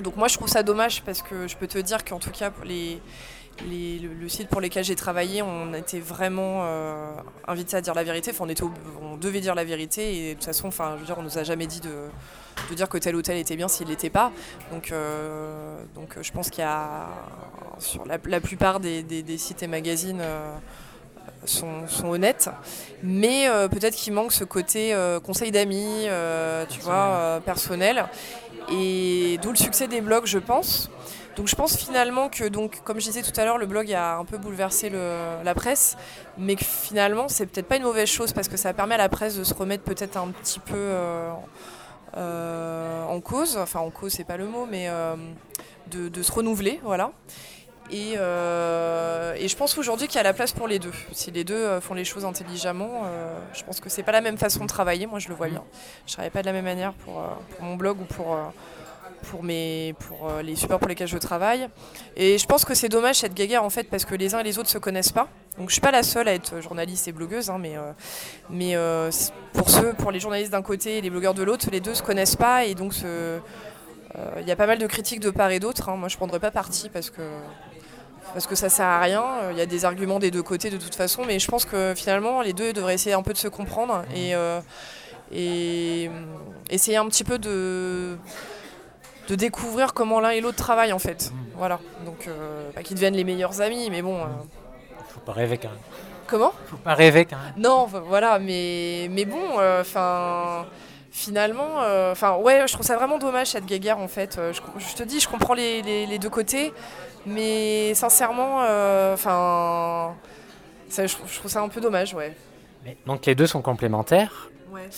Donc 0.00 0.16
moi 0.16 0.28
je 0.28 0.36
trouve 0.36 0.48
ça 0.48 0.62
dommage 0.62 1.02
parce 1.02 1.22
que 1.22 1.46
je 1.46 1.56
peux 1.56 1.66
te 1.66 1.78
dire 1.78 2.04
qu'en 2.04 2.18
tout 2.18 2.30
cas 2.30 2.50
les, 2.64 3.00
les, 3.68 3.98
le, 3.98 4.28
site 4.28 4.48
pour 4.48 4.60
lesquels 4.60 4.84
j'ai 4.84 4.96
travaillé, 4.96 5.42
on 5.42 5.74
était 5.74 6.00
vraiment 6.00 6.62
euh, 6.64 7.12
invités 7.46 7.76
à 7.76 7.80
dire 7.80 7.94
la 7.94 8.04
vérité. 8.04 8.30
Enfin, 8.30 8.44
on, 8.46 8.48
était, 8.48 8.64
on 9.00 9.16
devait 9.16 9.40
dire 9.40 9.54
la 9.54 9.64
vérité 9.64 10.14
et 10.14 10.28
de 10.30 10.34
toute 10.34 10.44
façon, 10.44 10.68
enfin, 10.68 10.94
je 10.96 11.00
veux 11.00 11.06
dire, 11.06 11.16
on 11.18 11.22
nous 11.22 11.38
a 11.38 11.44
jamais 11.44 11.66
dit 11.66 11.80
de, 11.80 12.08
de 12.70 12.74
dire 12.74 12.88
que 12.88 12.98
tel 12.98 13.14
hôtel 13.14 13.36
était 13.36 13.56
bien 13.56 13.68
s'il 13.68 13.88
l'était 13.88 14.10
pas. 14.10 14.32
Donc, 14.72 14.90
euh, 14.90 15.82
donc 15.94 16.16
je 16.20 16.32
pense 16.32 16.50
qu'il 16.50 16.62
y 16.62 16.66
a 16.66 17.08
sur 17.78 18.04
la, 18.06 18.18
la 18.24 18.40
plupart 18.40 18.80
des, 18.80 19.02
des, 19.02 19.38
sites 19.38 19.62
et 19.62 19.68
magazines. 19.68 20.20
Euh, 20.20 20.54
sont, 21.44 21.88
sont, 21.88 22.06
honnêtes, 22.06 22.50
mais 23.02 23.48
peut-être 23.68 23.96
qu'il 23.96 24.12
manque 24.12 24.30
ce 24.32 24.44
côté 24.44 24.94
conseil 25.24 25.50
d'amis, 25.50 26.06
tu 26.68 26.80
vois, 26.80 27.40
personnel. 27.44 28.06
Et 28.72 29.38
d'où 29.42 29.50
le 29.50 29.56
succès 29.56 29.88
des 29.88 30.00
blogs, 30.00 30.26
je 30.26 30.38
pense. 30.38 30.90
Donc 31.36 31.48
je 31.48 31.54
pense 31.56 31.76
finalement 31.76 32.28
que, 32.28 32.48
donc, 32.48 32.82
comme 32.84 33.00
je 33.00 33.06
disais 33.06 33.22
tout 33.22 33.38
à 33.40 33.44
l'heure, 33.44 33.58
le 33.58 33.66
blog 33.66 33.90
a 33.92 34.16
un 34.16 34.24
peu 34.24 34.36
bouleversé 34.36 34.90
la 34.90 35.54
presse, 35.54 35.96
mais 36.36 36.56
que 36.56 36.64
finalement 36.64 37.28
c'est 37.28 37.46
peut-être 37.46 37.66
pas 37.66 37.76
une 37.76 37.84
mauvaise 37.84 38.08
chose 38.08 38.32
parce 38.32 38.48
que 38.48 38.56
ça 38.56 38.72
permet 38.74 38.94
à 38.94 38.98
la 38.98 39.08
presse 39.08 39.36
de 39.36 39.44
se 39.44 39.54
remettre 39.54 39.84
peut-être 39.84 40.16
un 40.16 40.28
petit 40.28 40.60
peu 40.60 40.74
euh, 40.74 41.32
euh, 42.16 43.04
en 43.04 43.20
cause, 43.20 43.56
enfin 43.56 43.80
en 43.80 43.90
cause 43.90 44.12
c'est 44.12 44.24
pas 44.24 44.36
le 44.36 44.46
mot, 44.46 44.66
mais 44.70 44.88
euh, 44.88 45.16
de, 45.90 46.08
de, 46.08 46.22
se 46.22 46.32
renouveler, 46.32 46.80
voilà. 46.82 47.12
Euh, 47.92 49.34
et, 49.38 49.48
je 49.48 49.56
pense 49.56 49.76
aujourd'hui 49.76 50.06
qu'il 50.06 50.16
y 50.16 50.20
a 50.20 50.22
la 50.22 50.32
place 50.32 50.52
pour 50.52 50.68
les 50.68 50.78
deux. 50.78 50.92
Si 51.12 51.30
les 51.30 51.44
deux 51.44 51.54
euh, 51.54 51.80
font 51.80 51.94
les 51.94 52.04
choses 52.04 52.24
intelligemment, 52.24 53.02
euh, 53.04 53.38
je 53.52 53.62
pense 53.64 53.80
que 53.80 53.88
c'est 53.88 54.02
pas 54.02 54.12
la 54.12 54.20
même 54.20 54.38
façon 54.38 54.60
de 54.60 54.68
travailler. 54.68 55.06
Moi, 55.06 55.18
je 55.18 55.28
le 55.28 55.34
vois 55.34 55.48
bien. 55.48 55.62
Je 56.06 56.12
travaille 56.12 56.30
pas 56.30 56.40
de 56.40 56.46
la 56.46 56.52
même 56.52 56.64
manière 56.64 56.92
pour, 56.94 57.22
mon 57.60 57.76
blog 57.76 58.00
ou 58.00 58.04
pour, 58.04 58.36
pour, 59.30 59.42
mes, 59.42 59.94
pour 59.98 60.30
les 60.42 60.56
supports 60.56 60.78
pour 60.78 60.88
lesquels 60.88 61.08
je 61.08 61.18
travaille. 61.18 61.68
Et 62.16 62.38
je 62.38 62.46
pense 62.46 62.64
que 62.64 62.74
c'est 62.74 62.88
dommage 62.88 63.16
cette 63.16 63.34
guéguerre 63.34 63.64
en 63.64 63.70
fait 63.70 63.84
parce 63.84 64.04
que 64.04 64.14
les 64.14 64.34
uns 64.34 64.40
et 64.40 64.44
les 64.44 64.58
autres 64.58 64.70
se 64.70 64.78
connaissent 64.78 65.12
pas. 65.12 65.28
Donc 65.58 65.68
je 65.68 65.74
suis 65.74 65.82
pas 65.82 65.90
la 65.90 66.02
seule 66.02 66.28
à 66.28 66.34
être 66.34 66.62
journaliste 66.62 67.08
et 67.08 67.12
blogueuse, 67.12 67.50
hein, 67.50 67.58
mais, 67.58 67.74
mais 68.48 68.74
pour 69.52 69.68
ceux, 69.68 69.92
pour 69.92 70.10
les 70.10 70.20
journalistes 70.20 70.52
d'un 70.52 70.62
côté 70.62 70.98
et 70.98 71.00
les 71.02 71.10
blogueurs 71.10 71.34
de 71.34 71.42
l'autre, 71.42 71.68
les 71.70 71.80
deux 71.80 71.94
se 71.94 72.02
connaissent 72.02 72.36
pas 72.36 72.64
et 72.64 72.74
donc 72.74 72.94
il 74.40 74.48
y 74.48 74.50
a 74.50 74.56
pas 74.56 74.66
mal 74.66 74.78
de 74.78 74.86
critiques 74.86 75.20
de 75.20 75.30
part 75.30 75.50
et 75.50 75.60
d'autre. 75.60 75.88
Hein. 75.88 75.96
Moi, 75.96 76.08
je 76.08 76.16
prendrais 76.16 76.40
pas 76.40 76.50
parti 76.50 76.88
parce 76.88 77.10
que 77.10 77.22
parce 78.32 78.46
que 78.46 78.54
ça 78.54 78.68
sert 78.68 78.86
à 78.86 79.00
rien. 79.00 79.24
Il 79.50 79.58
y 79.58 79.60
a 79.60 79.66
des 79.66 79.84
arguments 79.84 80.18
des 80.18 80.30
deux 80.30 80.42
côtés 80.42 80.70
de 80.70 80.76
toute 80.76 80.94
façon, 80.94 81.24
mais 81.26 81.38
je 81.38 81.48
pense 81.48 81.64
que 81.64 81.94
finalement 81.96 82.42
les 82.42 82.52
deux 82.52 82.72
devraient 82.72 82.94
essayer 82.94 83.14
un 83.14 83.22
peu 83.22 83.32
de 83.32 83.38
se 83.38 83.48
comprendre 83.48 84.04
et, 84.14 84.34
euh, 84.34 84.60
et 85.32 86.10
essayer 86.70 86.96
un 86.96 87.06
petit 87.06 87.24
peu 87.24 87.38
de, 87.38 88.16
de 89.28 89.34
découvrir 89.34 89.94
comment 89.94 90.20
l'un 90.20 90.30
et 90.30 90.40
l'autre 90.40 90.58
travaillent 90.58 90.92
en 90.92 90.98
fait. 90.98 91.32
Voilà. 91.56 91.78
Donc 92.04 92.26
euh, 92.28 92.70
pas 92.72 92.82
qu'ils 92.82 92.96
deviennent 92.96 93.16
les 93.16 93.24
meilleurs 93.24 93.60
amis, 93.60 93.88
mais 93.90 94.02
bon. 94.02 94.20
Euh. 94.20 94.26
Faut 95.08 95.20
pas 95.20 95.32
rêver 95.32 95.58
quand 95.58 95.68
même. 95.68 95.78
Comment? 96.26 96.52
Faut 96.66 96.76
pas 96.78 96.94
rêver 96.94 97.26
quand 97.26 97.36
même. 97.36 97.54
Non, 97.56 97.86
voilà, 97.86 98.38
mais, 98.38 99.08
mais 99.10 99.26
bon, 99.26 99.58
enfin 99.80 100.66
finalement, 101.12 101.76
enfin 102.10 102.36
ouais, 102.36 102.64
je 102.66 102.72
trouve 102.72 102.84
ça 102.86 102.96
vraiment 102.96 103.18
dommage 103.18 103.48
cette 103.48 103.66
guéguerre 103.66 103.98
en 103.98 104.08
fait. 104.08 104.40
Je, 104.52 104.94
te 104.96 105.02
dis, 105.04 105.20
je 105.20 105.28
comprends 105.28 105.54
les, 105.54 105.82
les, 105.82 106.18
deux 106.18 106.30
côtés, 106.30 106.72
mais 107.26 107.94
sincèrement, 107.94 108.56
enfin, 109.12 110.14
je, 110.90 111.06
je, 111.06 111.38
trouve 111.38 111.50
ça 111.50 111.60
un 111.60 111.68
peu 111.68 111.80
dommage, 111.80 112.14
ouais. 112.14 112.34
Mais, 112.84 112.96
donc 113.06 113.26
les 113.26 113.34
deux 113.34 113.46
sont 113.46 113.62
complémentaires. 113.62 114.50
Ouais. 114.72 114.88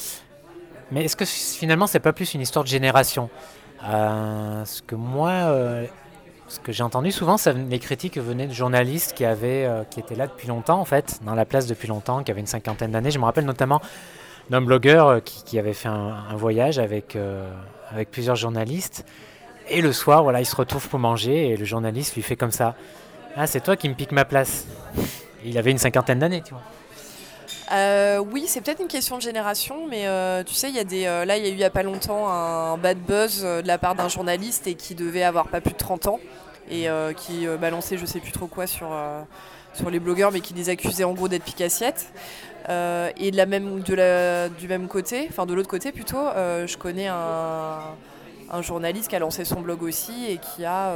Mais 0.91 1.05
est-ce 1.05 1.17
que 1.17 1.25
finalement 1.25 1.87
c'est 1.87 2.01
pas 2.01 2.13
plus 2.13 2.35
une 2.35 2.41
histoire 2.41 2.65
de 2.65 2.69
génération? 2.69 3.31
Euh, 3.85 4.65
Ce 4.65 4.83
que 4.83 4.95
moi, 4.95 5.31
euh, 5.31 5.87
ce 6.49 6.61
que 6.61 6.73
j'ai 6.73 6.83
entendu 6.83 7.11
souvent, 7.11 7.37
ça, 7.37 7.53
les 7.53 7.79
critiques 7.79 8.19
venaient 8.19 8.47
de 8.47 8.53
journalistes 8.53 9.15
qui 9.15 9.25
avaient, 9.25 9.65
euh, 9.65 9.85
qui 9.85 10.01
étaient 10.01 10.15
là 10.15 10.27
depuis 10.27 10.49
longtemps 10.49 10.81
en 10.81 10.85
fait, 10.85 11.21
dans 11.23 11.35
la 11.35 11.45
place 11.45 11.67
depuis 11.67 11.89
longtemps, 11.89 12.23
qui 12.23 12.31
avaient 12.31 12.41
une 12.41 12.47
cinquantaine 12.47 12.93
d'années. 12.93 13.11
Je 13.11 13.19
me 13.19 13.25
rappelle 13.25 13.45
notamment 13.45 13.81
d'un 14.51 14.61
blogueur 14.61 15.23
qui, 15.23 15.59
avait 15.59 15.73
fait 15.73 15.89
un, 15.89 16.37
voyage 16.37 16.79
avec 16.79 17.17
avec 17.91 18.11
plusieurs 18.11 18.37
journalistes. 18.37 19.05
Et 19.69 19.81
le 19.81 19.93
soir, 19.93 20.23
voilà, 20.23 20.41
il 20.41 20.47
se 20.47 20.57
retrouve 20.57 20.89
pour 20.89 20.99
manger 20.99 21.49
et 21.49 21.57
le 21.57 21.65
journaliste 21.65 22.15
lui 22.15 22.23
fait 22.23 22.37
comme 22.37 22.51
ça. 22.51 22.75
Ah, 23.37 23.47
c'est 23.47 23.61
toi 23.61 23.77
qui 23.77 23.89
me 23.89 23.95
pique 23.95 24.13
ma 24.13 24.25
place. 24.25 24.67
Il 25.45 25.57
avait 25.59 25.71
une 25.71 25.79
cinquantaine 25.79 26.19
d'années, 26.19 26.43
tu 26.43 26.53
vois. 26.53 26.63
Euh, 27.73 28.19
oui, 28.19 28.45
c'est 28.47 28.61
peut-être 28.61 28.81
une 28.81 28.89
question 28.89 29.17
de 29.17 29.23
génération, 29.23 29.87
mais 29.89 30.07
euh, 30.07 30.45
tu 30.45 30.55
sais, 30.55 30.69
il 30.69 30.77
y 30.77 30.79
a 30.79 30.85
des, 30.85 31.07
euh, 31.07 31.25
là, 31.25 31.39
il 31.39 31.45
y 31.45 31.47
a 31.47 31.49
eu 31.49 31.53
il 31.53 31.57
n'y 31.57 31.65
a 31.65 31.71
pas 31.71 31.83
longtemps 31.83 32.29
un 32.29 32.77
bad 32.77 32.99
buzz 32.99 33.43
de 33.43 33.67
la 33.67 33.79
part 33.79 33.95
d'un 33.95 34.09
journaliste 34.09 34.67
et 34.67 34.75
qui 34.75 34.95
devait 34.95 35.23
avoir 35.23 35.49
pas 35.49 35.61
plus 35.61 35.73
de 35.73 35.79
30 35.79 36.09
ans 36.09 36.21
et 36.71 36.87
qui 37.17 37.47
balançait 37.61 37.99
je 37.99 38.07
sais 38.07 38.21
plus 38.21 38.33
trop 38.33 38.47
quoi 38.47 38.67
sur, 38.67 38.89
les 39.91 39.99
blogueurs, 39.99 40.33
mais 40.33 40.41
qui 40.41 40.55
les 40.55 40.69
accusait 40.69 41.05
en 41.05 41.13
gros 41.13 41.29
d'être 41.29 41.45
picassiettes. 42.65 43.15
et 43.21 43.31
de 43.31 43.37
la 43.37 43.47
même, 43.47 43.81
de 43.81 43.95
la, 43.95 44.49
du 44.49 44.69
même 44.69 44.89
côté, 44.89 45.27
enfin 45.29 45.47
de 45.47 45.55
l'autre 45.55 45.69
côté 45.69 45.93
plutôt, 45.93 46.25
je 46.35 46.77
connais 46.77 47.09
un, 47.09 47.81
journaliste 48.61 49.09
qui 49.09 49.17
a 49.17 49.19
lancé 49.19 49.45
son 49.45 49.61
blog 49.61 49.83
aussi 49.83 50.27
et 50.29 50.39
qui 50.39 50.65
a 50.65 50.93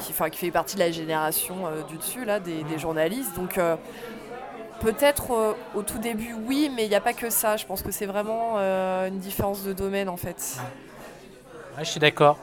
qui, 0.00 0.12
qui, 0.12 0.38
fait 0.38 0.50
partie 0.50 0.76
de 0.76 0.80
la 0.80 0.90
génération 0.90 1.56
du 1.88 1.96
dessus 1.96 2.24
là, 2.24 2.40
des, 2.40 2.78
journalistes. 2.78 3.34
Donc 3.36 3.58
Peut-être 4.80 5.30
euh, 5.32 5.52
au 5.74 5.82
tout 5.82 5.98
début, 5.98 6.34
oui, 6.46 6.70
mais 6.74 6.86
il 6.86 6.88
n'y 6.88 6.94
a 6.94 7.02
pas 7.02 7.12
que 7.12 7.28
ça. 7.28 7.56
Je 7.58 7.66
pense 7.66 7.82
que 7.82 7.92
c'est 7.92 8.06
vraiment 8.06 8.54
euh, 8.56 9.08
une 9.08 9.18
différence 9.18 9.62
de 9.62 9.74
domaine 9.74 10.08
en 10.08 10.16
fait. 10.16 10.58
je 11.78 11.84
suis 11.84 12.00
d'accord. 12.00 12.38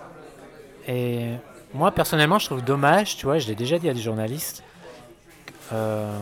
Et 0.88 1.32
moi, 1.74 1.92
personnellement, 1.92 2.38
je 2.38 2.46
trouve 2.46 2.64
dommage, 2.64 3.18
tu 3.18 3.26
vois, 3.26 3.40
je 3.40 3.48
l'ai 3.48 3.56
déjà 3.56 3.80
dit 3.80 3.90
à 3.90 3.94
des 3.94 4.02
journalistes, 4.02 4.64
euh, 5.74 6.16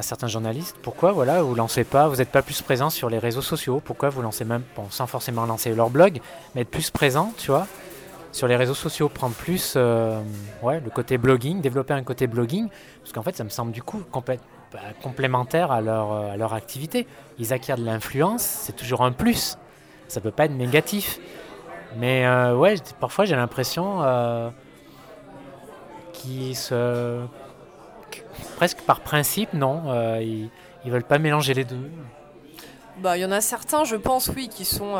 à 0.00 0.02
certains 0.02 0.26
journalistes, 0.26 0.76
pourquoi 0.82 1.12
voilà, 1.12 1.42
vous 1.42 1.54
lancez 1.54 1.84
pas, 1.84 2.08
vous 2.08 2.16
n'êtes 2.16 2.30
pas 2.30 2.42
plus 2.42 2.60
présent 2.62 2.90
sur 2.90 3.08
les 3.08 3.18
réseaux 3.18 3.42
sociaux? 3.42 3.80
Pourquoi 3.84 4.08
vous 4.08 4.22
lancez 4.22 4.44
même, 4.44 4.62
sans 4.90 5.06
forcément 5.06 5.46
lancer 5.46 5.72
leur 5.74 5.90
blog, 5.90 6.20
mais 6.54 6.62
être 6.62 6.70
plus 6.70 6.90
présent, 6.90 7.32
tu 7.38 7.50
vois, 7.50 7.66
sur 8.32 8.48
les 8.48 8.56
réseaux 8.56 8.74
sociaux, 8.74 9.08
prendre 9.08 9.34
plus 9.34 9.76
ouais, 10.62 10.80
le 10.80 10.90
côté 10.90 11.18
blogging, 11.18 11.60
développer 11.60 11.94
un 11.94 12.02
côté 12.02 12.26
blogging, 12.26 12.68
parce 13.00 13.12
qu'en 13.12 13.22
fait, 13.22 13.36
ça 13.36 13.44
me 13.44 13.50
semble 13.50 13.72
du 13.72 13.82
coup 13.82 14.02
bah, 14.72 14.78
complémentaires 15.02 15.72
à 15.72 15.80
leur, 15.80 16.12
euh, 16.12 16.30
à 16.30 16.36
leur 16.36 16.54
activité. 16.54 17.08
Ils 17.40 17.52
acquièrent 17.52 17.76
de 17.76 17.84
l'influence, 17.84 18.42
c'est 18.42 18.76
toujours 18.76 19.02
un 19.02 19.10
plus. 19.10 19.58
Ça 20.06 20.20
peut 20.20 20.30
pas 20.30 20.44
être 20.44 20.54
négatif. 20.54 21.18
Mais 21.96 22.24
euh, 22.24 22.54
ouais, 22.54 22.76
parfois 23.00 23.24
j'ai 23.24 23.34
l'impression 23.34 23.98
euh, 24.02 24.50
qu'ils 26.12 26.56
se. 26.56 27.20
Presque 28.56 28.80
par 28.82 29.00
principe, 29.00 29.52
non. 29.54 29.82
Euh, 29.86 30.20
ils, 30.22 30.50
ils 30.84 30.90
veulent 30.90 31.04
pas 31.04 31.18
mélanger 31.18 31.54
les 31.54 31.64
deux. 31.64 31.90
Bah, 32.98 33.16
il 33.16 33.20
y 33.20 33.24
en 33.24 33.32
a 33.32 33.40
certains, 33.40 33.84
je 33.84 33.96
pense, 33.96 34.28
oui, 34.28 34.48
qui 34.48 34.64
sont, 34.64 34.94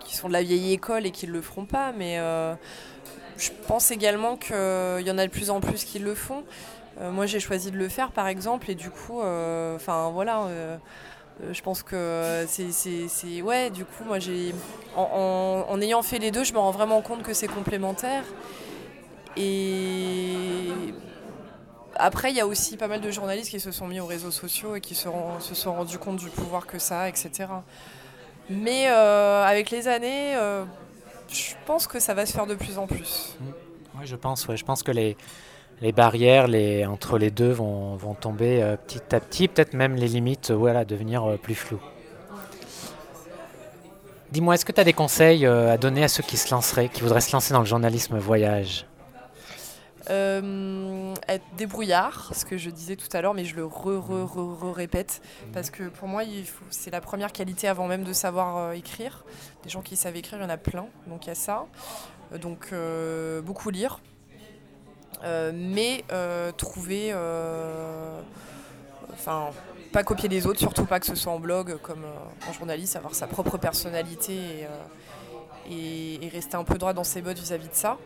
qui 0.00 0.16
sont 0.16 0.28
de 0.28 0.32
la 0.32 0.42
vieille 0.42 0.72
école 0.72 1.06
et 1.06 1.10
qui 1.10 1.26
ne 1.26 1.32
le 1.32 1.40
feront 1.40 1.64
pas, 1.64 1.92
mais 1.96 2.18
je 3.36 3.50
pense 3.66 3.90
également 3.90 4.36
qu'il 4.36 4.54
y 4.54 5.10
en 5.10 5.18
a 5.18 5.26
de 5.26 5.30
plus 5.30 5.50
en 5.50 5.60
plus 5.60 5.84
qui 5.84 5.98
le 5.98 6.14
font. 6.14 6.44
Euh, 7.00 7.10
moi, 7.10 7.26
j'ai 7.26 7.40
choisi 7.40 7.70
de 7.70 7.76
le 7.76 7.88
faire, 7.88 8.10
par 8.10 8.26
exemple, 8.26 8.70
et 8.70 8.74
du 8.74 8.90
coup, 8.90 9.20
euh, 9.20 9.76
enfin 9.76 10.10
voilà 10.10 10.44
euh, 10.44 10.76
je 11.52 11.60
pense 11.60 11.82
que 11.82 12.46
c'est 12.48 13.42
ouais 13.42 13.68
du 13.68 13.84
coup 13.84 14.04
moi 14.06 14.18
j'ai 14.18 14.54
en, 14.96 15.66
en, 15.68 15.80
ayant 15.82 16.00
fait 16.00 16.18
les 16.18 16.30
deux 16.30 16.44
je 16.44 16.54
me 16.54 16.58
rends 16.58 16.70
vraiment 16.70 17.02
compte 17.02 17.22
que 17.22 17.34
c'est 17.34 17.46
complémentaire 17.46 18.24
et 19.36 20.70
après 21.98 22.30
il 22.30 22.36
y 22.36 22.40
a 22.40 22.46
aussi 22.46 22.76
pas 22.76 22.88
mal 22.88 23.00
de 23.00 23.10
journalistes 23.10 23.50
qui 23.50 23.60
se 23.60 23.72
sont 23.72 23.86
mis 23.86 24.00
aux 24.00 24.06
réseaux 24.06 24.30
sociaux 24.30 24.76
et 24.76 24.80
qui 24.80 24.94
se, 24.94 25.08
sont 25.40 25.74
rendus 25.74 25.98
compte 25.98 26.16
du 26.16 26.28
pouvoir 26.28 26.66
que 26.66 26.78
ça 26.78 27.02
a 27.02 27.08
etc 27.08 27.46
mais 28.50 28.86
avec 28.86 29.70
les 29.70 29.88
années 29.88 30.34
je 31.28 31.54
pense 31.66 31.86
que 31.86 31.98
ça 31.98 32.14
va 32.14 32.26
se 32.26 32.32
faire 32.32 32.46
de 32.46 32.54
plus 32.54 32.78
en 32.78 32.86
plus. 32.86 33.36
Oui 33.98 34.02
je 34.04 34.16
pense 34.16 34.46
je 34.54 34.64
pense 34.64 34.82
que 34.82 34.92
les 34.92 35.16
les 35.80 35.92
barrières 35.92 36.48
entre 36.88 37.18
les 37.18 37.30
deux 37.30 37.50
vont, 37.50 37.96
vont 37.96 38.14
tomber 38.14 38.62
euh, 38.62 38.76
petit 38.76 39.14
à 39.14 39.20
petit, 39.20 39.48
peut-être 39.48 39.74
même 39.74 39.94
les 39.94 40.08
limites 40.08 40.50
euh, 40.50 40.54
voilà, 40.54 40.84
devenir 40.84 41.24
euh, 41.24 41.36
plus 41.36 41.54
floues. 41.54 41.80
Dis-moi, 44.32 44.54
est-ce 44.54 44.64
que 44.64 44.72
tu 44.72 44.80
as 44.80 44.84
des 44.84 44.92
conseils 44.92 45.46
à 45.46 45.76
donner 45.78 46.02
à 46.02 46.08
ceux 46.08 46.22
qui 46.22 46.36
se 46.36 46.50
lanceraient, 46.50 46.88
qui 46.88 47.00
voudraient 47.00 47.20
se 47.20 47.32
lancer 47.32 47.54
dans 47.54 47.60
le 47.60 47.66
journalisme 47.66 48.18
voyage? 48.18 48.84
Être 50.08 51.44
débrouillard, 51.56 52.32
ce 52.34 52.44
que 52.44 52.56
je 52.56 52.70
disais 52.70 52.96
tout 52.96 53.08
à 53.12 53.20
l'heure, 53.20 53.34
mais 53.34 53.44
je 53.44 53.56
le 53.56 53.64
re-répète, 53.64 55.20
parce 55.52 55.70
que 55.70 55.88
pour 55.88 56.08
moi, 56.08 56.22
c'est 56.70 56.90
la 56.90 57.00
première 57.00 57.32
qualité 57.32 57.68
avant 57.68 57.86
même 57.86 58.04
de 58.04 58.12
savoir 58.12 58.72
écrire. 58.72 59.24
Des 59.62 59.70
gens 59.70 59.82
qui 59.82 59.96
savent 59.96 60.16
écrire, 60.16 60.38
il 60.38 60.42
y 60.42 60.46
en 60.46 60.50
a 60.50 60.56
plein, 60.56 60.86
donc 61.06 61.26
il 61.26 61.28
y 61.28 61.32
a 61.32 61.34
ça. 61.34 61.66
Donc 62.40 62.72
beaucoup 63.44 63.70
lire, 63.70 64.00
euh, 65.24 65.50
mais 65.54 66.04
euh, 66.12 66.52
trouver 66.52 67.10
euh, 67.12 68.20
enfin 69.12 69.50
pas 69.92 70.04
copier 70.04 70.28
les 70.28 70.46
autres, 70.46 70.58
surtout 70.58 70.84
pas 70.84 71.00
que 71.00 71.06
ce 71.06 71.14
soit 71.14 71.32
en 71.32 71.38
blog 71.38 71.78
comme 71.80 72.04
en 72.48 72.52
journaliste, 72.52 72.96
avoir 72.96 73.14
sa 73.14 73.26
propre 73.26 73.56
personnalité 73.56 74.66
et, 75.70 76.28
rester 76.32 76.56
un 76.56 76.64
peu 76.64 76.76
droit 76.76 76.92
dans 76.92 77.04
ses 77.04 77.22
bottes 77.22 77.38
vis-à-vis 77.38 77.68
de 77.68 77.74
ça. 77.74 77.96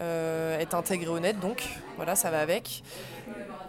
Être 0.00 0.74
intégré 0.74 1.08
honnête 1.08 1.38
donc, 1.40 1.62
voilà, 1.96 2.14
ça 2.14 2.30
va 2.30 2.40
avec. 2.40 2.82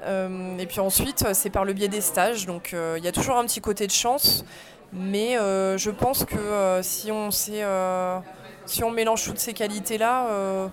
et 0.06 0.66
puis 0.66 0.80
ensuite, 0.80 1.26
c'est 1.34 1.50
par 1.50 1.66
le 1.66 1.74
biais 1.74 1.88
des 1.88 2.02
stages, 2.02 2.46
donc 2.46 2.76
il 2.98 3.04
y 3.04 3.08
a 3.08 3.12
toujours 3.12 3.38
un 3.38 3.46
petit 3.46 3.62
côté 3.62 3.88
de 3.88 3.92
chance, 3.92 4.44
mais 4.92 5.36
je 5.36 5.90
pense 5.90 6.26
que 6.26 6.80
si, 6.82 7.12
on 7.12 7.32
sait, 7.32 7.64
si 8.66 8.84
on 8.84 8.92
mélange 8.92 9.24
toutes 9.24 9.40
ces 9.40 9.54
qualités-là, 9.54 10.72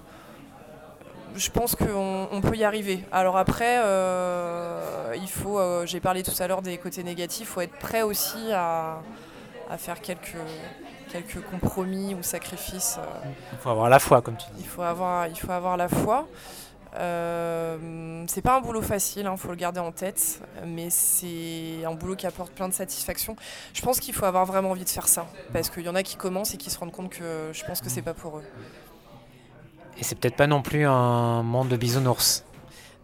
je 1.36 1.50
pense 1.50 1.74
qu'on 1.74 2.40
peut 2.42 2.56
y 2.56 2.64
arriver. 2.64 3.04
Alors 3.12 3.36
après, 3.36 3.80
euh, 3.84 5.14
il 5.16 5.28
faut, 5.28 5.58
euh, 5.58 5.86
j'ai 5.86 6.00
parlé 6.00 6.22
tout 6.22 6.34
à 6.38 6.46
l'heure 6.46 6.62
des 6.62 6.78
côtés 6.78 7.02
négatifs, 7.02 7.42
il 7.42 7.46
faut 7.46 7.60
être 7.60 7.78
prêt 7.78 8.02
aussi 8.02 8.52
à, 8.52 9.00
faire 9.78 10.00
quelques, 10.00 10.36
quelques 11.10 11.40
compromis 11.50 12.14
ou 12.14 12.22
sacrifices. 12.22 12.98
Euh. 12.98 13.30
Il 13.52 13.58
faut 13.58 13.70
avoir 13.70 13.88
la 13.88 13.98
foi, 13.98 14.22
comme 14.22 14.36
tu 14.36 14.46
dis. 14.54 14.60
Il 14.60 14.66
faut 14.66 14.82
avoir, 14.82 15.26
il 15.28 15.36
faut 15.36 15.52
avoir 15.52 15.76
la 15.76 15.88
foi. 15.88 16.26
c'est 16.92 18.42
pas 18.42 18.56
un 18.56 18.60
boulot 18.60 18.82
facile, 18.82 19.22
il 19.22 19.26
hein, 19.26 19.36
faut 19.36 19.48
le 19.48 19.56
garder 19.56 19.80
en 19.80 19.92
tête, 19.92 20.40
mais 20.66 20.90
c'est 20.90 21.84
un 21.84 21.94
boulot 21.94 22.16
qui 22.16 22.26
apporte 22.26 22.52
plein 22.52 22.68
de 22.68 22.74
satisfaction. 22.74 23.36
Je 23.72 23.82
pense 23.82 24.00
qu'il 24.00 24.14
faut 24.14 24.24
avoir 24.24 24.46
vraiment 24.46 24.70
envie 24.70 24.84
de 24.84 24.88
faire 24.88 25.08
ça, 25.08 25.26
parce 25.52 25.70
qu'il 25.70 25.84
y 25.84 25.88
en 25.88 25.94
a 25.94 26.02
qui 26.02 26.16
commencent 26.16 26.54
et 26.54 26.56
qui 26.56 26.70
se 26.70 26.78
rendent 26.78 26.92
compte 26.92 27.10
que 27.10 27.50
je 27.52 27.64
pense 27.64 27.80
que 27.80 27.90
c'est 27.90 28.02
pas 28.02 28.14
pour 28.14 28.38
eux. 28.38 28.44
Et 29.98 30.04
c'est 30.04 30.14
peut-être 30.14 30.36
pas 30.36 30.46
non 30.46 30.62
plus 30.62 30.86
un 30.86 31.42
monde 31.42 31.68
de 31.68 31.76
bisounours. 31.76 32.44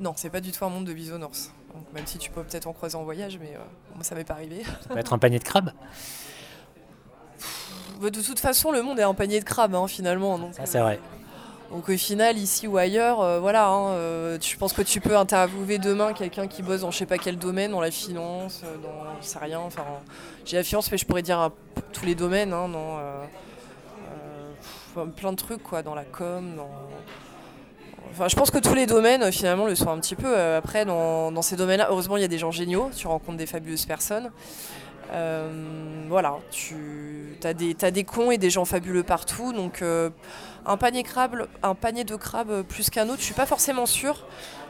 Non, 0.01 0.15
c'est 0.17 0.31
pas 0.31 0.41
du 0.41 0.51
tout 0.53 0.65
un 0.65 0.71
monde 0.71 0.87
de 0.87 0.93
bisounours. 0.95 1.53
même 1.93 2.07
si 2.07 2.19
tu 2.19 2.31
peux 2.31 2.43
peut-être 2.43 2.67
en 2.67 2.73
croiser 2.73 2.97
en 2.97 3.05
voyage, 3.05 3.39
mais 3.39 3.55
euh, 3.55 3.61
moi 3.95 4.03
ça 4.03 4.15
m'est 4.15 4.25
pas 4.25 4.35
arrivé. 4.35 4.63
Ça 4.65 4.95
peut 4.95 4.99
être 4.99 5.13
un 5.13 5.19
panier 5.19 5.39
de 5.39 5.45
crabes 5.45 5.73
De 8.01 8.23
toute 8.23 8.39
façon, 8.39 8.71
le 8.71 8.83
monde 8.83 8.99
est 8.99 9.05
un 9.05 9.15
panier 9.15 9.41
de 9.41 9.45
crabes 9.45 9.75
hein, 9.75 9.87
finalement. 9.87 10.39
ça 10.53 10.67
c'est 10.67 10.81
vrai. 10.81 11.01
Euh, 11.03 11.75
donc 11.75 11.89
au 11.89 11.97
final, 11.97 12.39
ici 12.39 12.69
ou 12.69 12.77
ailleurs, 12.77 13.21
euh, 13.21 13.41
voilà, 13.41 13.69
hein, 13.69 14.39
je 14.41 14.57
pense 14.57 14.73
que 14.73 14.83
tu 14.83 15.01
peux 15.01 15.17
interviewer 15.17 15.79
demain 15.79 16.13
quelqu'un 16.13 16.47
qui 16.47 16.63
bosse 16.63 16.83
dans 16.83 16.93
je 16.93 16.99
sais 16.99 17.07
pas 17.07 17.19
quel 17.19 17.39
domaine, 17.39 17.73
dans 17.73 17.81
la 17.81 17.91
finance, 17.91 18.63
dans 18.83 19.21
je 19.21 19.27
sais 19.27 19.39
rien. 19.39 19.59
Enfin, 19.59 19.85
j'ai 20.45 20.57
la 20.57 20.63
finance, 20.63 20.93
mais 20.93 20.99
je 20.99 21.07
pourrais 21.07 21.23
dire 21.23 21.51
tous 21.93 22.05
les 22.05 22.15
domaines, 22.15 22.53
hein, 22.53 22.69
dans, 22.69 23.01
plein 25.17 25.33
de 25.33 25.37
trucs 25.37 25.63
quoi, 25.63 25.83
dans 25.83 25.95
la 25.95 26.05
com, 26.05 26.55
Enfin, 28.11 28.29
je 28.29 28.37
pense 28.37 28.51
que 28.51 28.59
tous 28.59 28.75
les 28.75 28.87
domaines 28.87 29.31
finalement 29.31 29.67
le 29.67 29.75
sont 29.75 29.91
un 29.91 29.99
petit 29.99 30.15
peu. 30.15 30.27
Euh, 30.27 30.57
après, 30.59 30.87
dans, 30.87 31.43
ces 31.43 31.57
domaines-là, 31.57 31.89
heureusement, 31.91 32.17
il 32.17 32.23
y 32.23 32.25
a 32.25 32.29
des 32.29 32.39
gens 32.39 32.51
géniaux, 32.51 32.91
tu 32.97 33.07
rencontres 33.07 33.37
des 33.37 33.47
fabuleuses 33.47 33.85
personnes. 33.85 34.31
Voilà, 36.09 36.39
tu 36.51 37.37
as 37.43 37.55
des, 37.55 37.75
des 37.75 38.05
cons 38.05 38.31
et 38.31 38.39
des 38.39 38.51
gens 38.51 38.65
fabuleux 38.65 39.03
partout. 39.03 39.53
Donc 39.53 39.83
un 39.83 40.77
panier, 40.77 41.05
un 41.63 41.75
panier 41.75 42.05
de 42.05 42.17
crabes 42.17 42.63
plus 42.63 42.91
qu'un 42.91 43.09
autre, 43.09 43.21
je 43.21 43.25
suis 43.25 43.35
pas 43.35 43.47
forcément 43.47 43.87
sûre. 43.87 44.27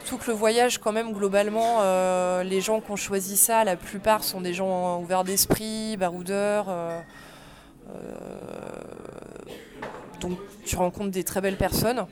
Tout 0.07 0.19
que 0.19 0.31
le 0.31 0.37
voyage, 0.37 0.79
quand 0.79 0.93
même, 0.93 1.13
globalement, 1.13 1.81
les 2.43 2.61
gens 2.61 2.81
qui 2.81 2.91
ont 2.91 2.97
choisi 2.97 3.37
ça, 3.37 3.65
la 3.65 3.77
plupart 3.77 4.25
sont 4.25 4.41
des 4.41 4.55
gens 4.55 5.01
ouverts 5.01 5.25
d'esprit, 5.25 5.97
baroudeurs. 5.97 6.67
donc 10.21 10.39
tu 10.65 10.77
rencontres 10.77 11.11
des 11.11 11.25
très 11.25 11.41
belles 11.41 11.57
personnes. 11.57 12.07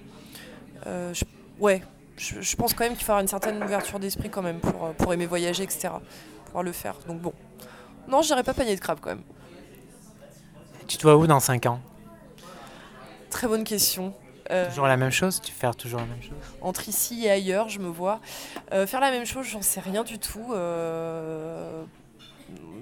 ouais, 1.60 1.82
je, 2.16 2.56
pense 2.56 2.74
quand 2.74 2.84
même 2.84 2.94
qu'il 2.94 3.04
faut 3.04 3.12
avoir 3.12 3.22
une 3.22 3.28
certaine 3.28 3.62
ouverture 3.62 3.98
d'esprit 3.98 4.30
quand 4.30 4.42
même 4.42 4.60
pour, 4.60 4.94
pour 4.94 5.12
aimer 5.12 5.26
voyager, 5.26 5.62
etc. 5.62 5.88
Pour 5.90 6.44
pouvoir 6.44 6.62
le 6.62 6.72
faire. 6.72 6.96
Donc 7.06 7.20
bon. 7.20 7.32
Non, 8.08 8.22
je 8.22 8.28
dirais 8.28 8.42
pas 8.42 8.54
panier 8.54 8.74
de 8.76 8.80
crabe 8.80 8.98
quand 9.00 9.10
même. 9.10 9.22
Tu 10.86 10.96
te 10.96 11.02
vois 11.02 11.16
où 11.16 11.26
dans 11.26 11.40
5 11.40 11.66
ans? 11.66 11.80
Très 13.30 13.48
bonne 13.48 13.64
question. 13.64 14.14
Euh, 14.50 14.68
toujours 14.68 14.86
la 14.86 14.96
même 14.96 15.10
chose? 15.10 15.40
Tu 15.40 15.52
fais 15.52 15.70
toujours 15.72 16.00
la 16.00 16.06
même 16.06 16.22
chose? 16.22 16.32
Entre 16.60 16.88
ici 16.88 17.24
et 17.24 17.30
ailleurs, 17.30 17.68
je 17.68 17.78
me 17.78 17.88
vois. 17.88 18.20
Euh, 18.72 18.86
faire 18.86 19.00
la 19.00 19.10
même 19.10 19.24
chose, 19.24 19.46
j'en 19.46 19.62
sais 19.62 19.80
rien 19.80 20.04
du 20.04 20.18
tout. 20.18 20.52
Euh, 20.52 21.82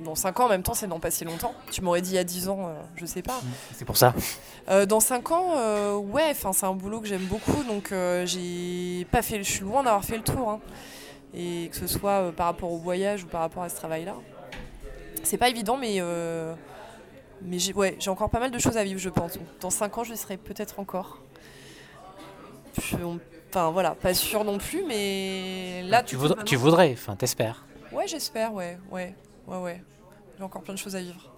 dans 0.04 0.16
5 0.16 0.40
ans, 0.40 0.46
en 0.46 0.48
même 0.48 0.64
temps, 0.64 0.74
c'est 0.74 0.88
dans 0.88 0.98
pas 0.98 1.12
si 1.12 1.24
longtemps. 1.24 1.54
Tu 1.70 1.80
m'aurais 1.80 2.02
dit 2.02 2.10
il 2.10 2.16
y 2.16 2.18
a 2.18 2.24
10 2.24 2.48
ans, 2.48 2.74
je 2.96 3.06
sais 3.06 3.22
pas. 3.22 3.40
C'est 3.74 3.84
pour 3.84 3.96
ça. 3.96 4.14
dans 4.88 5.00
5 5.00 5.30
ans, 5.30 5.98
ouais, 5.98 6.34
c'est 6.34 6.66
un 6.66 6.74
boulot 6.74 7.00
que 7.00 7.06
j'aime 7.06 7.26
beaucoup, 7.26 7.62
donc 7.62 7.94
j'ai 8.24 9.06
pas 9.12 9.22
fait, 9.22 9.38
je 9.38 9.50
suis 9.50 9.60
loin 9.60 9.84
d'avoir 9.84 10.04
fait 10.04 10.16
le 10.16 10.24
tour. 10.24 10.50
Hein. 10.50 10.60
Et 11.34 11.70
que 11.70 11.76
ce 11.76 11.86
soit 11.86 12.32
par 12.36 12.46
rapport 12.46 12.70
au 12.70 12.76
voyage 12.76 13.24
ou 13.24 13.26
par 13.26 13.40
rapport 13.40 13.62
à 13.62 13.68
ce 13.68 13.76
travail-là. 13.76 14.16
C'est 15.22 15.38
pas 15.38 15.48
évident, 15.48 15.76
mais, 15.76 15.96
euh, 16.00 16.54
mais 17.42 17.58
j'ai 17.58 17.72
ouais, 17.72 17.96
encore 18.08 18.30
pas 18.30 18.40
mal 18.40 18.50
de 18.50 18.58
choses 18.58 18.76
à 18.76 18.84
vivre, 18.84 19.00
je 19.00 19.08
pense. 19.08 19.38
dans 19.60 19.70
5 19.70 19.98
ans, 19.98 20.04
je 20.04 20.14
serai 20.14 20.36
peut-être 20.36 20.80
encore. 20.80 21.18
enfin 23.50 23.70
voilà, 23.70 23.94
pas 23.94 24.14
sûr 24.14 24.44
non 24.44 24.58
plus, 24.58 24.84
mais 24.86 25.82
là, 25.84 26.02
tu, 26.02 26.16
voudrais, 26.16 26.44
tu 26.44 26.56
voudrais, 26.56 26.92
enfin, 26.92 27.16
t'espères. 27.16 27.64
Ouais, 27.92 28.06
j'espère, 28.06 28.52
ouais, 28.52 28.78
ouais, 28.90 29.14
ouais, 29.46 29.58
ouais. 29.58 29.82
J'ai 30.38 30.44
encore 30.44 30.62
plein 30.62 30.74
de 30.74 30.78
choses 30.78 30.96
à 30.96 31.00
vivre. 31.00 31.30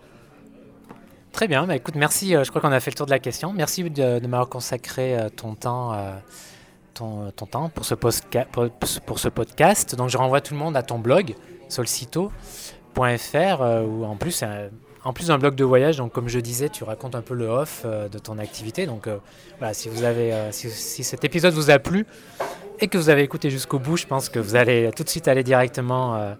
Très 1.32 1.49
bien, 1.49 1.66
bah, 1.66 1.76
écoute, 1.76 1.97
merci. 1.97 2.35
Euh, 2.35 2.45
je 2.45 2.51
crois 2.51 2.62
qu'on 2.62 2.70
a 2.70 2.80
fait 2.80 2.93
le 2.93 2.97
tour 2.97 3.07
de 3.07 3.11
la 3.11 3.18
question. 3.18 3.53
Merci 3.53 3.82
de, 3.91 4.20
m'avoir 4.20 4.49
consacré 4.49 5.18
euh, 5.18 5.28
ton 5.28 5.57
temps. 5.57 5.93
ton, 6.95 7.32
ton, 7.32 7.47
temps 7.47 7.68
pour 7.68 7.85
ce, 7.85 7.95
pour, 7.95 8.70
pour, 9.05 9.18
ce 9.18 9.28
podcast. 9.28 9.97
Donc 9.97 10.11
je 10.11 10.16
renvoie 10.16 10.41
tout 10.41 10.55
le 10.55 10.61
monde 10.61 10.76
à 10.76 10.82
ton 10.85 11.01
blog, 11.01 11.35
Solcito, 11.68 12.30
.fr 12.95 13.62
euh, 13.62 13.82
où 13.82 14.05
en 14.05 14.16
plus 14.16 14.45
en 15.05 15.12
plus 15.12 15.26
d'un 15.26 15.36
blog 15.36 15.55
de 15.55 15.64
voyage, 15.64 15.99
donc 15.99 16.12
comme 16.12 16.28
je 16.28 16.38
disais, 16.38 16.70
tu 16.70 16.82
racontes 16.82 17.14
un 17.14 17.20
peu 17.20 17.34
le 17.34 17.47
off 17.47 17.82
euh, 17.84 18.09
de 18.09 18.18
ton 18.18 18.38
activité. 18.38 18.86
Donc 18.86 19.07
euh, 19.07 19.18
voilà, 19.59 19.74
si 19.74 19.90
vous 19.90 20.03
avez, 20.03 20.32
si, 20.51 21.05
cet 21.05 21.24
épisode 21.24 21.53
vous 21.53 21.70
a 21.70 21.78
plu 21.78 22.07
et 22.80 22.88
que 22.88 22.97
vous 22.97 23.11
avez 23.11 23.22
écouté 23.22 23.51
jusqu'au 23.51 23.78
bout, 23.78 23.99
je 23.99 24.07
pense 24.07 24.30
que 24.30 24.38
vous 24.38 24.57
allez 24.57 24.90
tout 24.97 25.05
de 25.05 25.09
suite 25.11 25.28
aller 25.28 25.42
directement 25.42 26.34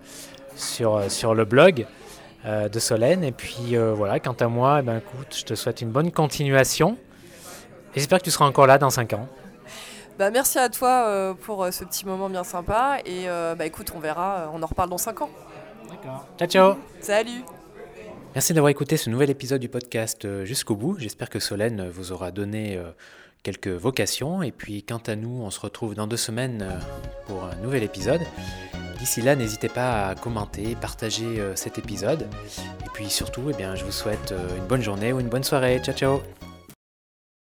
sur, 0.57 1.11
sur 1.11 1.35
le 1.35 1.45
blog 1.45 1.87
de 2.45 2.79
Solène. 2.79 3.23
Et 3.23 3.33
puis 3.33 3.77
voilà, 3.77 4.19
quant 4.19 4.33
à 4.33 4.49
moi, 4.49 4.79
eh 4.81 4.83
ben, 4.83 4.97
écoute, 4.97 5.37
je 5.37 5.45
te 5.45 5.55
souhaite 5.55 5.81
une 5.81 5.91
bonne 5.91 6.11
continuation. 6.11 6.97
Et 7.95 8.01
j'espère 8.01 8.19
que 8.19 8.25
tu 8.25 8.31
seras 8.31 8.47
encore 8.47 8.67
là 8.67 8.79
dans 8.79 8.91
5 8.91 9.13
ans. 9.13 9.29
Bah, 10.19 10.31
merci 10.31 10.59
à 10.59 10.69
toi 10.71 11.37
pour 11.43 11.67
ce 11.71 11.85
petit 11.85 12.05
moment 12.05 12.29
bien 12.29 12.45
sympa. 12.45 12.99
Et 13.05 13.27
bah, 13.27 13.67
écoute, 13.67 13.93
on 13.95 14.01
verra, 14.01 14.51
on 14.53 14.63
en 14.63 14.67
reparle 14.67 14.91
dans 14.91 14.99
5 14.99 15.23
ans. 15.23 15.31
Ciao, 16.39 16.49
ciao. 16.49 16.75
Salut. 17.01 17.45
Merci 18.35 18.53
d'avoir 18.53 18.71
écouté 18.71 18.97
ce 18.97 19.11
nouvel 19.11 19.31
épisode 19.31 19.61
du 19.61 19.69
podcast 19.69 20.25
euh, 20.25 20.45
jusqu'au 20.45 20.75
bout. 20.75 20.99
J'espère 20.99 21.31
que 21.31 21.39
Solène 21.39 21.89
vous 21.89 22.11
aura 22.11 22.33
donné 22.33 22.77
euh, 22.77 22.91
quelques 23.45 23.69
vocations. 23.69 24.43
Et 24.43 24.51
puis, 24.51 24.83
quant 24.83 25.03
à 25.07 25.15
nous, 25.15 25.43
on 25.43 25.51
se 25.51 25.61
retrouve 25.61 25.95
dans 25.95 26.09
deux 26.09 26.17
semaines 26.17 26.63
euh, 26.63 26.79
pour 27.29 27.45
un 27.45 27.55
nouvel 27.63 27.85
épisode. 27.85 28.23
D'ici 28.99 29.23
là, 29.23 29.37
n'hésitez 29.37 29.69
pas 29.69 30.09
à 30.09 30.15
commenter, 30.17 30.77
partager 30.81 31.41
cet 31.57 31.79
épisode. 31.79 32.23
Et 32.85 32.89
puis 32.95 33.11
surtout, 33.11 33.51
eh 33.51 33.53
bien, 33.53 33.75
je 33.75 33.85
vous 33.85 33.93
souhaite 33.93 34.33
une 34.57 34.65
bonne 34.65 34.83
journée 34.83 35.13
ou 35.13 35.21
une 35.21 35.29
bonne 35.29 35.45
soirée. 35.45 35.81
Ciao, 35.85 35.95
ciao 35.95 36.34